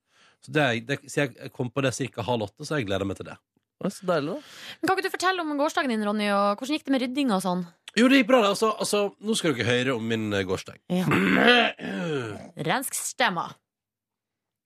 Så 0.43 0.51
det, 0.53 0.65
det, 0.87 0.99
så 1.09 1.23
jeg 1.25 1.51
kom 1.55 1.71
på 1.71 1.81
det 1.83 1.93
ca. 1.95 2.21
halv 2.27 2.45
åtte, 2.49 2.67
så 2.67 2.77
jeg 2.77 2.87
gleder 2.87 3.07
meg 3.07 3.17
til 3.19 3.25
det. 3.31 3.37
Oi, 3.83 3.89
Så 3.93 4.05
deilig, 4.09 4.35
da. 4.35 4.53
Men 4.81 4.87
Kan 4.91 4.97
ikke 4.97 5.07
du 5.07 5.15
fortelle 5.15 5.43
om 5.43 5.55
gårsdagen 5.59 5.91
din, 5.95 6.03
Ronny? 6.05 6.27
Og 6.35 6.59
hvordan 6.59 6.75
gikk 6.77 6.85
det 6.87 6.93
med 6.97 7.03
rydding 7.05 7.31
og 7.35 7.41
sånn? 7.47 7.63
Jo, 7.97 8.07
det 8.11 8.19
gikk 8.21 8.27
bra, 8.29 8.43
det. 8.43 8.51
Altså, 8.53 8.73
altså, 8.77 9.01
nå 9.23 9.35
skal 9.39 9.55
dere 9.57 9.67
høre 9.71 9.95
om 9.97 10.03
min 10.11 10.27
eh, 10.35 10.43
gårsdag. 10.47 10.79
Ja. 10.91 11.07
Rensk 12.69 12.93
stemma. 12.97 13.47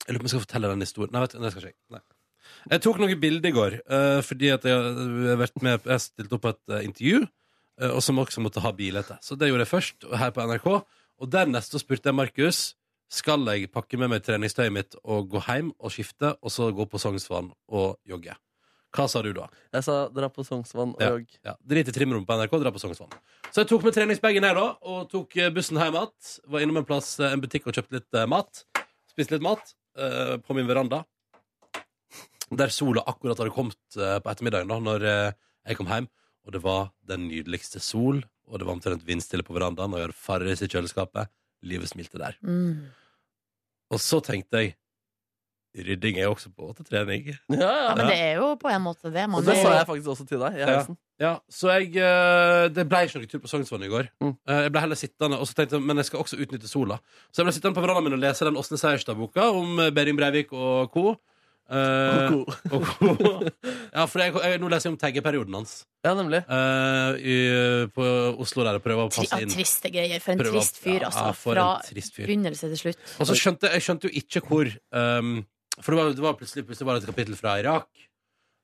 Lurer 0.08 0.20
på 0.20 0.26
om 0.26 0.30
jeg 0.30 0.34
skal 0.36 0.46
fortelle 0.46 0.72
den 0.74 0.86
historien. 0.86 1.14
Nei, 1.14 1.22
vet 1.26 1.36
du, 1.36 1.40
det 1.44 1.52
skal 1.54 1.68
jeg 1.68 1.76
ikke. 1.76 1.86
Nei. 1.98 2.02
Jeg 2.72 2.82
tok 2.84 3.00
noen 3.02 3.20
bilder 3.22 3.50
i 3.50 3.56
går, 3.56 3.78
eh, 3.86 4.20
fordi 4.26 4.50
at 4.54 4.66
jeg 4.68 4.76
har 4.76 5.40
vært 5.40 5.62
med 5.64 5.86
Jeg 5.88 6.04
stilte 6.04 6.36
opp 6.36 6.42
på 6.46 6.50
et 6.52 6.74
eh, 6.76 6.84
intervju, 6.90 7.22
eh, 7.82 7.92
og 7.92 8.02
som 8.04 8.20
også 8.22 8.44
måtte 8.44 8.62
ha 8.62 8.72
etter 8.72 9.18
Så 9.22 9.38
det 9.38 9.50
gjorde 9.50 9.66
jeg 9.66 9.72
først, 9.72 10.06
her 10.18 10.32
på 10.32 10.42
NRK. 10.46 10.68
Og 11.22 11.30
dernest 11.30 11.72
så 11.72 11.80
spurte 11.80 12.10
jeg 12.10 12.16
Markus 12.16 12.76
skal 13.12 13.44
jeg 13.52 13.68
pakke 13.72 13.98
med 14.00 14.10
meg 14.10 14.24
treningstøyet 14.24 14.72
mitt 14.72 14.96
og 15.04 15.28
gå 15.34 15.42
hjem 15.44 15.74
og 15.80 15.92
skifte, 15.92 16.38
og 16.42 16.50
så 16.54 16.72
gå 16.72 16.86
på 16.88 16.98
Sognsvann 16.98 17.52
og 17.68 17.98
jogge. 18.08 18.38
Hva 18.96 19.08
sa 19.08 19.22
du 19.24 19.32
da? 19.36 19.50
Jeg 19.72 19.84
sa 19.84 20.08
dra 20.12 20.30
på 20.32 20.44
Sognsvann 20.48 20.96
og 20.96 21.02
Ja. 21.02 21.10
jogg. 21.12 21.28
Ja, 21.44 21.56
Drit 21.64 21.88
i 21.88 21.92
trimrommet 21.92 22.28
på 22.28 22.36
NRK, 22.40 22.60
dra 22.64 22.72
på 22.72 22.80
Sognsvann. 22.80 23.12
Så 23.52 23.62
jeg 23.62 23.68
tok 23.68 23.84
med 23.84 23.94
treningsbagen 23.94 24.44
her 24.44 24.56
da, 24.56 24.78
og 24.82 25.10
tok 25.12 25.36
eh, 25.38 25.50
bussen 25.50 25.78
hjem 25.78 25.94
igjen. 25.94 26.40
Var 26.48 26.60
innom 26.62 26.78
en 26.78 26.86
plass, 26.86 27.20
eh, 27.20 27.32
en 27.32 27.42
butikk 27.42 27.68
og 27.68 27.74
kjøpte 27.74 28.00
litt 28.00 28.14
eh, 28.14 28.26
mat. 28.26 28.64
Spiste 29.12 29.32
litt 29.36 29.44
mat 29.44 29.74
eh, 29.98 30.38
på 30.38 30.54
min 30.58 30.68
veranda. 30.70 31.04
Der 32.52 32.68
sola 32.74 33.04
akkurat 33.08 33.40
hadde 33.40 33.54
kommet 33.56 33.78
eh, 33.96 34.18
på 34.20 34.32
ettermiddagen 34.32 34.68
da 34.72 34.80
Når 34.84 35.06
eh, 35.08 35.32
jeg 35.68 35.78
kom 35.80 35.88
hjem. 35.88 36.08
Og 36.46 36.52
det 36.56 36.62
var 36.64 36.90
den 37.06 37.28
nydeligste 37.30 37.80
sol, 37.80 38.24
og 38.50 38.58
det 38.60 38.66
var 38.66 38.74
omtrent 38.74 39.04
vindstille 39.06 39.44
på 39.46 39.54
verandaen, 39.54 39.94
og 39.94 40.00
jeg 40.02 40.08
hadde 40.08 40.18
Farris 40.18 40.64
i 40.66 40.68
kjøleskapet. 40.72 41.30
Livet 41.70 41.92
smilte 41.92 42.18
der. 42.18 42.34
Mm. 42.42 42.88
Og 43.94 44.00
så 44.02 44.18
tenkte 44.26 44.58
jeg 44.64 44.74
rydding 45.86 46.18
er 46.18 46.26
jo 46.26 46.34
også 46.34 46.50
på 46.52 46.72
til 46.76 46.86
trening. 46.90 47.30
Ja, 47.30 47.38
Ja, 47.62 47.70
ja. 47.86 47.92
men 47.96 48.08
det 48.10 48.18
er 48.20 48.34
jo 48.42 48.56
på 48.60 48.68
en 48.74 48.82
måte 48.84 49.12
det. 49.14 49.28
Man 49.30 49.40
Og 49.40 49.46
det 49.46 49.56
sa 49.62 49.76
jeg 49.78 49.86
faktisk 49.88 50.08
også 50.16 50.26
til 50.28 50.40
deg 50.42 50.58
i 50.58 50.60
Ja. 50.60 50.66
heisen. 50.74 50.98
Ja, 50.98 51.11
så 51.52 51.70
jeg 51.76 51.96
eh, 52.02 52.68
Det 52.74 52.86
ble 52.90 53.02
ikke 53.06 53.20
noen 53.20 53.30
tur 53.32 53.42
på 53.44 53.50
Sognsvann 53.52 53.84
i 53.86 53.90
går. 53.92 54.08
Mm. 54.24 54.32
Eh, 54.50 54.62
Jeg 54.66 54.72
ble 54.74 54.82
heller 54.86 55.00
sittende, 55.00 55.38
og 55.42 55.46
så 55.50 55.54
tenkte 55.58 55.78
jeg, 55.78 55.86
men 55.86 55.98
jeg 56.02 56.08
skal 56.10 56.24
også 56.24 56.40
utnytte 56.42 56.70
sola. 56.72 56.98
Så 57.32 57.42
jeg 57.42 57.50
ble 57.50 57.54
sittende 57.58 57.78
på 57.78 57.84
verandaen 57.86 58.08
min 58.10 58.18
og 58.18 58.24
lese 58.24 58.48
den 58.48 58.58
Åsne 58.58 58.80
Seierstad-boka 58.82 59.50
om 59.54 59.80
eh, 59.86 59.92
Behring 59.94 60.18
Breivik 60.18 60.54
og 60.54 60.90
co. 60.96 61.14
Eh, 61.72 62.34
og 62.74 62.88
co. 62.98 63.12
ja, 63.96 64.04
for 64.10 64.20
jeg, 64.20 64.34
jeg, 64.36 64.60
nå 64.60 64.68
leser 64.74 64.90
jeg 64.90 64.96
om 64.96 65.00
taggeperioden 65.00 65.56
hans 65.56 65.76
Ja, 66.04 66.12
nemlig. 66.18 66.42
eh, 66.50 67.22
i, 67.22 67.38
på 67.96 68.08
Oslo, 68.42 68.66
der 68.66 68.76
jeg 68.80 68.84
prøver 68.84 69.06
å 69.06 69.12
Tri 69.14 69.22
passe 69.24 69.38
ja, 69.38 69.46
inn. 69.46 69.54
triste 69.54 69.92
greier. 69.94 70.20
For 70.26 70.34
en 70.34 70.42
Prøver 70.42 70.58
å- 70.58 70.66
trist 70.66 70.82
fyr, 70.84 70.98
ja, 71.06 71.08
altså. 71.14 71.28
for 71.38 71.56
Fra 71.56 71.68
en 71.78 71.86
trist 71.88 72.18
fyr. 72.18 72.26
begynnelse 72.28 72.72
til 72.74 72.82
slutt. 72.82 73.06
Og 73.22 73.30
så 73.30 73.38
skjønte 73.40 73.72
jeg 73.78 73.86
skjønte 73.88 74.10
jo 74.10 74.16
ikke 74.24 74.42
hvor 74.50 74.74
um, 74.92 75.36
For 75.80 75.94
det 75.94 76.02
var, 76.02 76.12
det 76.18 76.26
var 76.26 76.36
plutselig, 76.42 76.66
plutselig 76.68 76.90
var 76.90 76.98
det 77.00 77.06
et 77.06 77.12
kapittel 77.14 77.38
fra 77.40 77.54
Irak 77.62 77.88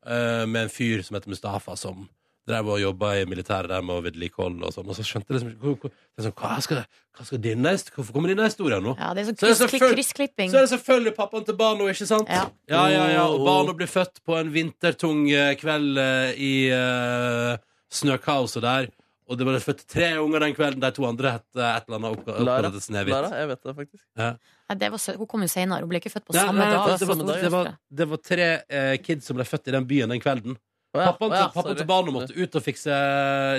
uh, 0.10 0.44
med 0.50 0.66
en 0.66 0.74
fyr 0.74 1.06
som 1.08 1.16
heter 1.16 1.32
Mustafa, 1.32 1.78
som 1.80 2.04
drev 2.48 2.70
og 2.72 2.80
jobba 2.82 3.12
i 3.20 3.26
militæret 3.30 3.72
der 3.72 3.84
med 3.86 3.98
å 3.98 4.04
vedlikeholde 4.06 4.70
og 4.70 4.76
sånn. 4.76 4.88
Og 4.88 4.98
så 4.98 5.06
skjønte 5.06 5.34
jeg 5.34 5.40
liksom 5.40 5.74
ikke 5.74 5.92
sånn, 6.24 6.36
hva, 6.40 6.52
skal, 6.64 6.84
hva 7.18 7.28
skal 7.28 7.42
denne, 7.44 7.74
Hvorfor 7.96 8.16
kommer 8.16 8.32
denne 8.32 8.48
historien 8.48 8.86
nå? 8.86 8.96
Ja, 9.00 9.14
det 9.16 9.24
er 9.24 9.30
sånn 9.32 9.40
Så 9.42 9.68
er 9.68 9.74
det 9.74 9.82
kryssklipping. 9.96 10.52
Så 10.54 10.62
er 10.62 10.68
det 10.68 10.74
selvfølgelig 10.76 11.16
pappaen 11.18 11.48
til 11.48 11.58
Bano, 11.60 11.90
ikke 11.92 12.08
sant? 12.10 12.32
Ja. 12.32 12.46
ja, 12.72 12.86
ja. 12.94 13.08
ja. 13.18 13.26
Og 13.34 13.44
Bano 13.48 13.76
blir 13.78 13.92
født 13.92 14.24
på 14.28 14.38
en 14.40 14.54
vintertung 14.54 15.26
eh, 15.32 15.56
kveld 15.60 16.00
eh, 16.02 16.40
i 16.40 16.54
uh, 16.72 17.58
snøkaoset 17.94 18.64
der. 18.64 18.90
Og 19.28 19.36
det 19.36 19.44
ble 19.44 19.60
født 19.60 19.84
tre 19.92 20.14
unger 20.22 20.46
den 20.46 20.54
kvelden. 20.56 20.80
De 20.80 20.90
to 20.96 21.04
andre 21.08 21.34
het 21.36 21.48
et 21.52 21.90
eller 21.90 21.98
annet 21.98 22.14
oppkalt 22.16 22.52
etter 22.70 22.84
Snehvit. 22.84 23.12
Lara, 23.12 23.32
jeg 23.42 23.50
vet 23.50 23.66
det 23.66 23.74
faktisk. 23.82 24.04
Nei, 24.22 24.90
var, 24.94 25.04
hun 25.20 25.30
kom 25.34 25.44
jo 25.44 25.50
senere. 25.52 25.84
Hun 25.84 25.92
ble 25.92 26.00
ikke 26.00 26.14
født 26.14 26.30
på 26.30 26.38
samme 26.38 26.62
nei, 26.62 26.70
dag. 26.72 26.94
det, 26.94 27.00
det, 27.02 27.10
var, 27.10 27.42
det, 27.42 27.52
var, 27.52 27.70
det 28.00 28.08
var 28.14 28.22
tre 28.24 28.48
eh, 28.56 28.94
kids 29.04 29.28
som 29.28 29.36
ble 29.40 29.48
født 29.48 29.68
i 29.68 29.76
den 29.76 29.90
byen 29.90 30.16
den 30.16 30.24
kvelden. 30.24 30.56
Å 30.96 31.02
ja, 31.02 31.10
Pappaen 31.12 31.34
oh, 31.34 31.36
ja, 31.36 31.50
pappaen 31.52 31.78
til 31.78 31.90
barnet 31.90 32.16
måtte 32.16 32.38
ut 32.38 32.56
og 32.56 32.64
fikse 32.64 32.96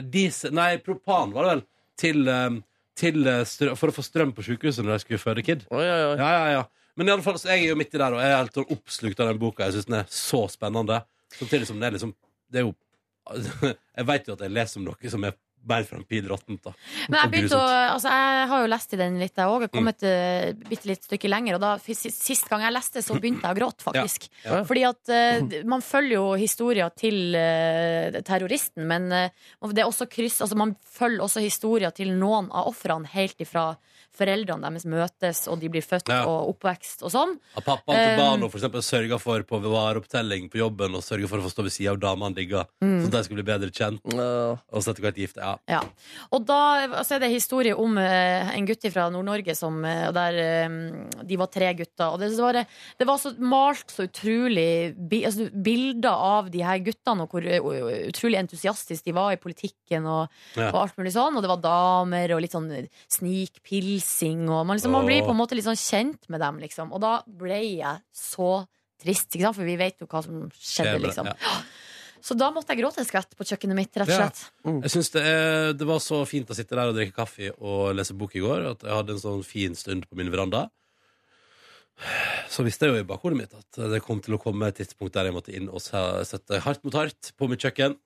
diesel 0.08 0.54
Nei, 0.56 0.70
propan, 0.85 1.35
var 1.35 1.44
det 1.44 1.52
vel. 1.52 1.62
Til, 1.99 2.23
eh, 2.32 2.58
til 2.99 3.28
eh, 3.28 3.44
strø, 3.49 3.75
for 3.78 3.92
å 3.92 3.96
få 3.96 4.05
strøm 4.07 4.33
på 4.37 4.46
sykehuset 4.46 4.87
når 4.87 4.96
de 4.96 5.05
skulle 5.05 5.22
føde 5.22 5.44
kid. 5.46 5.66
Oh. 5.68 5.83
Ja, 5.83 6.14
ja, 6.16 6.44
ja. 6.57 6.64
Men 6.98 7.11
i 7.11 7.14
alle 7.14 7.22
fall, 7.22 7.38
så 7.38 7.53
jeg 7.53 7.66
er 7.66 7.72
jo 7.72 7.79
midt 7.79 7.94
i 7.94 8.00
der, 8.00 8.14
og 8.16 8.22
jeg 8.22 8.33
er 8.33 8.40
helt 8.40 8.57
sånn 8.59 8.72
oppslukt 8.74 9.20
av 9.22 9.31
den 9.31 9.38
boka. 9.38 9.68
Jeg 9.68 9.76
syns 9.76 9.90
den 9.90 10.00
er 10.00 10.09
så 10.11 10.40
spennende. 10.50 11.03
Samtidig 11.37 11.68
som 11.68 11.79
det 11.79 11.90
er 11.90 11.94
liksom 11.98 12.14
Det 12.48 12.62
er 12.62 12.64
jo 12.64 12.72
Jeg 13.98 14.07
veit 14.09 14.29
jo 14.31 14.35
at 14.38 14.42
jeg 14.46 14.55
leser 14.57 14.81
om 14.81 14.87
noe 14.88 15.11
som 15.12 15.26
er 15.29 15.37
mer 15.68 15.85
for 15.88 15.99
en 15.99 16.05
pil 16.09 16.29
råttent, 16.31 16.62
da. 16.64 16.73
Men 17.09 17.18
jeg, 17.21 17.31
begynte 17.33 17.59
å, 17.59 17.66
altså, 17.94 18.12
jeg 18.12 18.47
har 18.53 18.62
jo 18.62 18.71
lest 18.73 18.94
i 18.94 19.01
den 19.01 19.18
litt, 19.21 19.35
jeg 19.37 19.55
òg. 19.55 19.66
Mm. 19.66 19.73
Kommet 19.75 20.07
et 20.07 20.62
bitte 20.68 20.90
litt 20.90 21.09
stykke 21.09 21.31
lenger. 21.31 21.59
Og 21.59 21.64
da, 21.64 21.73
sist, 21.79 22.47
gang 22.51 22.64
jeg 22.64 22.75
leste, 22.75 23.03
så 23.05 23.18
begynte 23.18 23.44
jeg 23.49 23.57
å 23.57 23.59
gråte, 23.59 23.87
faktisk. 23.87 24.29
Ja. 24.44 24.62
Fordi 24.68 24.85
at 24.88 25.12
uh, 25.12 25.59
man 25.68 25.85
følger 25.85 26.16
jo 26.16 26.27
historia 26.40 26.88
til 26.94 27.37
uh, 27.37 28.21
terroristen, 28.27 28.87
men 28.88 29.11
uh, 29.12 29.73
det 29.73 29.85
er 29.85 29.88
også 29.88 30.09
kryss 30.11 30.40
Altså 30.44 30.57
man 30.59 30.75
følger 30.85 31.25
også 31.25 31.42
historia 31.42 31.90
til 31.94 32.12
noen 32.16 32.49
av 32.55 32.71
ofrene 32.71 33.09
helt 33.12 33.40
ifra 33.42 33.73
foreldrene 34.18 34.66
deres 34.68 34.85
møtes, 34.90 35.44
og 35.48 35.61
de 35.62 35.68
blir 35.72 35.85
født 35.87 36.09
Ja. 36.11 36.24
og 36.26 36.54
oppvekst 36.57 37.02
og 37.07 37.11
sånn. 37.14 37.37
At 37.57 37.64
pappaen 37.64 37.94
til 37.96 38.14
Um, 38.14 38.18
Bano 38.18 38.48
for 38.50 38.59
eksempel 38.59 38.83
sørga 38.83 39.18
for 39.20 39.42
på 39.46 39.61
vareopptelling 39.62 40.50
på 40.50 40.59
jobben 40.61 40.94
og 40.98 41.02
sørger 41.07 41.28
for 41.31 41.38
å 41.38 41.46
få 41.46 41.52
stå 41.52 41.62
ved 41.66 41.72
sida 41.74 41.90
av 41.94 42.00
dama 42.02 42.26
han 42.26 42.35
digger, 42.35 42.66
Mm. 42.83 43.00
sånn 43.02 43.07
at 43.07 43.12
de 43.18 43.22
skal 43.24 43.37
bli 43.38 43.46
bedre 43.46 43.70
kjent. 43.70 44.00
Ja. 44.12 44.57
Og 44.72 44.83
så 44.83 44.90
etter 44.92 45.02
hvert 45.07 45.16
gift. 45.16 45.37
Ja. 45.37 45.57
Ja. 45.68 45.81
Og 46.33 46.44
da 46.46 46.87
altså 46.88 47.16
er 47.16 47.20
det 47.20 47.31
historie 47.33 47.76
om 47.78 47.96
eh, 47.98 48.50
en 48.57 48.66
gutt 48.66 48.85
fra 48.92 49.09
Nord-Norge 49.11 49.54
som 49.57 49.85
eh, 49.85 50.11
der 50.12 50.35
eh, 50.38 50.68
De 51.24 51.37
var 51.37 51.46
tre 51.52 51.72
gutter. 51.74 52.12
Og 52.12 52.18
det, 52.20 52.33
så 52.37 52.42
var 52.48 52.52
det, 52.62 53.07
var 53.07 53.18
så 53.18 53.33
malt 53.38 53.90
så 53.90 54.07
utrolig 54.09 54.94
bi, 54.96 55.22
altså, 55.24 55.48
bilder 55.52 56.11
av 56.12 56.50
de 56.50 56.62
her 56.64 56.78
guttene, 56.78 57.22
og 57.22 57.31
hvor 57.31 57.44
eh, 57.46 58.09
utrolig 58.09 58.38
entusiastiske 58.38 59.04
de 59.04 59.12
var 59.16 59.33
i 59.33 59.37
politikken 59.40 60.07
og, 60.07 60.28
Ja. 60.57 60.70
og 60.70 60.83
alt 60.83 60.96
mulig 60.98 61.12
sånn. 61.14 61.37
Og 61.37 61.42
det 61.42 61.48
var 61.50 61.62
damer 61.62 62.35
og 62.35 62.40
litt 62.42 62.52
sånn 62.52 62.88
snikpilsing, 64.09 64.49
og 64.49 64.66
man, 64.66 64.77
liksom, 64.79 64.92
man 64.94 65.07
blir 65.07 65.23
på 65.27 65.31
en 65.35 65.38
måte 65.38 65.57
litt 65.59 65.66
sånn 65.66 65.79
kjent 65.79 66.29
med 66.33 66.40
dem, 66.40 66.59
liksom. 66.62 66.92
Og 66.97 67.01
da 67.03 67.18
ble 67.27 67.59
jeg 67.79 68.01
så 68.14 68.66
trist, 68.99 69.29
ikke 69.35 69.44
sant? 69.47 69.57
for 69.57 69.64
vi 69.68 69.77
vet 69.79 70.01
jo 70.01 70.07
hva 70.11 70.23
som 70.25 70.47
skjedde, 70.59 70.99
liksom. 71.05 71.29
Så 72.21 72.35
da 72.35 72.49
måtte 72.51 72.75
jeg 72.75 72.81
gråte 72.83 72.99
en 72.99 73.07
skvett 73.07 73.37
på 73.38 73.47
kjøkkenet 73.47 73.77
mitt, 73.79 73.92
rett 73.94 74.09
og 74.09 74.14
Ja. 74.16 74.27
slett. 74.27 74.51
Jeg 74.83 74.90
synes 74.90 75.11
det, 75.14 75.23
er, 75.23 75.73
det 75.79 75.87
var 75.87 76.01
så 76.03 76.25
fint 76.27 76.51
å 76.51 76.57
sitte 76.57 76.75
der 76.75 76.90
og 76.90 76.97
drikke 76.97 77.14
kaffe 77.14 77.53
og 77.61 77.94
lese 77.94 78.16
bok 78.18 78.35
i 78.35 78.42
går, 78.42 78.66
at 78.73 78.83
jeg 78.83 78.90
hadde 78.97 79.14
en 79.14 79.23
sånn 79.23 79.44
fin 79.47 79.75
stund 79.79 80.09
på 80.11 80.18
min 80.18 80.31
veranda. 80.33 80.68
Så 82.51 82.62
visste 82.66 82.87
jeg 82.87 82.94
jo 82.94 83.01
i 83.03 83.07
bakhodet 83.07 83.38
mitt 83.38 83.55
at 83.55 83.79
det 83.90 84.03
kom 84.05 84.21
til 84.23 84.35
å 84.37 84.42
komme 84.42 84.68
et 84.71 84.77
tidspunkt 84.79 85.14
der 85.14 85.27
jeg 85.31 85.35
måtte 85.35 85.55
inn 85.55 85.68
og 85.71 85.81
sette 85.83 86.61
hardt 86.62 86.85
mot 86.87 86.94
hardt 86.94 87.33
på 87.38 87.49
mitt 87.51 87.62
kjøkken. 87.62 87.97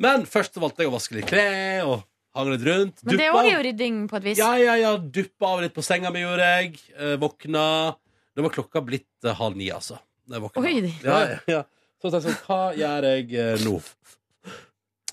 Men 0.00 0.24
først 0.28 0.56
valgte 0.60 0.84
jeg 0.84 0.88
å 0.92 0.94
vaske 0.94 1.16
litt 1.16 1.28
klær 1.28 1.88
og 1.88 2.04
hang 2.38 2.52
litt 2.54 2.66
rundt. 2.66 3.02
Men 3.06 3.20
det 3.20 3.30
òg 3.32 3.40
er 3.42 3.52
jo 3.52 3.62
rydding 3.66 4.02
på 4.10 4.18
et 4.20 4.28
vis. 4.30 4.40
Ja, 4.40 4.52
ja, 4.60 4.76
ja. 4.78 4.92
Duppa 4.98 5.54
av 5.54 5.64
litt 5.64 5.74
på 5.76 5.84
senga 5.84 6.12
mi, 6.14 6.22
gjorde 6.24 6.50
jeg. 6.54 6.78
Eh, 6.96 7.16
våkna. 7.20 7.64
Da 8.34 8.44
var 8.44 8.54
klokka 8.54 8.82
blitt 8.86 9.26
eh, 9.26 9.36
halv 9.38 9.58
ni, 9.58 9.70
altså. 9.74 9.98
Da 10.28 10.38
jeg 10.38 10.46
våkna. 10.46 10.64
Oi. 10.64 10.92
Ja, 11.04 11.20
ja, 11.34 11.38
ja. 11.58 11.62
Så 11.98 12.12
tenkte 12.12 12.30
jeg 12.30 12.36
sånn, 12.36 12.44
hva 12.46 12.60
gjør 12.78 13.08
jeg 13.10 13.32
eh, 13.42 13.64
nå? 13.66 13.78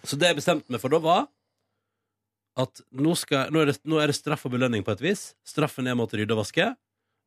Så 0.05 0.19
det 0.21 0.29
jeg 0.29 0.37
bestemte 0.37 0.69
meg 0.73 0.83
for 0.83 0.93
da, 0.93 1.01
var 1.01 1.23
at 2.61 2.81
nå, 2.95 3.15
skal, 3.19 3.49
nå, 3.51 3.63
er 3.63 3.73
det, 3.73 3.79
nå 3.89 3.97
er 3.99 4.11
det 4.11 4.15
straff 4.15 4.45
og 4.47 4.53
belønning 4.53 4.85
på 4.85 4.93
et 4.93 5.01
vis. 5.03 5.23
Straffen 5.47 5.89
er 5.89 5.97
å 5.97 5.99
måtte 5.99 6.19
rydde 6.19 6.35
og 6.37 6.43
vaske. 6.43 6.69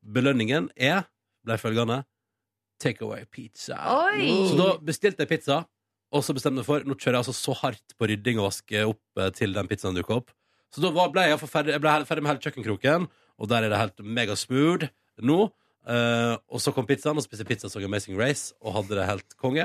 Belønningen 0.01 0.71
er, 0.79 1.03
ble 1.45 1.59
følgende, 1.61 1.99
take 2.81 3.03
away 3.05 3.27
pizza. 3.29 3.77
Oi! 4.07 4.31
Så 4.49 4.57
da 4.57 4.71
bestilte 4.85 5.27
jeg 5.27 5.33
pizza, 5.35 5.59
og 6.14 6.25
så 6.25 6.35
bestemte 6.37 6.62
jeg 6.62 6.68
for 6.68 6.85
Nå 6.88 6.97
kjører 6.97 7.18
jeg 7.18 7.25
altså 7.25 7.37
så 7.37 7.55
hardt 7.62 7.97
på 7.99 8.09
rydding 8.09 8.40
og 8.40 8.49
vaske 8.49 8.85
opp 8.88 9.21
eh, 9.21 9.31
til 9.37 9.55
den 9.57 9.68
pizzaen 9.68 9.97
dukker 9.99 10.23
opp. 10.23 10.33
Så 10.73 10.83
da 10.85 10.92
ble 10.92 11.25
jeg, 11.25 11.40
ferdig, 11.49 11.75
jeg 11.77 11.83
ble 11.85 11.94
ferdig 12.09 12.25
med 12.25 12.35
hele 12.35 12.44
kjøkkenkroken, 12.44 13.09
og 13.38 13.49
der 13.51 13.64
er 13.64 13.73
det 13.73 13.81
helt 13.81 14.03
megasmooth 14.05 14.88
nå. 15.25 15.49
Uh, 15.88 16.37
og 16.53 16.61
så 16.61 16.75
kom 16.77 16.85
pizzaen, 16.85 17.16
og 17.16 17.25
spiste 17.25 17.47
pizza 17.49 17.71
som 17.71 17.81
så 17.81 17.88
Amazing 17.88 18.18
Race, 18.21 18.53
og 18.61 18.75
hadde 18.75 18.99
det 18.99 19.07
helt 19.09 19.37
konge. 19.40 19.64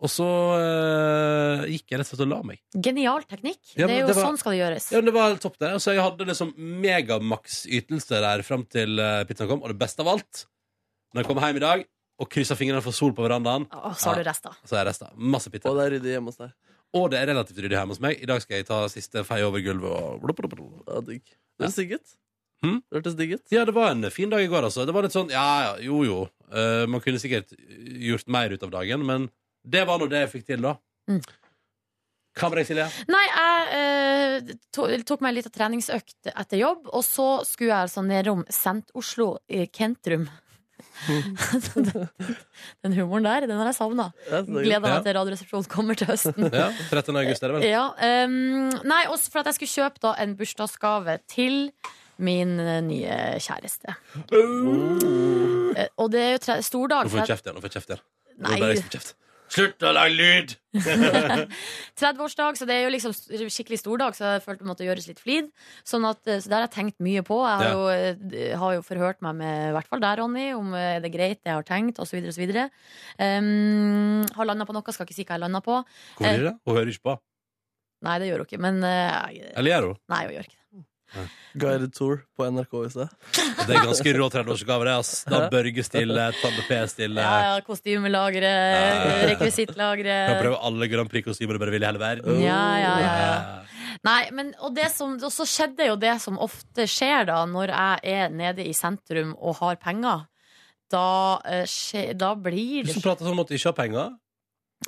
Og 0.00 0.08
så 0.08 0.24
uh, 0.24 1.66
gikk 1.68 1.92
jeg 1.92 2.00
rett 2.00 2.06
og 2.06 2.14
slett 2.14 2.24
og 2.24 2.30
la 2.30 2.38
meg. 2.48 2.62
Genial 2.72 3.26
teknikk. 3.28 3.60
Ja, 3.74 3.84
det 3.90 3.98
er 3.98 4.00
jo 4.06 4.08
det 4.08 4.16
var- 4.16 4.30
sånn 4.30 4.40
skal 4.40 4.54
det 4.54 4.62
gjøres. 4.62 4.88
Ja, 4.94 5.02
men 5.02 5.10
Det 5.10 5.14
var 5.18 5.28
helt 5.28 5.44
topp, 5.44 5.58
det. 5.60 5.74
Så 5.84 5.92
jeg 5.92 6.04
hadde 6.06 6.28
liksom 6.30 6.54
megamaks 6.56 7.60
ytelse 7.66 8.22
der 8.24 8.46
fram 8.46 8.64
til 8.64 8.96
pizzaen 9.28 9.52
kom. 9.52 9.60
Og 9.60 9.74
det 9.74 9.80
beste 9.82 10.00
av 10.00 10.14
alt, 10.14 10.46
når 11.12 11.20
jeg 11.20 11.28
kom 11.28 11.44
hjem 11.44 11.60
i 11.60 11.66
dag 11.66 11.84
og 12.18 12.30
kryssa 12.32 12.56
fingrene 12.58 12.82
for 12.84 12.94
sol 12.96 13.12
på 13.14 13.24
verandaen, 13.24 13.66
Å, 13.70 13.92
så 13.94 14.10
har 14.10 14.22
du 14.22 14.26
resta. 14.26 14.54
så 14.64 14.74
har 14.74 14.82
jeg 14.82 14.90
resta. 14.90 15.10
Masse 15.14 15.52
pitter. 15.52 15.70
Og 15.70 15.78
det 15.78 15.86
er 15.86 15.94
ryddig 15.96 16.16
hjemme 16.16 16.32
hos 16.32 16.40
deg. 16.40 16.54
Og 16.98 17.10
det 17.12 17.20
er 17.20 17.28
relativt 17.30 17.60
ryddig 17.62 17.76
hjemme 17.78 17.94
hos 17.94 18.00
meg. 18.02 18.22
I 18.22 18.28
dag 18.30 18.40
skal 18.42 18.58
jeg 18.58 18.68
ta 18.68 18.80
siste 18.90 19.22
fei 19.28 19.42
over 19.46 19.62
gulvet 19.62 19.92
og 19.92 20.22
blup, 20.24 20.40
blup, 20.40 20.56
blup. 20.56 20.80
Ja, 20.88 21.02
digg. 21.04 21.22
Det 21.28 21.66
hørtes 21.66 21.78
digg 21.78 21.94
ut. 21.98 22.14
Hm? 22.64 22.78
Det 22.82 22.98
hørtes 22.98 23.18
digg 23.18 23.34
ut. 23.36 23.44
Ja, 23.54 23.64
det 23.68 23.74
var 23.76 23.92
en 23.92 24.08
fin 24.10 24.32
dag 24.32 24.42
i 24.42 24.50
går, 24.50 24.66
altså. 24.70 24.86
Det 24.88 24.94
var 24.96 25.06
litt 25.06 25.14
sånn, 25.14 25.30
ja, 25.34 25.46
ja, 25.66 25.74
jo, 25.84 26.00
jo. 26.08 26.22
Uh, 26.50 26.88
man 26.90 27.04
kunne 27.04 27.20
sikkert 27.22 27.52
gjort 28.08 28.32
mer 28.32 28.54
ut 28.54 28.64
av 28.66 28.72
dagen, 28.74 29.04
men 29.06 29.28
det 29.68 29.84
var 29.86 30.00
nå 30.00 30.08
det 30.10 30.24
jeg 30.24 30.32
fikk 30.38 30.48
til, 30.48 30.64
da. 30.64 30.74
Mm. 31.10 31.20
Hva 32.38 32.50
med 32.50 32.60
deg, 32.60 32.68
Silje? 32.68 32.86
Nei, 33.10 33.22
jeg 33.26 33.78
eh, 33.78 34.50
to, 34.74 34.84
tok 35.06 35.22
meg 35.24 35.32
en 35.32 35.36
liten 35.40 35.54
treningsøkt 35.54 36.30
etter 36.30 36.60
jobb, 36.60 36.86
og 36.94 37.02
så 37.02 37.26
skulle 37.48 37.72
jeg 37.72 37.88
altså 37.88 38.04
nedom 38.06 38.44
Sent-Oslo 38.52 39.32
i 39.50 39.64
Kentrum. 39.74 40.28
den 42.84 42.96
humoren 42.96 43.26
der, 43.28 43.46
den 43.48 43.58
har 43.60 43.68
jeg 43.70 43.76
savna. 43.78 44.08
Er 44.30 44.46
Gleder 44.48 44.82
meg 44.84 45.04
til 45.06 45.16
Radioresepsjonen 45.18 45.68
kommer 45.72 45.98
til 45.98 46.10
høsten. 46.10 46.48
Ja, 46.52 46.68
13. 46.90 47.16
august 47.22 47.44
er 47.44 47.52
det 47.52 47.58
vel? 47.58 47.68
Ja, 47.68 47.84
um, 48.26 48.68
nei, 48.88 49.02
også 49.12 49.32
for 49.32 49.42
at 49.42 49.50
jeg 49.52 49.58
skulle 49.60 49.74
kjøpe 49.76 50.04
da 50.08 50.14
en 50.24 50.34
bursdagsgave 50.38 51.18
til 51.30 51.56
min 52.18 52.56
eh, 52.58 52.80
nye 52.82 53.18
kjæreste. 53.38 53.92
Eh, 54.34 55.84
Og 55.96 56.08
det 56.10 56.22
er 56.24 56.32
jo 56.34 56.40
tre 56.48 56.56
stordag. 56.66 57.06
Nå 57.06 57.12
får 57.14 57.22
jeg 57.22 57.30
kjeft 57.30 57.46
igjen. 57.46 57.58
Nå 57.58 57.62
får 57.62 57.70
jeg 57.70 57.76
kjeft 57.78 57.94
igjen. 57.94 58.04
Nei. 58.42 58.58
Slutt 59.48 59.84
å 59.88 59.92
lage 59.96 60.12
lyd! 60.14 60.54
30-årsdag, 61.98 62.58
så 62.60 62.66
det 62.68 62.74
er 62.76 62.82
jo 62.84 62.92
liksom 62.92 63.14
skikkelig 63.50 63.78
stordag, 63.80 64.16
så 64.16 64.34
jeg 64.34 64.42
følte 64.44 64.62
det 64.64 64.68
måtte 64.70 64.86
gjøres 64.86 65.08
litt 65.10 65.22
flid. 65.22 65.48
Sånn 65.88 66.04
at, 66.08 66.20
så 66.26 66.44
det 66.50 66.54
har 66.56 66.66
jeg 66.66 66.74
tenkt 66.76 66.98
mye 67.04 67.22
på. 67.26 67.38
Jeg 67.42 67.56
har, 67.56 67.64
Ja. 67.64 67.72
jo, 67.72 68.34
eh, 68.36 68.52
har 68.60 68.74
jo 68.76 68.84
forhørt 68.86 69.22
meg 69.24 69.38
med 69.40 69.70
i 69.70 69.72
hvert 69.76 69.88
fall 69.90 70.02
deg, 70.04 70.18
Ronny, 70.20 70.46
om 70.54 70.74
eh, 70.74 70.96
er 70.98 71.00
det 71.04 71.12
greit, 71.14 71.40
det 71.42 71.50
jeg 71.52 71.58
har 71.58 71.66
tenkt, 71.68 71.98
osv. 72.04 72.20
osv. 72.28 72.44
Um, 73.18 74.22
har 74.36 74.50
landa 74.52 74.68
på 74.68 74.76
noe, 74.76 74.92
skal 74.94 75.06
ikke 75.08 75.16
si 75.16 75.24
hva 75.24 75.36
jeg 75.38 75.44
landa 75.46 75.60
på. 75.64 75.80
Hvor 76.18 76.28
blir 76.28 76.46
det? 76.50 76.54
Hun 76.64 76.76
hører 76.76 76.92
ikke 76.92 77.06
på. 77.10 77.18
Nei, 78.06 78.18
det 78.22 78.28
gjør 78.30 78.44
hun 78.44 78.46
ikke, 78.46 78.62
men 78.62 78.76
uh, 78.84 79.26
Eller 79.58 79.72
gjør 79.74 79.88
hun? 79.90 79.98
Nei, 80.12 80.22
hun 80.28 80.36
gjør 80.36 80.46
ikke 80.46 80.54
det. 80.54 80.84
Guided 81.58 81.94
tour 81.96 82.20
på 82.36 82.46
NRK 82.52 82.74
i 82.84 82.90
sted. 82.92 83.14
Det 83.66 83.74
er 83.74 83.86
ganske 83.88 84.12
rå 84.14 84.28
30-årsgave, 84.32 84.84
det. 84.86 84.96
ass. 85.00 85.12
Da 85.28 85.40
Børge 85.52 85.84
stille, 85.86 86.26
Tande 86.42 86.64
P 86.68 86.80
stille. 86.92 87.24
Ja, 87.24 87.54
ja, 87.54 87.64
kostymelagre, 87.66 88.52
rekvisittlagre. 89.32 90.18
Kan 90.28 90.42
prøve 90.44 90.60
alle 90.68 90.90
Grand 90.92 91.10
Prix-kostymer 91.10 91.56
du 91.56 91.62
bare 91.64 91.74
vil 91.74 91.86
i 91.86 91.88
hele 91.88 92.02
verden. 92.02 92.42
Ja, 92.44 92.62
ja, 92.82 92.94
ja, 93.02 93.12
ja. 93.24 93.34
Nei, 94.06 94.20
men, 94.34 94.52
og, 94.62 94.74
det 94.76 94.90
som, 94.94 95.16
og 95.16 95.32
så 95.34 95.46
skjedde 95.48 95.88
jo 95.88 95.96
det 95.98 96.14
som 96.22 96.38
ofte 96.38 96.86
skjer 96.90 97.26
da 97.30 97.40
når 97.50 97.72
jeg 97.72 98.18
er 98.20 98.34
nede 98.34 98.66
i 98.68 98.74
sentrum 98.76 99.34
og 99.38 99.58
har 99.62 99.80
penger. 99.82 100.26
Da, 100.92 101.08
eh, 101.44 101.66
skje, 101.68 102.12
da 102.16 102.32
blir 102.38 102.86
Du 102.86 102.94
som 102.94 103.04
prater 103.04 103.26
sånn 103.26 103.34
om 103.34 103.42
at 103.42 103.50
du 103.50 103.56
ikke 103.58 103.72
har 103.72 103.76
penger. 103.76 104.14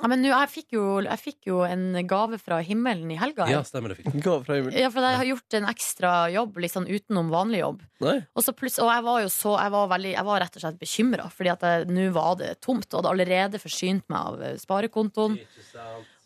Ja, 0.01 0.09
men 0.09 0.23
nå, 0.23 0.31
jeg, 0.31 0.49
fikk 0.49 0.75
jo, 0.75 0.83
jeg 1.05 1.21
fikk 1.21 1.47
jo 1.51 1.59
en 1.61 1.93
gave 2.09 2.39
fra 2.41 2.57
himmelen 2.65 3.11
i 3.13 3.17
helga. 3.21 3.45
Ja, 3.51 3.59
stemmer 3.65 3.93
det. 3.93 3.99
Fikk. 3.99 4.09
du. 4.15 4.21
Gave 4.25 4.41
fra 4.47 4.57
himmelen. 4.57 4.77
Ja, 4.81 4.89
for 4.93 5.05
jeg 5.05 5.19
har 5.19 5.27
gjort 5.29 5.57
en 5.59 5.67
ekstra 5.69 6.13
jobb 6.33 6.57
litt 6.63 6.73
sånn 6.73 6.87
utenom 6.89 7.29
vanlig 7.33 7.61
jobb. 7.61 7.83
Nei. 8.01 8.15
Og, 8.33 8.41
så 8.41 8.55
pluss, 8.57 8.79
og 8.81 8.89
jeg 8.89 9.03
var 9.05 9.19
jo 9.21 9.27
så 9.29 9.51
Jeg 9.61 9.73
var, 9.75 9.89
veldig, 9.91 10.13
jeg 10.15 10.25
var 10.25 10.41
rett 10.41 10.55
og 10.57 10.63
slett 10.63 10.79
bekymra, 10.81 11.27
Fordi 11.35 11.51
at 11.53 11.65
nå 11.91 12.07
var 12.15 12.39
det 12.39 12.55
tomt. 12.65 12.87
Og 12.89 12.97
hadde 12.97 13.11
allerede 13.13 13.61
forsynt 13.61 14.07
meg 14.09 14.31
av 14.31 14.41
eh, 14.47 14.55
sparekontoen. 14.61 15.37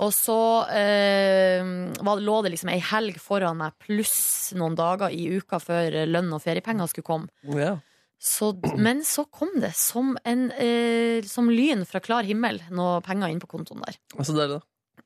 Og 0.06 0.14
så 0.16 0.40
eh, 0.76 1.74
var, 2.00 2.24
lå 2.24 2.38
det 2.46 2.54
liksom 2.56 2.72
ei 2.72 2.80
helg 2.94 3.20
foran 3.24 3.60
meg 3.60 3.76
pluss 3.84 4.54
noen 4.56 4.76
dager 4.80 5.12
i 5.12 5.28
uka 5.36 5.60
før 5.64 6.02
lønn 6.08 6.32
og 6.36 6.44
feriepenger 6.44 6.92
skulle 6.92 7.12
komme. 7.12 7.60
Ja. 7.60 7.76
Så, 8.20 8.54
men 8.80 9.04
så 9.06 9.26
kom 9.30 9.52
det 9.62 9.74
som, 9.78 10.16
en, 10.26 10.48
eh, 10.52 11.22
som 11.30 11.50
lyn 11.52 11.84
fra 11.86 12.00
klar 12.02 12.24
himmel 12.26 12.62
noe 12.74 13.02
penger 13.06 13.30
inn 13.34 13.42
på 13.44 13.50
kontoen 13.52 13.84
der. 13.86 13.98
Så 14.24 14.34
er 14.40 14.56
da. 14.56 14.62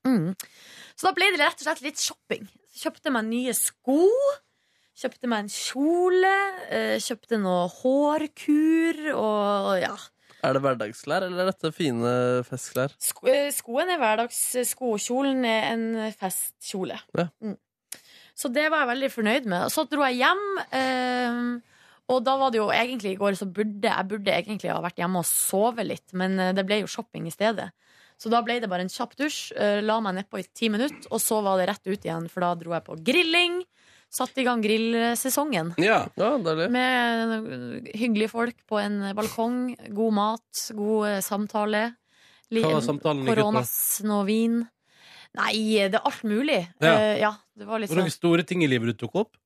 Mm. 0.08 0.36
Så 0.96 1.08
da 1.10 1.16
ble 1.18 1.32
det 1.34 1.42
rett 1.42 1.60
og 1.60 1.66
slett 1.68 1.82
litt 1.84 2.00
shopping. 2.00 2.46
Kjøpte 2.80 3.12
meg 3.12 3.26
nye 3.28 3.56
sko. 3.58 4.06
Kjøpte 5.00 5.28
meg 5.32 5.46
en 5.46 5.52
kjole. 5.52 6.32
eh, 6.70 6.96
Kjøpte 7.04 7.40
noe 7.42 7.68
hårkur 7.82 9.02
og 9.16 9.74
ja. 9.82 9.94
Er 10.44 10.56
det 10.56 10.62
hverdagsklær, 10.64 11.26
eller 11.28 11.44
er 11.44 11.50
dette 11.52 11.74
fine 11.76 12.12
festklær? 12.48 12.94
Sko, 13.04 13.28
eh, 13.28 13.50
skoen 13.52 13.90
er 13.92 14.00
hverdagssko, 14.00 14.94
kjolen 15.04 15.44
er 15.48 15.74
en 15.74 16.14
festkjole. 16.16 17.00
Ja. 17.18 17.28
Mm. 17.44 17.58
Så 18.40 18.48
det 18.56 18.70
var 18.72 18.86
jeg 18.86 18.92
veldig 18.94 19.10
fornøyd 19.12 19.50
med. 19.52 19.68
Så 19.74 19.84
dro 19.92 20.06
jeg 20.08 20.22
hjem. 20.22 20.46
Eh, 20.72 21.42
og 22.10 22.24
da 22.26 22.36
var 22.42 22.54
det 22.54 22.60
jo 22.62 22.70
egentlig 22.74 23.14
i 23.14 23.20
går 23.20 23.38
så 23.38 23.48
burde 23.54 23.92
jeg 23.92 24.10
burde 24.10 24.34
egentlig 24.34 24.72
ha 24.74 24.80
vært 24.84 25.00
hjemme 25.02 25.22
og 25.22 25.28
sove 25.30 25.86
litt, 25.86 26.08
men 26.18 26.40
eh, 26.42 26.56
det 26.58 26.66
ble 26.68 26.82
jo 26.82 26.90
shopping 26.90 27.28
i 27.30 27.34
stedet. 27.34 27.70
Så 28.20 28.32
da 28.34 28.42
ble 28.44 28.58
det 28.60 28.68
bare 28.68 28.84
en 28.84 28.92
kjapp 28.92 29.14
dusj. 29.20 29.54
eh, 29.56 29.80
la 29.86 30.00
meg 30.04 30.18
nedpå 30.18 30.42
i 30.42 30.48
ti 30.52 30.72
minutter, 30.74 31.08
og 31.14 31.22
så 31.24 31.40
var 31.46 31.60
det 31.60 31.70
rett 31.70 31.86
ut 31.88 32.08
igjen, 32.08 32.28
for 32.32 32.44
da 32.44 32.56
dro 32.60 32.76
jeg 32.76 32.86
på 32.88 32.98
grilling. 33.06 33.62
Satt 34.10 34.40
i 34.42 34.44
gang 34.44 34.64
grillsesongen. 34.66 35.76
Ja. 35.78 36.02
Ja, 36.18 36.32
det. 36.42 36.66
Med 36.74 37.34
øh, 37.54 37.90
hyggelige 37.94 38.32
folk 38.32 38.58
på 38.68 38.80
en 38.82 39.04
balkong. 39.16 39.76
God 39.94 40.16
mat, 40.18 40.64
god 40.74 41.10
eh, 41.12 41.20
samtale. 41.22 41.84
Hva 42.50 42.74
var 42.74 42.82
samtalen? 42.82 43.28
Koronas 43.30 43.74
noe 44.10 44.26
vin. 44.26 44.64
Nei, 45.38 45.86
det 45.86 46.00
er 46.00 46.08
alt 46.10 46.24
mulig. 46.26 46.64
Ja. 46.82 46.96
Uh, 46.98 47.16
ja 47.22 47.32
det 47.54 47.68
var 47.68 47.78
Var 47.84 47.86
det 47.86 48.02
noen 48.02 48.16
store 48.16 48.46
ting 48.50 48.66
i 48.66 48.70
livet 48.72 48.90
du 48.90 49.06
tok 49.06 49.20
opp? 49.22 49.38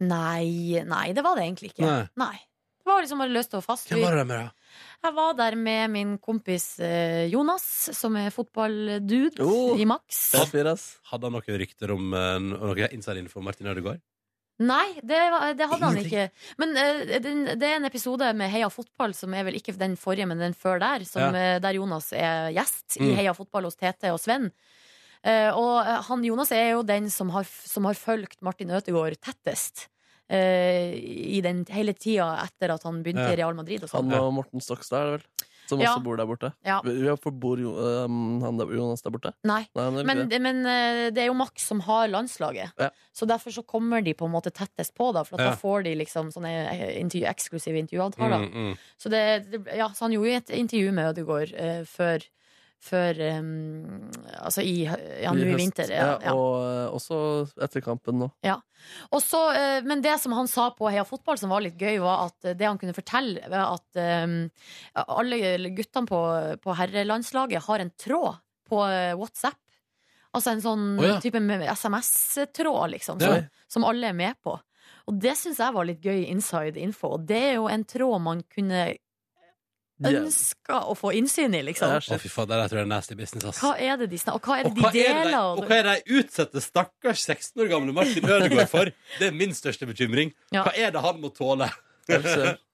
Nei, 0.00 0.80
nei, 0.88 1.12
det 1.12 1.22
var 1.24 1.36
det 1.36 1.44
egentlig 1.46 1.74
ikke. 1.74 1.86
Nei. 1.86 2.06
Nei. 2.16 2.38
Det 2.82 2.90
var 2.90 3.04
liksom 3.04 3.20
bare 3.22 3.30
løst 3.30 3.52
og 3.54 3.62
fast. 3.62 3.86
Hvem 3.92 4.00
var 4.02 4.16
det 4.18 4.24
med, 4.26 4.40
da? 4.42 4.78
Jeg 5.06 5.14
var 5.14 5.34
der 5.38 5.54
med 5.54 5.90
min 5.94 6.16
kompis 6.18 6.64
eh, 6.82 7.28
Jonas, 7.30 7.62
som 7.94 8.16
er 8.18 8.32
fotballdude 8.34 9.44
Oh. 9.44 9.78
i 9.78 9.86
Max. 9.86 10.32
Hadde 10.34 11.28
han 11.28 11.36
noen 11.36 11.60
rykter 11.62 11.92
om 11.94 12.10
uh, 12.10 12.40
noe 12.42 12.88
inside 12.90 13.22
info 13.22 13.38
om 13.38 13.46
Martin 13.46 13.70
Ødegaard? 13.70 14.02
Nei, 14.62 14.98
det, 14.98 15.20
det 15.58 15.66
hadde 15.70 15.86
han 15.86 15.96
ikke. 16.02 16.26
Men 16.58 16.74
eh, 16.78 17.14
det 17.22 17.62
er 17.68 17.78
en 17.78 17.86
episode 17.88 18.28
med 18.38 18.50
Heia 18.50 18.68
fotball, 18.70 19.14
som 19.14 19.32
er 19.34 19.46
vel 19.46 19.56
ikke 19.58 19.74
den 19.78 19.94
forrige, 19.98 20.26
men 20.30 20.42
den 20.42 20.54
før 20.54 20.82
der, 20.82 21.06
som, 21.08 21.34
ja. 21.38 21.56
der 21.62 21.78
Jonas 21.78 22.10
er 22.12 22.50
gjest 22.54 22.98
i 22.98 23.12
Mm. 23.12 23.16
Heia 23.18 23.32
fotball 23.34 23.70
hos 23.70 23.78
Tete 23.78 24.10
og 24.14 24.20
Sven. 24.22 24.50
Eh, 25.24 25.50
og 25.54 25.80
eh, 25.86 26.00
han 26.08 26.24
Jonas 26.26 26.50
er 26.52 26.72
jo 26.72 26.82
den 26.82 27.08
som 27.10 27.30
har, 27.30 27.44
som 27.46 27.84
har 27.86 27.94
fulgt 27.94 28.40
Martin 28.42 28.70
Ødegaard 28.74 29.18
tettest. 29.22 29.88
eh, 30.32 30.94
I 31.36 31.40
den 31.44 31.64
hele 31.68 31.92
tida 31.94 32.38
etter 32.46 32.72
at 32.74 32.82
han 32.88 33.02
begynte 33.04 33.28
Ja. 33.28 33.32
i 33.34 33.36
Real 33.36 33.54
Madrid. 33.54 33.82
Og 33.84 33.90
sånn. 33.90 34.10
Han 34.10 34.20
og 34.20 34.32
Morten 34.34 34.60
Stokstad 34.64 34.98
er 34.98 35.04
det 35.04 35.12
vel? 35.20 35.48
Som 35.68 35.80
Ja. 35.80 35.92
også 35.94 36.02
bor 36.04 36.16
der 36.16 36.26
borte. 36.26 36.52
Ja. 36.66 36.80
Ja, 36.84 37.14
for 37.16 37.30
bor 37.30 37.56
jo, 37.56 37.70
um, 37.78 38.40
han 38.42 38.56
der, 38.58 38.66
Jonas 38.66 39.00
der 39.02 39.10
borte? 39.14 39.32
Nei. 39.44 39.68
Nei, 39.76 39.84
det 39.90 40.00
er 40.00 40.04
Men, 40.04 40.28
det. 40.28 40.40
men 40.42 40.62
det 41.14 41.18
er 41.22 41.26
jo 41.30 41.34
Max 41.38 41.62
som 41.68 41.80
har 41.80 42.08
landslaget. 42.08 42.72
Ja. 42.78 42.90
Så 43.14 43.26
derfor 43.28 43.52
så 43.54 43.62
kommer 43.64 44.02
de 44.02 44.12
på 44.12 44.26
en 44.26 44.32
måte 44.32 44.50
tettest 44.50 44.92
på, 44.98 45.12
da, 45.14 45.22
for 45.22 45.36
at 45.38 45.44
Ja. 45.46 45.50
da 45.50 45.56
får 45.56 45.84
de 45.84 45.94
liksom 45.94 46.32
sånne 46.32 46.98
intervju, 46.98 47.26
eksklusive 47.30 47.78
intervjuavtaler. 47.78 48.48
Mm, 48.48 48.52
mm. 48.72 48.78
Så, 48.98 49.08
det, 49.08 49.64
ja, 49.76 49.88
så 49.94 50.00
han 50.08 50.12
gjorde 50.12 50.32
jo 50.32 50.36
et 50.36 50.50
intervju 50.50 50.92
med 50.92 51.12
Ødegaard 51.16 51.52
uh, 51.54 51.84
før, 51.84 52.26
før 52.82 53.18
um, 53.38 54.10
Altså 54.42 54.64
i, 54.66 54.82
ja, 54.84 55.32
nå 55.34 55.46
i 55.46 55.56
vinter. 55.58 55.90
Ja, 55.92 56.16
ja. 56.22 56.34
Og 56.34 56.56
eh, 56.66 56.94
også 56.96 57.18
etter 57.62 57.84
kampen 57.84 58.18
nå. 58.20 58.28
Ja. 58.44 58.56
Også, 59.14 59.40
eh, 59.54 59.78
men 59.86 60.02
det 60.04 60.16
som 60.22 60.34
han 60.36 60.50
sa 60.50 60.70
på 60.74 60.90
Heia 60.90 61.04
Fotball 61.06 61.38
som 61.40 61.52
var 61.54 61.62
litt 61.64 61.78
gøy, 61.78 62.00
var 62.02 62.26
at 62.30 62.52
det 62.58 62.66
han 62.66 62.80
kunne 62.80 62.96
fortelle, 62.96 63.44
var 63.52 63.76
at 63.76 64.02
um, 64.26 64.36
alle 65.04 65.70
guttene 65.76 66.10
på, 66.10 66.22
på 66.64 66.76
herrelandslaget 66.80 67.68
har 67.68 67.84
en 67.84 67.94
tråd 67.94 68.42
på 68.72 68.82
WhatsApp. 69.20 69.60
Altså 70.32 70.54
en 70.54 70.62
sånn 70.64 70.84
oh, 70.96 71.06
ja. 71.06 71.16
type 71.20 71.38
SMS-tråd, 71.38 72.94
liksom, 72.94 73.20
som, 73.20 73.48
som 73.68 73.84
alle 73.84 74.10
er 74.10 74.16
med 74.16 74.38
på. 74.42 74.56
Og 75.10 75.18
det 75.20 75.34
syns 75.38 75.60
jeg 75.60 75.74
var 75.74 75.86
litt 75.88 76.04
gøy 76.04 76.24
inside 76.30 76.80
info. 76.80 77.16
Og 77.16 77.26
det 77.28 77.40
er 77.50 77.54
jo 77.58 77.68
en 77.70 77.84
tråd 77.88 78.22
man 78.24 78.42
kunne 78.52 78.84
ønska 80.00 80.78
å 80.90 80.94
få 80.98 81.12
innsyn 81.18 81.54
i, 81.54 81.62
liksom. 81.62 81.92
Å, 81.94 82.18
fy 82.18 82.30
faen, 82.32 82.48
det 82.50 82.58
der 82.58 82.72
tror 82.72 82.80
jeg 82.80 82.86
er 82.86 82.90
nasty 82.90 83.14
business, 83.18 83.44
ass. 83.52 83.60
Hva 83.62 83.74
er 83.78 84.00
det 84.00 84.08
de 84.10 84.18
snakker 84.18 84.40
Og 84.40 84.48
hva 84.48 84.56
er 84.58 84.66
Og 84.66 84.74
det 84.74 84.82
hva 84.82 84.90
de 84.94 85.04
er 85.04 85.14
det 85.14 85.24
deler? 85.28 85.38
og 85.62 85.68
hva 85.68 85.78
er 85.78 85.88
det 85.88 85.94
de 86.06 86.18
utsetter 86.22 86.64
stakkars 86.64 87.22
16 87.28 87.62
år 87.62 87.70
gamle 87.70 87.94
Martin 87.96 88.26
Ødegaard 88.28 88.68
for? 88.72 88.90
Det 89.20 89.28
er 89.28 89.36
min 89.36 89.54
største 89.54 89.86
bekymring. 89.86 90.32
Ja. 90.54 90.64
Hva 90.66 90.72
er 90.74 90.90
det 90.94 91.02
han 91.04 91.20
må 91.22 91.30
tåle? 91.36 91.68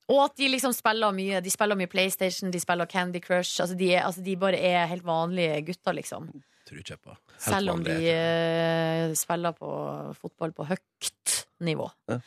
Og 0.09 0.21
at 0.23 0.37
de 0.41 0.47
liksom 0.49 0.73
spiller 0.73 1.13
mye 1.13 1.37
De 1.45 1.51
spiller 1.53 1.77
mye 1.77 1.89
PlayStation, 1.91 2.49
de 2.49 2.59
spiller 2.61 2.89
Candy 2.89 3.21
Crush. 3.21 3.59
Altså 3.61 3.75
de, 3.77 3.91
er, 3.93 4.05
altså 4.07 4.23
de 4.25 4.33
bare 4.41 4.57
er 4.57 4.87
helt 4.89 5.05
vanlige 5.05 5.61
gutter, 5.67 5.93
liksom. 5.99 6.31
Tror 6.65 6.81
ikke 6.81 6.95
jeg 6.95 7.03
på. 7.05 7.13
Helt 7.13 7.45
Selv 7.45 7.75
om 7.75 7.83
de 7.85 7.97
eh, 8.09 9.13
spiller 9.17 9.53
på 9.57 9.69
fotball 10.17 10.51
på 10.57 10.65
høyt 10.69 11.35
nivå. 11.65 11.87
Ja. 12.09 12.19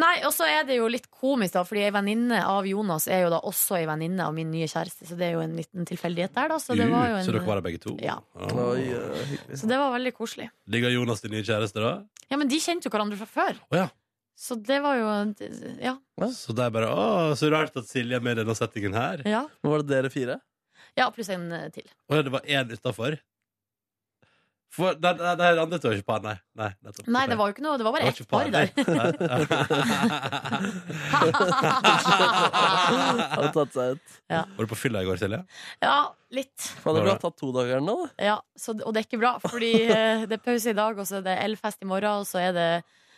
Nei, 0.00 0.14
og 0.24 0.32
så 0.32 0.46
er 0.48 0.62
det 0.64 0.78
jo 0.78 0.86
litt 0.88 1.10
komisk, 1.12 1.52
da, 1.56 1.62
fordi 1.68 1.82
ei 1.84 1.92
venninne 1.92 2.38
av 2.48 2.64
Jonas 2.68 3.04
er 3.12 3.26
jo 3.26 3.32
da 3.34 3.42
også 3.44 3.76
ei 3.76 3.86
venninne 3.90 4.24
av 4.24 4.32
min 4.36 4.48
nye 4.52 4.68
kjæreste, 4.70 5.04
så 5.08 5.18
det 5.20 5.26
er 5.28 5.34
jo 5.36 5.42
en 5.44 5.56
liten 5.58 5.88
tilfeldighet 5.88 6.32
der, 6.36 6.48
da. 6.54 6.60
Så 6.62 6.76
det 6.78 6.86
var 6.88 7.10
jo 7.10 7.18
en, 7.18 7.26
så 7.26 7.34
dere 7.34 7.44
var 7.48 7.60
der 7.60 7.66
begge 7.66 7.82
to? 7.82 7.96
Ja. 8.00 8.16
Ah. 8.32 8.54
Oi, 8.72 8.86
eh. 8.88 9.34
Så 9.52 9.68
det 9.68 9.80
var 9.80 9.92
veldig 9.92 10.14
koselig. 10.16 10.48
Ligger 10.72 10.94
Jonas 10.94 11.20
din 11.24 11.34
nye 11.36 11.44
kjæreste, 11.44 11.82
da? 11.84 11.92
Ja, 12.32 12.38
men 12.40 12.48
de 12.48 12.60
kjente 12.62 12.88
jo 12.88 12.94
hverandre 12.94 13.20
fra 13.20 13.28
før. 13.28 13.60
Oh, 13.68 13.76
ja. 13.82 13.90
Så 14.42 14.56
det 14.56 14.78
var 14.82 14.96
jo 14.96 15.10
Ja. 15.82 15.98
Så 16.32 16.54
det 16.56 16.64
er 16.64 16.72
bare 16.72 16.88
Å, 16.88 17.34
så 17.36 17.50
rart 17.52 17.76
at 17.76 17.86
Silje 17.86 18.16
er 18.16 18.24
med 18.24 18.38
i 18.38 18.40
denne 18.40 18.56
settingen 18.56 18.96
her. 18.96 19.20
Ja, 19.28 19.44
Men 19.62 19.74
Var 19.74 19.84
det 19.84 19.92
dere 19.92 20.10
fire? 20.10 20.40
ja 20.98 21.06
pluss 21.12 21.28
en 21.32 21.46
eh, 21.52 21.68
til. 21.72 21.86
Å 22.10 22.18
ja, 22.18 22.22
det 22.26 22.32
var 22.32 22.48
én 22.48 22.72
utafor? 22.72 23.16
For 24.72 24.96
det, 24.96 25.10
det, 25.20 25.32
det 25.36 25.48
andre 25.60 25.76
tror 25.82 25.92
jeg 25.92 26.00
ikke 26.00 26.08
par, 26.08 26.22
nei. 26.24 26.32
Nei, 26.56 26.70
nettopp. 26.80 27.04
Nei, 27.12 27.26
det 27.28 27.36
var 27.36 27.50
jo 27.50 27.52
ikke 27.52 27.64
noe, 27.66 27.76
det 27.76 27.84
var 27.84 27.92
bare 27.92 28.08
ett 28.08 28.16
var 28.22 28.28
par 28.32 28.48
der. 28.54 28.72
Har 33.32 33.42
du 33.42 33.48
tatt 33.52 33.72
seg 33.76 33.86
ut. 33.98 34.06
Var 34.32 34.64
du 34.64 34.68
på 34.70 34.78
fylla 34.78 35.02
i 35.04 35.06
går, 35.08 35.16
Silje? 35.20 35.40
Ja, 35.84 35.96
litt. 36.32 36.56
Fader, 36.80 37.04
du 37.04 37.10
har 37.12 37.20
tatt 37.20 37.36
to 37.40 37.48
dager 37.54 37.80
nå, 37.84 37.96
da. 38.06 38.10
Ja, 38.32 38.36
så, 38.56 38.70
og 38.80 38.90
det 38.94 39.00
er 39.02 39.06
ikke 39.10 39.20
bra, 39.22 39.32
fordi 39.44 39.72
eh, 39.84 40.24
det 40.28 40.34
er 40.38 40.42
pause 40.44 40.70
i 40.72 40.78
dag, 40.78 40.92
og 40.96 41.06
så 41.08 41.14
er 41.20 41.24
det 41.28 41.36
elfest 41.44 41.80
i 41.84 41.86
morgen, 41.92 42.12
og 42.24 42.28
så 42.28 42.38
er 42.42 42.52
det, 42.56 42.68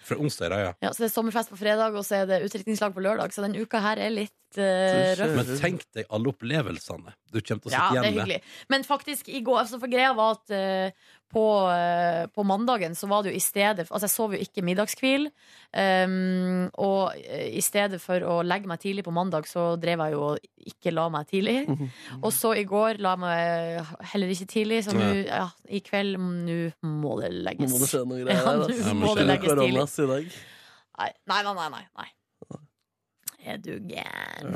Fra 0.04 0.16
onsdag 0.20 0.48
da, 0.52 0.56
ja. 0.60 0.72
ja, 0.84 0.90
så 0.92 0.98
det 1.04 1.08
er 1.08 1.14
sommerfest 1.14 1.50
på 1.54 1.58
fredag, 1.60 1.90
og 1.96 2.04
så 2.04 2.12
er 2.22 2.26
det 2.28 2.42
utdrikningslag 2.44 2.90
på 2.96 3.04
lørdag. 3.04 3.28
Så 3.32 3.40
den 3.46 3.56
uka 3.56 3.78
her 3.80 3.96
er 4.04 4.10
litt 4.12 4.58
uh, 4.58 5.14
røff. 5.16 5.32
Men 5.38 5.46
tenk 5.62 5.80
deg 5.96 6.04
alle 6.12 6.28
opplevelsene 6.34 7.10
du 7.32 7.38
kommer 7.40 7.62
til 7.64 7.70
å 7.70 7.72
Ja, 7.72 7.78
sitte 7.88 8.02
det 8.02 8.08
er 8.10 8.12
igjen 8.12 8.28
med. 8.34 8.40
Men 8.74 8.80
faktisk, 8.84 9.22
i 9.32 9.40
går, 9.46 9.58
altså 9.64 9.76
for 9.80 9.88
greia 9.90 10.10
var 10.18 10.28
at 10.36 10.46
eh, 10.54 10.92
på, 11.34 11.42
eh, 11.74 12.24
på 12.30 12.44
mandagen 12.46 12.94
så 12.94 13.08
var 13.10 13.24
det 13.26 13.32
jo 13.32 13.38
i 13.40 13.42
stedet 13.42 13.88
Altså, 13.90 14.06
jeg 14.06 14.14
sov 14.14 14.36
jo 14.36 14.40
ikke 14.44 14.62
middagskvil. 14.64 15.26
Um, 15.74 16.68
og 16.78 17.16
eh, 17.18 17.48
i 17.58 17.62
stedet 17.64 17.98
for 18.02 18.22
å 18.22 18.36
legge 18.46 18.70
meg 18.70 18.78
tidlig 18.84 19.02
på 19.06 19.12
mandag, 19.14 19.48
så 19.50 19.72
drev 19.82 20.04
jeg 20.06 20.14
jo 20.14 20.22
og 20.30 20.46
ikke 20.70 20.92
la 20.94 21.08
meg 21.12 21.26
tidlig. 21.32 21.56
Og 22.24 22.30
så 22.32 22.54
i 22.56 22.64
går 22.68 23.02
la 23.02 23.16
jeg 23.16 23.22
meg 23.24 23.92
heller 24.14 24.32
ikke 24.36 24.48
tidlig, 24.54 24.80
så 24.86 24.94
nå, 24.96 25.10
ja, 25.26 25.48
i 25.68 25.82
kveld 25.84 26.14
Nå 26.14 26.58
må 27.02 27.16
det 27.20 27.32
Nå 27.34 27.44
legges. 27.50 27.74
må 27.74 27.82
det 27.82 27.90
skje 27.90 28.04
noe 28.08 28.22
greier 28.22 28.38
Ja, 28.44 28.54
nå 28.54 28.68
Altså. 28.70 28.94
må 29.02 29.14
det 29.18 29.26
legges 29.28 29.58
tidlig. 29.98 30.28
Nei, 30.94 31.10
nei. 31.26 31.40
nei, 31.42 31.70
nei, 31.74 31.82
nei. 31.98 32.08
Er 33.44 33.58
du 33.60 33.74
gæren? 33.84 34.54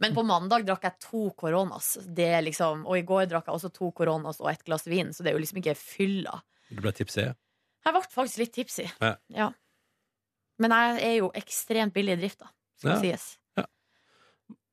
Men 0.00 0.14
på 0.16 0.22
mandag 0.26 0.64
drakk 0.66 0.86
jeg 0.88 0.96
to 1.04 1.22
koronas. 1.38 1.92
Det 2.06 2.30
liksom, 2.46 2.86
og 2.88 2.98
i 2.98 3.04
går 3.06 3.28
drakk 3.30 3.46
jeg 3.50 3.54
også 3.58 3.70
to 3.76 3.90
koronas 3.96 4.40
og 4.42 4.50
et 4.52 4.64
glass 4.66 4.86
vin, 4.90 5.12
så 5.14 5.22
det 5.22 5.30
er 5.32 5.36
jo 5.38 5.42
liksom 5.44 5.60
ikke 5.62 5.76
fylla. 5.78 6.40
Du 6.70 6.80
ble 6.82 6.92
tipsy? 6.96 7.26
Jeg 7.28 7.94
ble 7.96 8.02
faktisk 8.12 8.42
litt 8.42 8.54
tipsy. 8.56 8.86
Ja. 9.00 9.50
Men 10.60 10.74
jeg 10.76 11.02
er 11.06 11.14
jo 11.20 11.30
ekstremt 11.38 11.94
billig 11.96 12.16
i 12.18 12.20
drift, 12.24 12.42
da. 12.42 12.50
Skal 12.80 12.96
Ja. 12.96 13.00
sies. 13.04 13.36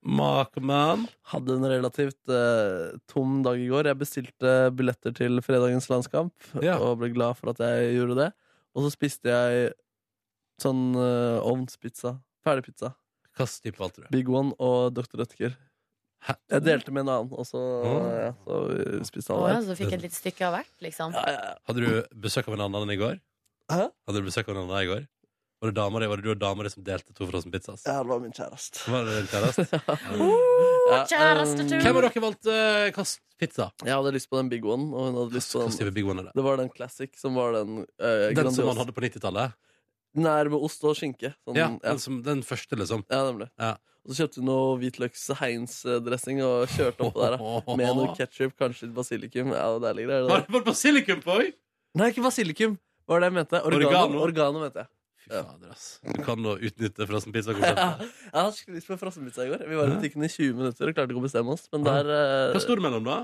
Makeman. 0.08 1.08
Hadde 1.34 1.56
en 1.58 1.66
relativt 1.68 2.30
uh, 2.32 2.96
tom 3.12 3.42
dag 3.44 3.60
i 3.60 3.68
går. 3.68 3.90
Jeg 3.90 4.00
bestilte 4.00 4.52
billetter 4.78 5.12
til 5.18 5.42
fredagens 5.44 5.90
landskamp 5.92 6.34
Ja. 6.64 6.78
og 6.80 7.00
ble 7.02 7.10
glad 7.12 7.36
for 7.40 7.52
at 7.52 7.60
jeg 7.60 7.98
gjorde 7.98 8.16
det. 8.22 8.30
Og 8.78 8.86
så 8.86 8.94
spiste 8.94 9.28
jeg 9.34 9.74
sånn 10.62 10.92
uh, 10.98 11.38
ovnspizza. 11.46 12.18
Ferdigpizza. 12.48 12.94
Hvilken 13.38 13.64
type 13.68 13.82
valgte 13.82 14.04
du? 14.04 14.08
Big 14.14 14.30
One 14.34 14.56
og 14.64 14.94
Dr. 14.98 15.22
Rødtger. 15.22 15.58
Hæ? 16.26 16.34
Jeg 16.50 16.64
delte 16.66 16.94
med 16.94 17.06
en 17.06 17.12
annen, 17.14 17.34
og 17.38 17.46
så, 17.46 17.60
Åh. 17.62 18.08
ja, 18.18 18.32
så 18.42 18.56
spiste 19.06 19.30
han 19.34 19.44
alle 19.44 19.52
ja, 19.52 19.60
der. 19.60 19.68
så 19.68 19.76
fikk 19.78 19.92
jeg 19.94 20.00
et 20.00 20.08
lite 20.08 20.18
stykke 20.18 20.48
av 20.48 20.56
hvert, 20.58 20.74
liksom. 20.82 21.14
Ja, 21.14 21.36
ja. 21.36 21.52
Hadde 21.70 21.84
du 21.84 22.18
besøk 22.26 22.50
av 22.50 22.58
en 22.58 22.66
annen 22.66 22.88
enn 22.88 22.96
i 22.96 22.98
går? 23.00 23.20
Hæ? 23.70 23.86
Hadde 24.10 24.24
du 24.24 24.30
besøk 24.32 24.50
av 24.50 24.56
en 24.56 24.64
annen 24.64 24.82
i 24.82 24.90
går? 24.90 25.06
Var 25.58 25.72
det, 25.72 25.76
damer, 25.80 26.04
var 26.06 26.20
det 26.22 26.26
du 26.28 26.32
og 26.36 26.42
dama 26.42 26.66
di 26.68 26.70
som 26.70 26.84
delte 26.86 27.14
to 27.18 27.26
frossenpizzaer? 27.26 27.80
Ja, 27.82 28.02
det 28.06 28.12
var 28.12 28.20
min 28.22 28.34
kjæreste. 28.34 28.84
Var 28.94 29.08
det 29.08 29.16
din 29.18 29.30
kjæreste? 29.34 29.82
Ja, 30.88 31.02
kjærestetur. 31.04 31.74
um, 31.76 31.82
Hvem 31.84 31.98
har 31.98 32.06
dere 32.06 32.22
valgt 32.24 32.48
uh, 32.48 32.84
hvilken 32.86 33.08
pizza? 33.42 33.66
Jeg 33.84 33.92
hadde 33.92 34.12
lyst 34.16 34.30
på 34.32 34.38
den 34.40 34.52
Big 34.54 34.64
One, 34.64 34.86
og 34.94 35.10
hun 35.10 35.18
hadde 35.20 35.36
lyst 35.36 35.52
på 35.52 35.66
den 35.66 35.96
Big 35.98 36.08
One 36.08 36.24
er 36.24 36.30
det? 36.30 36.36
Det 36.38 36.46
var 36.46 36.62
den 36.62 36.70
classic 36.72 37.18
som 37.20 37.36
var 37.36 37.58
den 37.58 37.82
uh, 37.84 38.30
Den 38.38 38.52
som 38.56 38.70
man 38.70 38.80
hadde 38.80 38.96
på 38.96 39.04
90-tallet? 39.04 39.58
Den 40.18 40.26
er 40.32 40.50
med 40.50 40.64
ost 40.66 40.82
og 40.88 40.96
skinke. 40.98 41.32
Sånn, 41.46 41.58
Ja, 41.60 41.68
ja. 41.70 41.92
den, 41.92 42.02
som, 42.02 42.20
den 42.26 42.42
første, 42.46 42.78
liksom. 42.80 43.06
Ja, 43.14 43.22
nemlig. 43.30 43.48
Ja. 43.62 43.76
Og 44.08 44.16
så 44.16 44.24
kjøpte 44.24 44.40
du 44.42 44.46
noe 44.48 44.76
hvitløks 44.82 45.26
Heinz-dressing 45.42 46.40
og 46.46 46.68
kjørte 46.74 47.06
oppå 47.10 47.22
der. 47.26 47.38
da. 47.38 47.78
Med 47.80 47.96
noe 48.00 48.14
ketchup, 48.18 48.54
kanskje 48.60 48.88
litt 48.88 48.96
basilikum. 48.96 49.52
Ja, 49.54 49.68
det 49.84 49.90
er 49.92 50.00
greier. 50.08 50.28
Var 50.32 50.46
det 50.48 50.62
basilikum 50.66 51.24
på 51.26 51.36
òg? 51.42 51.50
Nei, 51.98 52.12
ikke 52.14 52.24
basilikum. 52.26 52.78
Hva 53.08 53.16
var 53.18 53.24
det 53.24 53.30
jeg 53.30 53.36
mente? 53.38 53.60
Organo, 53.68 53.90
organo. 53.92 54.22
organo 54.26 54.62
mente 54.64 54.84
jeg. 54.84 54.90
Fy 55.28 55.34
fader, 55.36 55.72
ass. 55.76 55.86
Du 56.08 56.22
kan 56.24 56.40
nå 56.40 56.54
utnytte 56.56 57.02
Ja, 57.04 57.08
frossenpizza-konseptet. 57.10 58.06
jeg 58.08 58.32
hadde 58.38 58.54
skikkelig 58.56 58.80
lyst 58.80 58.92
på 58.94 58.98
frossenpizza 59.02 59.44
i 59.46 59.52
går. 59.52 59.66
Vi 59.68 59.80
var 59.80 59.90
i 59.92 59.96
butikken 59.98 60.24
i 60.24 60.30
20 60.32 60.56
minutter 60.62 60.88
og 60.92 60.96
klarte 60.96 61.12
ikke 61.16 61.20
å 61.20 61.26
bestemme 61.28 61.56
oss. 61.58 61.66
Men 61.76 61.84
der 61.88 62.12
eh, 62.16 62.54
Hva 62.56 62.62
sto 62.64 62.78
det 62.80 62.86
mellom, 62.88 63.04
da? 63.08 63.18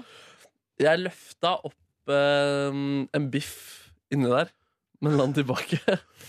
Jeg 0.84 1.00
løfta 1.04 1.54
opp 1.70 2.12
eh, 2.12 2.82
en 3.16 3.30
biff 3.32 3.56
inni 4.14 4.28
der, 4.32 4.52
men 5.04 5.18
la 5.20 5.26
den 5.28 5.36
tilbake. 5.42 5.78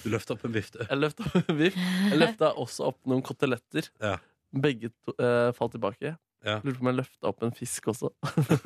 Du 0.03 0.11
løfta 0.13 0.35
opp 0.37 0.45
en 0.49 0.53
biff, 0.57 0.69
du. 0.75 0.81
Jeg 0.83 0.99
løfta 1.01 1.25
opp 1.31 1.49
en 1.55 1.59
biff. 1.63 1.77
Jeg 2.11 2.19
løfta 2.21 2.51
også 2.61 2.89
opp 2.91 2.99
noen 3.11 3.23
koteletter. 3.25 3.87
Ja. 4.03 4.17
Begge 4.55 4.91
to, 5.07 5.15
eh, 5.19 5.51
falt 5.57 5.73
tilbake. 5.79 6.17
Ja. 6.45 6.59
Lurer 6.61 6.77
på 6.77 6.85
om 6.85 6.89
jeg 6.91 6.99
løfta 6.99 7.31
opp 7.31 7.45
en 7.47 7.55
fisk 7.57 7.87
også. 7.95 8.11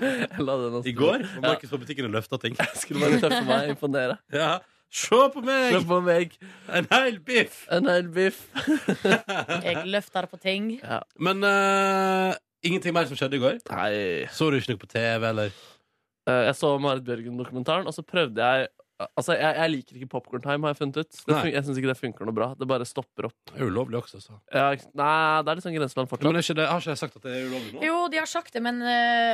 Jeg 0.00 0.40
la 0.40 0.54
den 0.62 0.78
også. 0.78 0.88
I 0.88 0.94
går 0.96 1.18
var 1.18 1.34
Ja. 1.34 1.42
Markus 1.50 1.70
på 1.74 1.80
butikken 1.82 2.06
og 2.08 2.14
løfta 2.16 2.38
ting. 2.40 2.54
Jeg 2.58 2.78
skulle 2.80 3.02
bare 3.02 3.18
tøffe 3.20 3.42
meg, 3.48 3.68
imponere. 3.74 4.16
Ja. 4.32 4.54
Se 4.94 5.18
på 5.34 5.40
meg! 5.42 5.72
Se 5.74 5.80
på 5.90 5.96
meg, 6.06 6.34
En 6.70 6.86
hel 6.92 7.16
biff! 7.26 7.64
en 7.74 7.88
hel 7.90 8.06
biff. 8.14 8.44
Jeg 9.66 9.82
løfter 9.90 10.28
på 10.30 10.38
ting. 10.38 10.68
Men 11.18 11.42
eh, 11.48 12.36
ingenting 12.64 12.94
mer 12.94 13.08
som 13.10 13.18
skjedde 13.18 13.40
i 13.40 13.42
går? 13.42 13.58
Nei. 13.72 14.28
Så 14.32 14.48
du 14.54 14.58
ikke 14.60 14.72
noe 14.76 14.82
på 14.84 14.90
TV, 14.92 15.26
eller? 15.32 15.50
Eh, 16.30 16.42
Jeg 16.48 16.54
så 16.60 16.70
Marit 16.80 17.04
Bjørgen-dokumentaren, 17.08 17.90
og 17.90 17.96
så 17.96 18.04
prøvde 18.06 18.38
jeg 18.40 18.70
Altså, 18.94 19.34
jeg, 19.34 19.56
jeg 19.58 19.70
liker 19.72 19.96
ikke 19.98 20.08
Popcorn 20.12 20.42
Time, 20.44 20.62
har 20.68 20.74
jeg 20.74 20.78
funnet 20.78 20.98
ut. 21.02 21.16
Det 21.26 21.32
Nei. 21.34 21.38
fun 21.42 21.50
jeg 21.50 21.64
syns 21.66 21.78
ikke 21.80 21.88
det 21.90 21.96
funker 21.98 22.28
noe 22.28 22.34
bra. 22.36 22.46
Det 22.54 22.66
bare 22.70 22.86
stopper 22.86 23.26
opp. 23.26 23.34
Det 23.50 23.58
er 23.58 23.66
ulovlig 23.66 23.98
også, 23.98 24.20
så. 24.22 24.36
Ja, 24.54 24.68
nei, 24.70 25.42
det 25.42 25.50
er 25.50 25.58
litt 25.58 25.64
sånn 25.66 25.74
grenseland 25.74 26.10
fortsatt. 26.12 26.28
Men 26.30 26.38
er 26.38 26.46
ikke 26.46 26.56
det, 26.60 26.66
har 26.70 26.84
ikke 26.84 26.92
jeg 26.94 27.00
sagt 27.02 27.16
at 27.18 27.26
det 27.26 27.32
er 27.34 27.48
ulovlig 27.48 27.72
nå? 27.74 27.82
Jo, 27.88 27.96
de 28.12 28.20
har 28.22 28.30
sagt 28.30 28.54
det, 28.54 28.62
men 28.62 28.78
uh, 28.86 28.92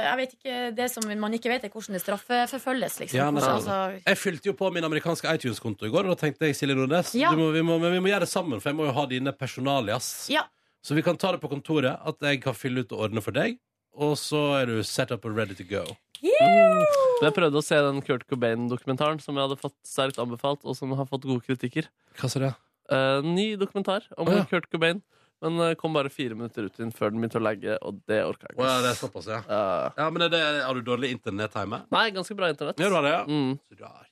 jeg 0.09 0.17
vet 0.23 0.33
ikke, 0.39 0.57
det 0.81 0.89
som 0.95 1.05
man 1.27 1.37
ikke 1.37 1.53
vet, 1.53 1.67
er 1.69 1.75
hvordan 1.75 1.99
det 1.99 2.03
straffeforfølges. 2.07 2.99
Liksom. 3.05 3.21
Ja, 3.21 3.29
men- 3.31 3.45
altså, 3.45 3.79
Jeg 4.07 4.17
fylte 4.23 4.49
jo 4.49 4.57
på 4.57 4.73
min 4.73 4.89
amerikanske 4.89 5.29
iTunes-konto 5.37 5.85
i 5.87 5.93
går, 5.93 6.09
og 6.09 6.17
da 6.17 6.21
tenkte 6.25 6.49
jeg 6.49 6.57
Silje 6.57 6.79
Nordnes 6.81 7.13
Ja. 7.21 7.31
du 7.37 7.37
må, 7.45 7.51
vi, 7.53 7.61
må, 7.61 7.77
vi 7.85 8.01
må 8.01 8.09
gjøre 8.09 8.25
det 8.25 8.33
sammen, 8.33 8.61
for 8.65 8.71
jeg 8.73 8.77
må 8.81 8.89
jo 8.89 8.97
ha 8.97 9.05
dine 9.13 9.33
personalias. 9.37 10.29
Ja. 10.33 10.47
Så 10.81 10.97
vi 10.97 11.03
kan 11.05 11.19
ta 11.21 11.33
det 11.37 11.41
på 11.45 11.51
kontoret, 11.53 12.01
at 12.01 12.17
jeg 12.25 12.41
kan 12.43 12.57
fylle 12.57 12.81
ut 12.81 12.93
og 12.97 13.05
ordne 13.11 13.21
for 13.21 13.37
deg, 13.37 13.59
og 13.93 14.17
så 14.17 14.63
er 14.63 14.71
du 14.73 14.83
set 14.83 15.13
up 15.13 15.25
and 15.29 15.37
ready 15.37 15.53
to 15.55 15.65
go. 15.69 15.85
Men 16.25 17.27
Jeg 17.27 17.37
prøvde 17.37 17.61
å 17.61 17.65
se 17.65 17.79
den 17.85 18.03
Kurt 18.05 18.27
Cobain-dokumentaren 18.31 19.21
som 19.23 19.37
jeg 19.37 19.49
hadde 19.49 19.61
fått 19.61 19.77
sterkt 19.87 20.21
anbefalt, 20.23 20.65
og 20.65 20.77
som 20.79 20.93
har 20.97 21.09
fått 21.09 21.27
gode 21.29 21.45
kritikker. 21.47 21.89
Hva 22.21 22.31
sa 22.33 22.43
det? 22.43 22.53
Uh, 22.91 23.23
ny 23.25 23.55
dokumentar 23.61 24.07
om 24.19 24.29
oh, 24.29 24.41
ja. 24.41 24.45
Kurt 24.51 24.67
Cobain, 24.73 25.03
men 25.41 25.63
uh, 25.63 25.73
kom 25.79 25.95
bare 25.95 26.11
fire 26.13 26.37
minutter 26.37 26.67
ut 26.67 26.81
inn 26.83 26.91
før 26.95 27.15
den 27.15 27.23
begynte 27.23 27.41
å 27.41 27.45
legge, 27.45 27.77
og 27.87 28.01
det 28.11 28.21
orka 28.27 28.51
jeg 28.51 28.59
Å 28.59 28.67
ja, 28.67 28.79
det 28.85 28.93
er 28.93 28.99
såpass, 28.99 29.31
ja. 29.31 29.41
Uh, 29.47 29.89
Ja, 30.01 30.09
men 30.13 30.27
er 30.27 30.33
det, 30.33 30.41
Har 30.67 30.77
du 30.77 30.83
dårlig 30.85 31.13
internett 31.15 31.55
hjemme? 31.57 31.85
nei, 31.95 32.07
ganske 32.17 32.37
bra 32.37 32.51
internett. 32.53 32.83
Ja, 32.83 32.91
du 32.91 32.99
har 32.99 33.07
det, 33.07 33.15
ja. 33.15 33.27
Mm. 33.29 33.55
Så 33.71 33.85
rart. 33.85 34.09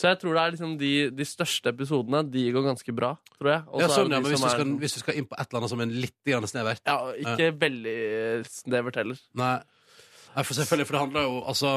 Så 0.00 0.08
jeg 0.08 0.16
tror 0.22 0.32
det 0.36 0.42
er 0.42 0.54
liksom 0.54 0.70
de, 0.80 0.92
de 1.12 1.24
største 1.28 1.72
episodene 1.74 2.22
De 2.32 2.46
går 2.54 2.64
ganske 2.64 2.94
bra, 2.96 3.10
tror 3.36 3.50
jeg. 3.52 3.64
Ja, 3.82 3.90
sånn, 3.92 4.14
ja, 4.14 4.22
men 4.22 4.30
hvis 4.30 4.40
som 4.40 4.48
du, 4.48 4.54
skal, 4.54 4.70
hvis 4.80 4.96
du 4.96 5.00
skal 5.02 5.18
inn 5.20 5.26
på 5.28 5.36
et 5.36 5.50
eller 5.50 5.60
annet 5.60 5.74
som 5.74 5.82
er 5.84 5.92
litt 6.06 6.32
snevert 6.54 6.88
Ja, 6.88 6.96
ikke 7.20 7.50
veldig 7.66 7.98
snevert 8.48 9.02
heller. 9.02 9.20
Nei. 9.36 9.58
Nei, 10.36 10.44
for 10.46 10.56
selvfølgelig, 10.56 10.86
for 10.88 10.96
det 10.96 11.02
handler 11.04 11.26
jo 11.26 11.38
Altså, 11.50 11.70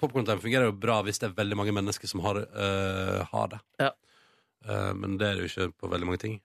Popcorn 0.00 0.26
Time 0.26 0.40
fungerer 0.42 0.70
jo 0.70 0.76
bra 0.80 1.00
hvis 1.06 1.20
det 1.20 1.28
er 1.30 1.38
veldig 1.38 1.58
mange 1.58 1.74
mennesker 1.76 2.10
som 2.10 2.22
har, 2.24 2.40
øh, 2.46 3.22
har 3.32 3.54
det. 3.54 3.62
Ja. 3.82 3.90
Eh, 4.64 4.92
men 4.96 5.18
det 5.20 5.28
er 5.28 5.38
det 5.38 5.46
jo 5.46 5.50
ikke 5.52 5.72
på 5.82 5.90
veldig 5.92 6.08
mange 6.08 6.22
ting. 6.24 6.36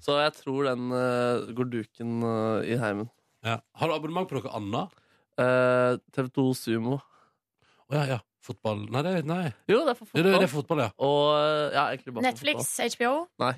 Så 0.00 0.16
jeg 0.20 0.32
tror 0.38 0.70
den 0.70 0.92
eh, 0.96 1.52
går 1.56 1.70
duken 1.72 2.22
eh, 2.24 2.72
i 2.72 2.80
heimen. 2.80 3.10
Ja. 3.44 3.58
Har 3.80 3.88
du 3.88 3.96
abonnement 3.96 4.28
på 4.28 4.36
noe 4.36 4.52
annet? 4.56 4.98
Uh, 5.40 5.96
TV2 6.12 6.42
Sumo. 6.58 6.98
Å 7.88 7.96
ja, 7.96 8.02
ja. 8.16 8.18
Fotball 8.44 8.86
Nei, 8.88 9.02
det, 9.04 9.12
nei. 9.28 9.50
Jo, 9.68 9.82
det 9.84 9.92
er 9.92 9.98
for 9.98 10.08
fotball. 10.08 10.24
det, 10.24 10.32
det 10.32 10.46
er 10.46 10.52
fotball, 10.52 10.80
ja. 10.80 10.90
Og 11.04 11.24
eh, 11.36 11.74
ja, 11.76 11.82
egentlig 11.92 12.14
bare 12.14 12.22
for 12.22 12.28
Netflix, 12.28 12.70
HBO? 12.96 13.12
Nei. 13.42 13.52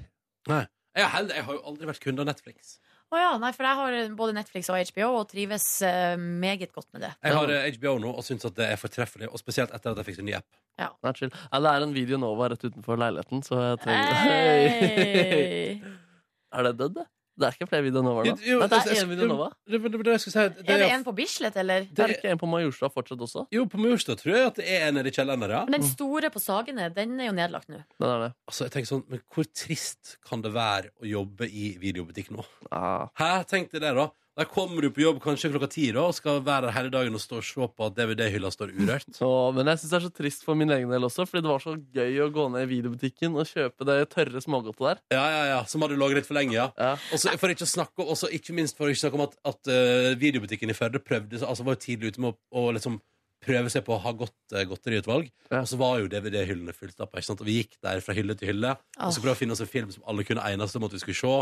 Nei. 0.51 0.63
Jeg, 0.93 1.05
er 1.05 1.13
heldig, 1.15 1.37
jeg 1.39 1.47
har 1.47 1.57
jo 1.57 1.63
aldri 1.71 1.89
vært 1.89 2.03
kunde 2.03 2.25
av 2.25 2.29
Netflix. 2.29 2.73
Å 3.13 3.19
ja, 3.21 3.33
nei, 3.37 3.51
for 3.53 3.69
jeg 3.69 3.77
har 3.77 4.15
både 4.17 4.33
Netflix 4.39 4.71
og 4.73 4.79
HBO 4.89 5.09
og 5.19 5.27
trives 5.29 5.67
eh, 5.85 6.15
meget 6.17 6.71
godt 6.73 6.89
med 6.97 7.05
det. 7.05 7.11
Jeg 7.21 7.37
har 7.37 7.51
eh, 7.53 7.67
HBO 7.77 7.99
nå 8.01 8.13
og 8.17 8.25
syns 8.25 8.47
at 8.49 8.57
det 8.57 8.71
er 8.73 8.81
fortreffelig, 8.81 9.29
og 9.29 9.41
spesielt 9.41 9.75
etter 9.77 9.93
at 9.93 10.01
jeg 10.01 10.09
fikk 10.09 10.23
en 10.23 10.31
ny 10.31 10.37
app. 10.39 10.49
Nei, 10.81 11.13
chill. 11.19 11.33
Ja, 11.51 11.61
det 11.61 11.75
er 11.75 11.85
en 11.85 11.93
Video 11.93 12.17
Nova 12.21 12.49
rett 12.49 12.65
utenfor 12.65 12.97
leiligheten, 13.03 13.45
så 13.45 13.59
jeg 13.61 13.83
trenger 13.85 14.23
Hey. 14.23 15.77
Er 16.57 16.67
det 16.69 16.73
dødd, 16.81 16.97
det? 17.03 17.07
Det 17.33 17.47
er 17.49 17.55
ikke 17.57 17.69
flere 17.71 17.85
Video 17.87 18.03
Nova 18.05 18.23
nå? 18.27 18.35
Jo, 18.45 18.59
Nei, 18.61 18.67
det 18.69 18.79
er 18.83 18.99
én 19.01 19.09
Video 19.09 19.27
Nova. 19.31 19.49
Det, 19.65 19.79
det, 19.81 19.91
det, 19.95 20.01
det 20.05 20.15
jeg 20.17 20.23
skulle 20.25 20.35
si, 20.35 20.55
det, 20.59 20.67
Er 20.69 20.83
det 20.83 20.89
en 20.93 21.05
på 21.07 21.15
Bislett, 21.17 21.57
eller? 21.63 21.87
Det 21.89 22.05
er 22.05 22.15
ikke 22.17 22.33
en 22.35 22.41
på 22.43 22.49
Majorstua 22.53 22.91
fortsatt 22.93 23.25
også? 23.25 23.47
Jo, 23.57 23.65
på 23.73 23.81
Majorstua 23.81 24.19
tror 24.21 24.37
jeg 24.37 24.51
at 24.51 24.61
det 24.61 24.67
er 24.69 24.85
en 24.91 24.99
nede 25.01 25.09
i 25.09 25.17
kjelleren 25.17 25.45
der, 25.47 25.55
ja. 25.57 25.63
Men 25.69 25.81
den 25.81 25.89
store 25.89 26.33
på 26.35 26.43
Sagene, 26.43 26.91
den 26.93 27.15
er 27.21 27.31
jo 27.31 27.37
nedlagt 27.39 27.73
nå. 27.73 27.81
Den 27.97 28.09
er 28.11 28.27
det. 28.27 28.31
Altså, 28.53 28.67
jeg 28.69 28.75
tenker 28.77 28.93
sånn, 28.93 29.05
Men 29.09 29.25
hvor 29.33 29.49
trist 29.49 30.17
kan 30.29 30.45
det 30.45 30.53
være 30.55 30.93
å 31.01 31.09
jobbe 31.09 31.49
i 31.49 31.73
videobutikk 31.81 32.35
nå? 32.37 32.45
Ah. 32.69 33.09
Hæ, 33.19 33.33
tenk 33.49 33.73
deg 33.73 33.87
det, 33.87 33.95
da. 33.97 34.11
Der 34.39 34.47
kommer 34.49 34.81
du 34.81 34.89
på 34.89 35.03
jobb 35.03 35.19
kanskje 35.21 35.51
klokka 35.53 35.69
ti 35.69 35.91
da, 35.93 36.07
og 36.09 36.15
skal 36.17 36.39
være 36.45 36.65
der 36.71 36.73
hele 36.73 36.93
dagen 36.95 37.17
og 37.19 37.21
stå 37.21 37.43
og 37.43 37.45
se 37.45 37.67
på 37.69 37.89
at 37.89 37.97
DVD-hylla 37.99 38.49
står 38.55 38.71
urørt. 38.73 39.05
Så, 39.13 39.29
men 39.53 39.69
jeg 39.69 39.83
syns 39.83 39.93
det 39.93 39.99
er 39.99 40.05
så 40.07 40.13
trist 40.17 40.47
for 40.47 40.57
min 40.57 40.73
egen 40.73 40.89
del 40.93 41.05
også, 41.05 41.27
fordi 41.29 41.45
det 41.45 41.53
var 41.53 41.61
så 41.61 41.75
gøy 41.77 42.17
å 42.25 42.31
gå 42.33 42.47
ned 42.55 42.65
i 42.65 42.71
videobutikken 42.71 43.37
og 43.37 43.51
kjøpe 43.51 43.89
det 43.91 43.99
tørre 44.15 44.41
smågodtet 44.41 44.87
der. 44.87 45.03
Ja, 45.19 45.27
ja, 45.35 45.43
ja, 45.51 45.61
Som 45.69 45.85
hadde 45.85 46.01
ligget 46.01 46.23
litt 46.23 46.31
for 46.31 46.39
lenge, 46.39 46.57
ja. 46.57 46.71
Ja. 46.81 46.95
Og 47.13 47.21
så 47.21 47.37
for 47.37 47.53
ikke 47.53 47.69
å 47.69 47.75
snakke 47.75 48.01
om, 48.01 48.15
også, 48.17 48.33
ikke 48.33 48.57
minst 48.57 48.81
for 48.81 48.89
å 48.89 48.95
ikke 48.95 49.05
snakke 49.05 49.21
om 49.21 49.27
at, 49.29 49.37
at 49.53 49.73
uh, 49.73 50.13
videobutikken 50.17 50.73
i 50.73 50.79
Førde 50.81 51.03
prøvde 51.05 51.43
altså 51.45 51.67
var 51.69 51.77
jo 51.77 51.85
tidlig 51.85 52.15
ute 52.15 52.25
med 52.25 52.33
å, 52.33 52.39
og 52.63 52.73
liksom 52.79 53.03
prøve 53.43 53.71
seg 53.75 53.85
på 53.85 53.97
å 53.97 54.01
ha 54.03 54.13
godt 54.15 54.55
eh, 54.55 54.65
godteriutvalg. 54.71 55.29
Ja. 55.51 55.63
Og 55.63 55.69
så 55.71 55.79
var 55.81 55.99
jo 56.01 56.11
DVD-hyllene 56.11 56.75
fullstappa. 56.77 57.19
ikke 57.19 57.29
sant? 57.33 57.43
Og 57.43 57.49
vi 57.49 57.59
gikk 57.61 57.75
der 57.83 58.03
fra 58.05 58.15
hylle 58.17 58.37
til 58.39 58.53
hylle 58.53 58.77
og 58.79 59.15
så 59.15 59.23
prøvde 59.23 59.35
å 59.35 59.41
finne 59.41 59.57
oss 59.57 59.65
en 59.65 59.71
film 59.71 59.91
som 59.95 60.07
alle 60.09 60.27
kunne 60.27 60.45
enes 60.47 60.77
om 60.79 60.87
at 60.87 60.95
vi 60.95 61.03
skulle 61.03 61.19
se. 61.19 61.35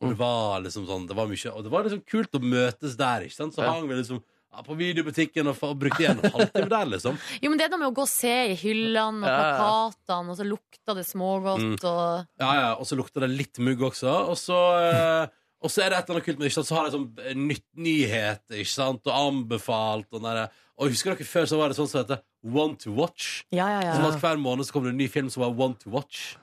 Og 0.00 0.08
det 0.14 0.18
var 0.18 0.60
liksom 0.64 0.86
sånn, 0.88 1.06
det 1.08 1.16
var 1.16 1.26
mye, 1.28 1.50
og 1.52 1.62
det 1.66 1.70
var 1.72 1.84
liksom 1.84 2.04
kult 2.08 2.32
å 2.32 2.40
møtes 2.40 2.96
der. 2.96 3.26
ikke 3.26 3.36
sant? 3.36 3.54
Så 3.54 3.62
Ja. 3.62 3.72
hang 3.74 3.88
vi 3.88 3.94
liksom 3.98 4.22
ja, 4.52 4.62
på 4.66 4.74
videobutikken 4.74 5.46
og, 5.46 5.58
og 5.62 5.76
brukte 5.78 6.00
igjen 6.02 6.18
en 6.24 6.32
halvtime 6.34 6.68
der, 6.68 6.86
liksom. 6.90 7.18
Jo, 7.42 7.50
men 7.50 7.58
det 7.60 7.66
er 7.66 7.70
noe 7.70 7.78
med 7.84 7.90
å 7.92 7.94
gå 7.94 8.02
og 8.02 8.08
se 8.10 8.32
i 8.50 8.56
hyllene 8.58 9.22
og 9.22 9.30
plakatene, 9.30 10.32
og 10.32 10.36
så 10.40 10.46
lukter 10.48 10.96
det 10.98 11.04
smågodt, 11.06 11.60
Mm. 11.62 11.76
og 11.84 12.26
Ja, 12.40 12.54
ja, 12.58 12.74
Og 12.74 12.82
så 12.88 12.96
lukter 12.98 13.20
det 13.20 13.30
litt 13.30 13.58
mugg 13.62 13.78
også. 13.78 14.10
Og 14.32 14.34
så, 14.40 14.58
eh, 14.90 15.28
og 15.62 15.70
så 15.70 15.84
er 15.84 15.90
det 15.90 15.98
et 16.00 16.08
eller 16.10 16.16
annet 16.18 16.24
kult 16.26 16.38
med 16.40 16.48
ikke 16.50 16.58
sant? 16.64 16.66
Så 16.66 16.74
har 16.80 16.88
de 16.90 16.96
sånn 16.96 17.18
eh, 17.20 17.34
nytt 17.34 17.66
nyhet 17.76 18.42
ikke 18.50 18.66
sant? 18.74 19.06
og 19.06 19.12
anbefalt. 19.14 20.06
Og, 20.12 20.18
den 20.22 20.30
der, 20.34 20.48
og 20.80 20.88
husker 20.88 21.14
dere 21.14 21.28
før 21.28 21.46
så 21.46 21.58
var 21.60 21.68
det 21.68 21.76
sånn 21.78 21.88
som 21.92 22.02
heter 22.02 22.22
One 22.42 22.74
to 22.80 22.90
Watch? 22.96 23.44
Ja, 23.52 23.68
ja, 23.68 23.80
ja. 23.84 23.94
Sånn 24.00 24.14
at 24.14 24.20
Hver 24.20 24.40
måned 24.40 24.64
så 24.66 24.72
kom 24.72 24.82
det 24.84 24.90
en 24.96 24.96
ny 24.98 25.06
film 25.08 25.28
som 25.30 25.42
var 25.44 25.52
One 25.54 25.74
to 25.78 25.90
Watch. 25.90 26.34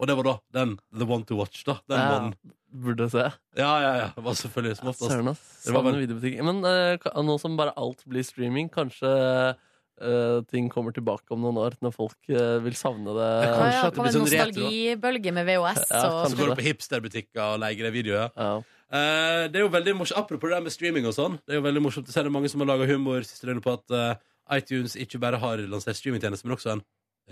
Og 0.00 0.06
det 0.08 0.16
var 0.16 0.22
da 0.24 0.38
den 0.54 0.78
The 0.96 1.04
One 1.04 1.24
to 1.28 1.36
Watch. 1.36 1.64
da 1.64 1.80
Den 1.90 1.98
Ja. 1.98 2.32
Burde 2.70 3.08
se. 3.10 3.24
Ja, 3.58 3.70
ja, 3.82 3.90
ja. 3.98 4.08
Det 4.14 4.22
var 4.22 4.36
selvfølgelig 4.38 4.76
som 4.78 4.90
oftest. 4.92 5.10
Søren, 5.10 5.30
ass. 5.32 5.40
Savner 5.64 5.98
videobutikk. 5.98 6.38
Men 6.46 6.62
uh, 6.62 7.22
nå 7.26 7.34
som 7.42 7.56
bare 7.58 7.72
alt 7.80 8.04
blir 8.06 8.22
streaming, 8.26 8.68
kanskje 8.70 9.10
uh, 9.10 10.42
ting 10.50 10.68
kommer 10.70 10.94
tilbake 10.94 11.34
om 11.34 11.42
noen 11.42 11.58
år, 11.64 11.76
når 11.82 11.94
folk 11.96 12.30
uh, 12.30 12.60
vil 12.62 12.76
savne 12.78 13.14
det. 13.16 13.30
Ja, 13.42 13.56
Kanskje 13.56 13.74
ja, 13.74 13.88
at 13.88 13.96
det 13.96 14.04
blir 14.04 14.10
en 14.10 14.16
sånn 14.16 14.26
nostalgibølge 14.28 15.34
med 15.34 15.48
VHS 15.50 15.82
Ja, 15.90 16.04
og 16.06 16.30
Så 16.30 16.38
går 16.38 16.52
du 16.52 16.60
på 16.60 16.66
hipsterbutikker 16.68 17.42
og 17.48 17.58
leier 17.64 17.88
deg 17.88 17.96
videoer. 17.98 18.30
Ja. 18.38 18.52
Uh, 18.90 19.44
det 19.50 19.60
er 19.60 19.66
jo 19.66 19.70
veldig 19.70 19.92
morsomt 20.00 20.18
Apropos 20.18 20.50
det 20.50 20.56
der 20.56 20.64
med 20.66 20.74
streaming 20.74 21.10
og 21.10 21.14
sånn. 21.18 21.38
Det 21.42 21.56
er 21.56 21.60
jo 21.60 21.66
veldig 21.66 21.84
morsomt 21.88 22.08
å 22.10 22.14
se 22.14 22.26
det 22.26 22.34
mange 22.34 22.50
som 22.52 22.62
har 22.62 22.70
laga 22.70 22.88
humor 22.90 23.26
siste 23.26 23.50
døgnet 23.50 23.66
på 23.66 23.74
at 23.74 24.22
iTunes 24.60 24.96
ikke 24.98 25.20
bare 25.22 25.38
har 25.42 25.62
lansert 25.70 25.98
streamingtjeneste, 25.98 26.46
men 26.46 26.56
også 26.56 26.72
en 26.74 26.86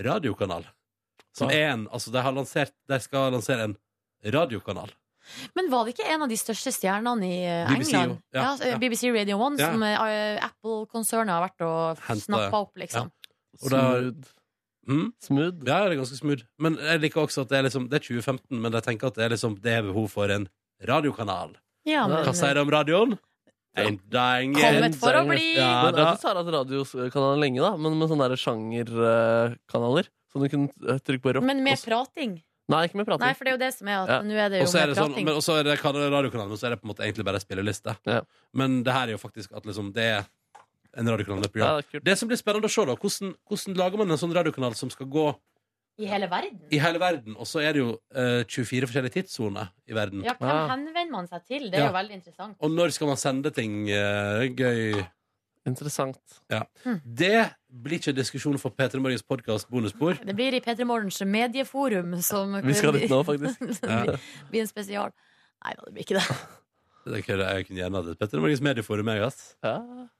radiokanal. 0.06 0.66
Som 1.34 1.50
Ja. 1.50 1.56
er 1.56 1.72
en 1.72 1.88
Altså, 1.90 2.10
de 2.10 2.22
har 2.22 2.32
lansert 2.32 2.72
De 2.88 2.98
skal 3.00 3.32
lansere 3.32 3.64
en 3.64 3.76
radiokanal. 4.24 4.90
Men 5.56 5.70
var 5.70 5.84
det 5.84 5.94
ikke 5.96 6.08
en 6.14 6.22
av 6.22 6.28
de 6.28 6.36
største 6.40 6.72
stjernene 6.72 7.26
i 7.28 7.38
eh, 7.44 7.68
BBC. 7.68 7.92
England? 7.94 8.18
Ja, 8.34 8.42
Ja, 8.42 8.72
ja. 8.72 8.78
BBC 8.78 9.10
Radio 9.12 9.38
1, 9.48 9.58
Ja. 9.60 9.70
som 9.72 9.82
eh, 9.82 10.44
Apple-konsernet 10.48 11.30
har 11.34 11.44
vært 11.48 11.64
og 11.68 11.98
Hentet. 12.08 12.24
snappa 12.28 12.62
opp, 12.64 12.74
liksom. 12.76 13.10
Og 13.62 13.70
da- 13.70 13.84
Smooth. 14.00 14.34
Mm? 14.88 15.12
Smooth. 15.20 15.58
Ja, 15.68 15.78
det 15.84 15.92
er 15.92 16.00
ganske 16.00 16.16
smooth. 16.16 16.42
Men 16.58 16.76
jeg 16.80 17.00
liker 17.02 17.20
også 17.26 17.42
at 17.44 17.48
det 17.50 17.58
er 17.58 17.62
liksom 17.68 17.88
Det 17.90 17.98
er 18.00 18.04
2015, 18.08 18.60
men 18.62 18.72
jeg 18.72 18.82
tenker 18.86 19.06
at 19.10 19.14
det 19.14 19.24
er 19.26 19.28
liksom 19.34 19.58
Det 19.60 19.72
er 19.72 19.82
behov 19.82 20.08
for 20.10 20.30
en 20.32 20.48
radiokanal. 20.80 21.56
Ja, 21.84 22.06
men, 22.08 22.24
Hva 22.24 22.32
sier 22.34 22.54
du 22.54 22.60
om 22.62 22.70
radioen? 22.70 23.18
Ain't 23.76 24.00
dying. 24.10 24.54
Kommet 24.56 24.96
for 24.98 25.12
å 25.12 25.26
bli! 25.28 25.54
Ja, 25.56 25.84
Men 25.84 25.94
da- 25.94 26.14
jeg 26.14 26.22
jeg 26.22 26.24
har 26.24 26.34
hatt 26.40 26.48
radiokanaler 26.54 27.38
lenge, 27.38 27.60
da, 27.60 27.76
men 27.76 27.98
med 27.98 28.08
sånne 28.08 28.28
der 28.28 28.40
sjangerkanaler. 28.40 30.08
Som 30.32 30.42
du 30.44 30.48
kunne 30.52 30.68
eh, 30.88 30.98
trykke 31.04 31.22
på 31.24 31.34
rock. 31.36 31.44
men 31.44 31.62
med 31.64 31.78
og 31.78 31.84
prating. 31.84 32.42
Nei, 32.68 32.82
ikke 32.86 32.96
med 33.00 33.06
prating. 33.08 33.24
Nei, 33.26 33.32
for 33.34 33.44
det 33.44 33.50
er 33.52 33.56
jo 33.56 33.62
det 33.64 33.74
som 33.74 33.88
er 33.88 33.96
at 34.02 34.08
Ja. 34.08 34.20
nå 34.22 34.32
er 34.36 34.48
det 34.50 34.60
Og 34.60 34.66
jo 34.66 34.72
så 34.72 34.78
er 34.82 34.86
med 34.86 34.88
det 34.88 34.96
sånn, 35.02 35.08
prating. 35.14 35.24
men 35.24 35.34
også 35.34 35.58
er 35.58 35.62
det 35.64 35.78
kan- 35.80 35.94
radiokanalen, 35.94 36.48
men 36.48 36.58
så 36.58 36.66
er 36.66 36.70
det 36.70 36.80
på 36.82 36.84
en 36.88 36.94
måte 36.94 37.04
egentlig 37.06 37.24
bare 37.24 37.40
spilleliste. 37.40 37.96
Ja. 38.06 38.20
Men 38.52 38.82
det 38.82 38.92
her 38.92 39.02
er 39.08 39.12
jo 39.12 39.18
faktisk 39.18 39.56
at 39.56 39.64
liksom 39.64 39.92
det 39.94 40.04
er 40.04 40.26
en 40.96 41.06
radiokanal 41.08 41.42
ja, 41.44 41.48
program. 41.48 41.76
det 41.76 41.84
er 41.86 41.90
kult. 41.98 42.04
Det 42.04 42.18
som 42.18 42.28
blir 42.28 42.36
spennende 42.36 42.64
å 42.64 42.70
se, 42.70 42.84
da, 42.84 42.94
hvordan, 42.96 43.34
hvordan 43.48 43.76
lager 43.76 43.96
man 43.98 44.10
en 44.10 44.16
sånn 44.18 44.34
radiokanal 44.34 44.74
som 44.74 44.90
skal 44.90 45.06
gå 45.06 45.36
I 45.98 46.06
hele 46.06 46.28
verden. 46.28 46.60
i 46.70 46.78
hele 46.78 46.98
verden? 46.98 47.36
Og 47.38 47.46
så 47.46 47.60
er 47.62 47.72
det 47.72 47.80
jo 47.80 47.98
eh, 48.14 48.44
24 48.44 48.86
forskjellige 48.86 49.12
tidssoner 49.16 49.70
i 49.88 49.92
verden. 49.94 50.22
Ja, 50.24 50.34
hvem 50.34 50.48
Ja. 50.48 50.68
henvender 50.68 51.10
man 51.10 51.26
seg 51.26 51.44
til? 51.46 51.70
Det 51.70 51.74
er 51.74 51.84
Ja. 51.84 51.86
jo 51.88 51.94
veldig 51.94 52.12
interessant. 52.22 52.56
Og 52.60 52.70
når 52.70 52.92
skal 52.92 53.06
man 53.06 53.16
sende 53.16 53.50
ting 53.54 53.88
eh, 53.88 54.48
gøy? 54.48 55.06
Interessant. 55.66 56.18
Det 57.04 57.50
blir 57.68 57.98
ikke 57.98 58.12
en 58.14 58.18
diskusjon 58.18 58.58
for 58.60 58.72
P3 58.74 59.00
Morgens 59.02 59.24
podkast 59.26 59.68
bonusspor. 59.72 60.18
Det 60.24 60.34
blir 60.36 60.56
i 60.56 60.60
P3 60.64 60.86
Morgens 60.88 61.20
medieforum 61.20 62.14
som 62.24 62.56
Vi 62.64 62.76
skal 62.76 62.96
dit 62.96 63.10
nå, 63.10 63.20
faktisk. 63.26 63.60
Ja. 63.84 64.04
det 64.08 64.20
blir 64.52 64.64
en 64.64 64.70
spesial. 64.70 65.12
Nei 65.64 65.74
da, 65.76 65.84
det 65.84 65.94
blir 65.96 66.06
ikke 66.06 66.20
det. 66.20 66.26
Det 67.08 67.22
kunne 67.24 67.44
jeg 67.46 67.64
kunne 67.64 67.78
gjerne 67.80 68.00
hatt 68.02 68.08
et 68.12 68.18
P3 68.20 68.40
Morgens 68.42 68.60
medieforum, 68.64 69.08
jeg, 69.08 69.22
ass. 69.24 69.44
Ja. 69.64 69.78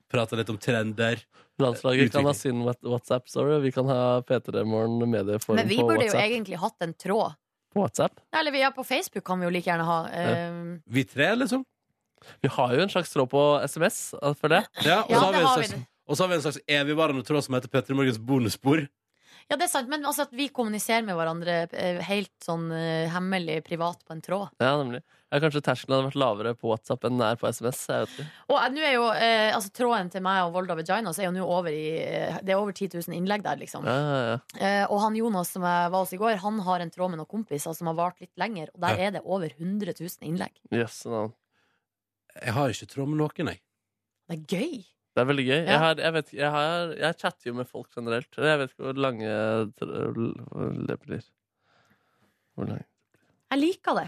Prata 0.09 0.39
litt 0.39 0.49
om 0.49 0.57
trender. 0.57 1.21
Landslaget 1.61 2.15
kan 2.15 2.25
ha 2.25 2.33
sin 2.37 2.63
WhatsApp-story, 2.65 3.59
vi 3.67 3.73
kan 3.75 3.91
ha 3.93 4.23
P3 4.25 4.63
Morgen 4.65 5.03
medieforum 5.11 5.59
Men 5.59 5.69
vi 5.69 5.83
burde 5.83 6.07
jo 6.07 6.17
egentlig 6.17 6.57
hatt 6.63 6.87
en 6.87 6.95
tråd. 6.97 7.37
På 7.75 7.83
WhatsApp. 7.85 8.23
Eller 8.33 8.55
vi 8.55 8.63
er 8.65 8.73
på 8.73 8.87
Facebook 8.89 9.27
kan 9.29 9.43
vi 9.43 9.49
jo 9.49 9.53
like 9.53 9.69
gjerne 9.69 9.85
ha. 9.85 9.99
Ja. 10.09 10.49
Vi 10.89 11.05
tre, 11.05 11.29
liksom. 11.43 11.67
Vi 12.41 12.49
har 12.57 12.73
jo 12.75 12.87
en 12.87 12.95
slags 12.95 13.13
tråd 13.13 13.29
på 13.35 13.45
SMS 13.69 14.01
for 14.41 14.49
det. 14.55 14.65
Ja, 14.87 15.03
og, 15.03 15.13
Ja, 15.13 15.21
så 15.21 15.27
har 15.27 15.37
det 15.37 15.43
vi 15.43 15.51
har 15.51 15.61
vi 15.61 15.71
det. 15.75 15.85
Og 16.09 16.17
så 16.17 16.25
har 16.25 16.33
vi 16.33 16.39
en 16.41 16.47
slags 16.47 16.63
evigvarende 16.67 17.23
tråd 17.29 17.45
som 17.45 17.55
heter 17.59 17.69
P3 17.73 17.95
Morgens 17.99 18.19
bonusspor. 18.19 18.89
ja, 19.49 19.57
det 19.57 19.65
er 19.69 19.71
sant, 19.73 19.89
men 19.89 20.03
altså 20.05 20.27
at 20.27 20.33
vi 20.37 20.49
kommuniserer 20.53 21.05
med 21.07 21.17
hverandre 21.17 21.69
eh, 21.73 22.01
helt 22.09 22.33
sånn 22.45 22.67
eh, 22.73 23.07
hemmelig 23.13 23.63
privat 23.65 24.03
på 24.05 24.13
en 24.17 24.21
tråd. 24.25 24.51
Ja, 24.61 24.75
nemlig. 24.81 25.01
Ja, 25.29 25.39
kanskje 25.45 25.61
terskelen 25.61 25.93
hadde 25.99 26.09
vært 26.09 26.19
lavere 26.21 26.55
på 26.57 26.71
WhatsApp 26.71 27.03
enn 27.05 27.19
den 27.19 27.25
er 27.27 27.37
på 27.37 27.49
SMS. 27.53 27.83
Jeg 27.89 28.05
vet 28.07 28.13
ikke. 28.17 28.27
Og 28.49 28.59
eh, 28.61 28.69
nå 28.73 28.85
er 28.89 28.93
jo 28.97 29.07
eh, 29.13 29.51
altså 29.57 29.73
tråden 29.77 30.09
til 30.13 30.25
meg 30.25 30.41
og 30.47 30.55
Volda 30.57 30.77
Vagina 30.79 31.13
så 31.13 31.21
er 31.23 31.29
jo 31.29 31.35
nå 31.37 31.45
over 31.45 31.69
i 31.73 31.83
eh, 32.01 32.39
Det 32.45 32.55
er 32.55 32.61
over 32.61 32.73
10 32.77 32.89
000 32.97 33.17
innlegg 33.19 33.45
der, 33.45 33.61
liksom. 33.61 33.85
Ja, 33.89 33.97
ja, 34.09 34.21
ja. 34.33 34.39
Eh, 34.57 34.85
og 34.89 35.01
han 35.05 35.17
Jonas 35.21 35.53
som 35.53 35.65
jeg 35.69 35.93
var 35.93 36.05
hos 36.07 36.13
i 36.17 36.21
går, 36.21 36.41
han 36.45 36.61
har 36.69 36.85
en 36.85 36.93
tråd 36.95 37.13
med 37.13 37.21
noen 37.23 37.29
kompiser 37.33 37.77
som 37.77 37.89
har 37.93 37.97
vart 38.01 38.21
litt 38.25 38.33
lenger, 38.41 38.73
og 38.75 38.81
der 38.85 38.97
Ja. 38.97 39.09
er 39.11 39.17
det 39.19 39.25
over 39.25 39.49
100 39.53 39.93
000 40.01 40.29
innlegg. 40.29 40.57
Jøss, 40.73 41.03
navn. 41.09 41.33
Jeg 42.41 42.53
har 42.57 42.73
ikke 42.73 42.89
tråd 42.93 43.09
med 43.13 43.21
noen, 43.21 43.53
jeg. 43.53 43.61
Det 44.29 44.37
er 44.39 44.45
gøy! 44.57 44.85
Det 45.19 45.25
er 45.25 45.31
veldig 45.33 45.45
gøy. 45.49 45.57
Ja. 45.57 45.65
Jeg, 45.73 45.79
har, 45.83 46.03
jeg, 46.05 46.15
vet, 46.15 46.29
jeg, 46.39 46.51
har, 46.55 46.93
jeg 47.03 47.17
chatter 47.19 47.51
jo 47.51 47.55
med 47.59 47.67
folk 47.67 47.89
generelt. 47.97 48.39
Jeg 48.39 48.61
vet 48.61 48.71
ikke 48.71 48.85
hvor 48.87 49.01
lange 49.03 49.33
det 50.87 50.99
blir. 51.03 51.25
Hvor 52.55 52.71
lange 52.71 52.87
Jeg 53.51 53.59
liker 53.65 53.99
det. 53.99 54.07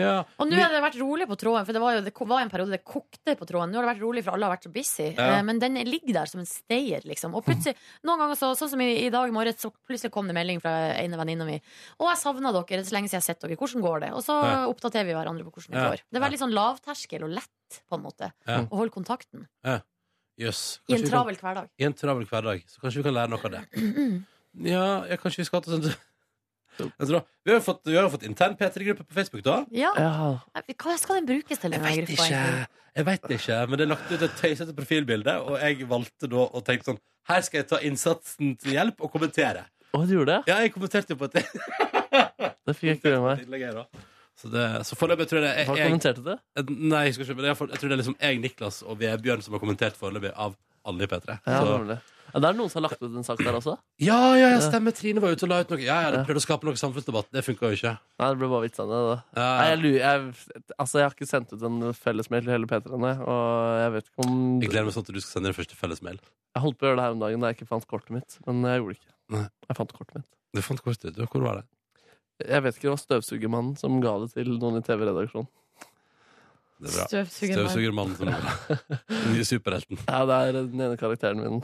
Ja. 0.00 0.12
Og 0.40 0.48
nå 0.48 0.56
har 0.56 0.70
det 0.72 0.78
vært 0.80 0.96
rolig 1.00 1.26
på 1.28 1.36
tråden, 1.36 1.66
for 1.68 1.76
det 1.76 1.80
var 1.82 1.96
jo 1.98 2.02
det 2.06 2.12
var 2.30 2.40
en 2.40 2.52
periode 2.52 2.72
det 2.72 2.84
kokte 2.88 3.34
på 3.36 3.48
tråden. 3.48 3.72
Nå 3.72 3.80
har 3.80 3.84
det 3.84 3.90
vært 3.90 4.04
rolig, 4.04 4.22
for 4.24 4.32
alle 4.32 4.46
har 4.48 4.54
vært 4.54 4.68
så 4.68 4.72
busy. 4.72 5.08
Ja. 5.10 5.26
Eh, 5.34 5.42
men 5.44 5.60
den 5.60 5.76
ligger 5.84 6.20
der 6.20 6.30
som 6.30 6.40
en 6.40 6.48
stayer, 6.48 7.04
liksom. 7.10 7.34
Og 7.36 7.44
plutselig, 7.44 7.74
noen 8.06 8.22
ganger 8.22 8.38
så, 8.40 8.52
sånn 8.56 8.70
som 8.72 8.80
i, 8.84 8.88
i 9.02 9.10
dag 9.12 9.34
morges, 9.34 9.58
så 9.60 9.72
plutselig 9.74 10.12
kom 10.14 10.30
det 10.30 10.36
melding 10.38 10.62
fra 10.62 10.72
en 10.94 11.18
venninne 11.20 11.44
mi. 11.48 11.58
'Å, 11.98 12.08
jeg 12.14 12.22
savna 12.22 12.54
dere. 12.54 12.64
Det 12.70 12.80
er 12.80 12.88
så 12.88 12.96
lenge 12.96 13.10
siden 13.12 13.18
jeg 13.18 13.26
har 13.26 13.28
sett 13.34 13.44
dere. 13.44 13.60
Hvordan 13.60 13.84
går 13.84 14.00
det?' 14.06 14.12
Og 14.16 14.24
så 14.24 14.38
Ja. 14.40 14.56
oppdaterer 14.72 15.10
vi 15.10 15.18
hverandre 15.18 15.44
på 15.44 15.52
hvordan 15.58 15.74
det 15.76 15.82
Ja. 15.82 15.90
går. 15.90 16.04
Det 16.08 16.16
er 16.22 16.26
veldig 16.28 16.42
sånn 16.46 16.56
lavterskel 16.56 17.24
og 17.28 17.36
lett, 17.36 17.82
på 17.90 17.98
en 18.00 18.04
måte, 18.08 18.32
Ja. 18.46 18.62
å 18.64 18.76
holde 18.80 18.96
kontakten. 18.96 19.48
Jøss. 20.40 20.62
I 20.88 20.96
en 20.96 21.04
travel 21.04 21.36
kan- 21.36 21.48
hverdag. 21.50 21.68
I 21.78 21.84
en 21.88 21.96
travel 21.96 22.26
hverdag. 22.30 22.62
Så 22.70 22.80
kanskje 22.80 23.02
vi 23.02 23.06
kan 23.08 23.14
lære 23.18 23.30
noe 23.32 23.44
av 23.44 23.50
det. 23.56 23.62
Ja, 24.64 24.84
ja 25.10 25.16
kanskje 25.20 25.42
vi 25.42 25.48
skal 25.50 25.60
ha 25.60 25.74
sånn 25.76 25.90
Jeg 26.80 27.08
vi 27.44 27.50
har 27.52 27.58
jo 27.58 27.60
fått, 27.60 27.82
vi 27.84 27.96
har 27.96 28.06
jo 28.06 28.12
fått 28.14 28.22
intern 28.24 28.54
P3-gruppe 28.56 29.04
på 29.04 29.12
Facebook, 29.12 29.42
da. 29.44 29.58
Ja. 29.74 29.90
Ja, 30.00 30.62
Hva 30.80 30.94
skal 30.96 31.18
den 31.20 31.26
brukes 31.28 31.58
til, 31.60 31.74
Jeg 31.76 32.06
gruppa? 32.06 32.24
ikke. 32.24 32.68
Jeg 32.96 33.06
vet 33.06 33.26
ikke, 33.36 33.58
men 33.68 33.78
det 33.78 33.84
er 33.84 33.90
lagt 33.92 34.12
ut 34.12 34.22
et 34.24 34.38
tøysete 34.40 34.74
profilbilde, 34.74 35.34
og 35.44 35.58
jeg 35.60 35.84
valgte 35.90 36.30
da 36.30 36.46
å 36.48 36.62
tenke 36.64 36.88
sånn 36.88 36.98
Her 37.28 37.44
skal 37.44 37.60
jeg 37.60 37.68
ta 37.68 37.78
innsatsen 37.84 38.56
til 38.58 38.72
hjelp 38.78 39.04
og 39.04 39.12
kommentere. 39.12 39.66
Å, 39.92 40.00
du 40.08 40.14
gjorde 40.16 40.38
det? 40.38 40.54
Ja, 40.54 40.56
jeg 40.64 40.72
kommenterte 40.72 41.12
jo 41.12 41.20
på 41.20 41.28
et 41.28 41.36
Det 42.66 42.76
fikk 42.78 42.88
jeg 42.88 42.98
ikke 43.00 43.12
med 43.20 43.44
meg. 43.50 43.86
Jeg. 44.40 44.46
Så, 44.46 44.52
det, 44.54 44.86
så 44.88 44.96
foreløpig 44.96 45.28
tror 45.28 45.42
jeg 45.42 45.46
det 45.46 45.66
Hva 45.68 45.74
er 45.76 45.82
jeg, 45.82 45.90
kommenterte 45.90 46.24
du? 46.24 46.72
Nei, 46.80 47.04
jeg, 47.06 47.18
ikke, 47.18 47.26
jeg, 47.36 47.44
jeg 47.44 47.58
tror 47.82 47.90
det 47.90 47.92
er 47.92 48.00
liksom 48.00 48.16
jeg, 48.16 48.40
Niklas 48.40 48.80
og 48.86 48.96
Vebjørn 49.02 49.44
som 49.44 49.56
har 49.56 49.62
kommentert 49.62 50.00
foreløpig 50.00 50.32
av 50.32 50.56
alle 50.88 51.04
i 51.04 51.10
P3. 51.10 51.36
Ja, 51.44 51.60
Så. 51.60 52.00
Ja, 52.30 52.38
det 52.38 52.46
er 52.46 52.56
noen 52.60 52.70
som 52.70 52.78
har 52.78 52.84
lagt 52.90 53.00
ut 53.02 53.10
en 53.10 53.26
sak 53.26 53.40
der 53.42 53.56
også? 53.58 53.72
ja, 53.98 54.18
ja, 54.38 54.52
ja, 54.54 54.58
stemmer. 54.62 54.94
Trine 54.94 55.22
var 55.22 55.34
ute 55.34 55.46
og 55.48 55.50
la 55.50 55.56
ut 55.64 55.72
noe. 55.72 55.80
Ja, 55.82 55.96
ja, 56.04 56.12
det 56.14 56.20
prøvde 56.28 56.38
å 56.38 56.44
skape 56.44 56.68
noe 56.68 56.78
samfunnsdebatt. 56.78 57.26
Det 57.34 57.42
funka 57.42 57.72
jo 57.72 57.78
ikke. 57.78 57.94
Nei, 58.22 58.28
det 58.30 58.38
ble 58.38 58.50
bare 58.52 58.66
vitsende. 58.68 59.00
Da. 59.08 59.16
Ja, 59.34 59.48
Nei, 59.58 59.64
jeg, 59.72 59.80
lurer, 59.82 59.98
jeg, 60.04 60.68
altså, 60.76 61.00
jeg 61.00 61.08
har 61.08 61.16
ikke 61.16 61.28
sendt 61.30 61.54
ut 61.56 61.64
en 61.66 61.80
fellesmail 61.98 62.46
til 62.46 62.54
hele 62.54 62.70
P3 62.70 62.94
ennå, 63.00 63.10
og 63.34 63.80
jeg 63.82 63.94
vet 63.96 64.12
ikke 64.12 64.26
om 64.28 64.38
Jeg 64.62 64.70
gleder 64.70 64.86
meg 64.86 64.94
sånn 64.94 65.08
til 65.08 65.18
du 65.18 65.22
skal 65.24 65.32
sende 65.40 65.50
din 65.50 65.58
første 65.58 65.80
fellesmail. 65.80 66.22
Jeg 66.54 66.64
holdt 66.68 66.78
på 66.78 66.86
å 66.86 66.90
gjøre 66.92 67.00
det 67.00 67.08
her 67.08 67.16
om 67.18 67.24
dagen 67.26 67.42
da 67.42 67.50
jeg 67.50 67.58
ikke 67.58 67.70
fant 67.72 67.90
kortet 67.90 68.14
mitt, 68.14 68.38
men 68.46 68.62
jeg 68.70 68.78
gjorde 68.82 68.94
det 68.94 69.00
ikke. 69.02 69.14
Nei. 69.34 69.44
Jeg 69.66 69.80
fant 69.82 69.96
kortet 69.98 70.20
mitt. 70.20 70.30
Du 70.54 70.62
fant 70.66 70.86
kortet. 70.86 71.20
Hvor 71.34 71.46
var 71.48 71.60
det? 71.60 71.66
Jeg 72.48 72.62
vet 72.64 72.76
ikke, 72.76 72.86
det 72.88 72.92
var 72.94 73.00
støvsugermannen 73.02 73.76
som 73.80 73.98
ga 74.02 74.12
det 74.22 74.30
til 74.34 74.52
noen 74.56 74.80
i 74.80 74.84
TV-redaksjonen. 74.86 75.48
Det 76.80 76.88
er 76.88 76.94
bra. 76.96 77.06
Støvsugermann. 77.10 77.66
Støvsugermannen 77.68 78.16
som 78.16 78.30
Den 79.10 79.34
nye 79.34 79.44
superhelten. 79.44 79.98
Ja, 80.08 80.20
det 80.28 80.36
er 80.36 80.52
den 80.60 80.80
ene 80.80 80.96
karakteren 81.00 81.42
min. 81.42 81.58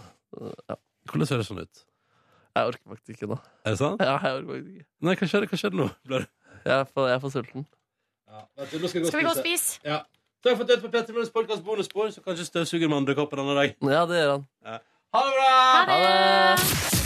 Ja. 0.68 0.76
Hvordan 1.08 1.30
ser 1.30 1.40
det 1.40 1.46
sånn 1.48 1.62
ut? 1.62 1.84
Jeg 2.56 2.72
orker 2.72 2.92
faktisk 2.92 3.14
ikke 3.16 3.30
nå. 3.32 3.38
Er 3.64 3.74
det 3.76 3.80
sant? 3.80 4.02
Ja, 4.04 4.16
jeg 4.24 4.40
orker 4.42 4.50
faktisk 4.52 4.74
ikke. 4.74 4.86
Nei, 5.06 5.14
hva 5.16 5.30
skjer, 5.30 5.48
hva 5.52 5.60
skjer 5.62 5.78
nå? 5.80 5.88
Blir... 6.08 6.28
Jeg 6.66 6.74
er 6.80 6.84
for, 6.90 7.06
jeg 7.08 7.16
er 7.16 7.22
for 7.22 7.32
sulten. 7.36 7.66
Ja, 8.26 8.42
du, 8.58 8.76
nå 8.82 8.90
skal 8.90 9.00
vi 9.00 9.04
gå 9.04 9.10
Skal 9.12 9.22
vi 9.22 9.26
gå 9.28 9.32
og 9.32 9.40
spise. 9.40 9.80
Ja. 9.86 10.02
Takk 10.44 10.58
for 10.58 10.66
at 10.66 10.68
du 10.68 10.74
hørte 10.74 10.84
på 10.84 10.92
Petter 10.96 11.16
Morgens 11.16 11.32
podkast 11.34 11.64
bonusspor, 11.64 12.12
så 12.12 12.24
kanskje 12.26 12.48
støvsugermannen 12.50 13.08
dukker 13.08 13.24
opp 13.24 13.34
en 13.36 13.44
annen 13.46 13.62
dag. 13.62 13.80
Ja, 13.96 14.04
det 14.10 14.20
gjør 14.20 14.36
han. 14.36 14.46
Ha 15.16 15.26
det 15.26 15.34
bra! 15.40 15.50
Ha 15.56 15.82
det! 15.88 15.98
Ha 16.04 16.94
det! 17.00 17.05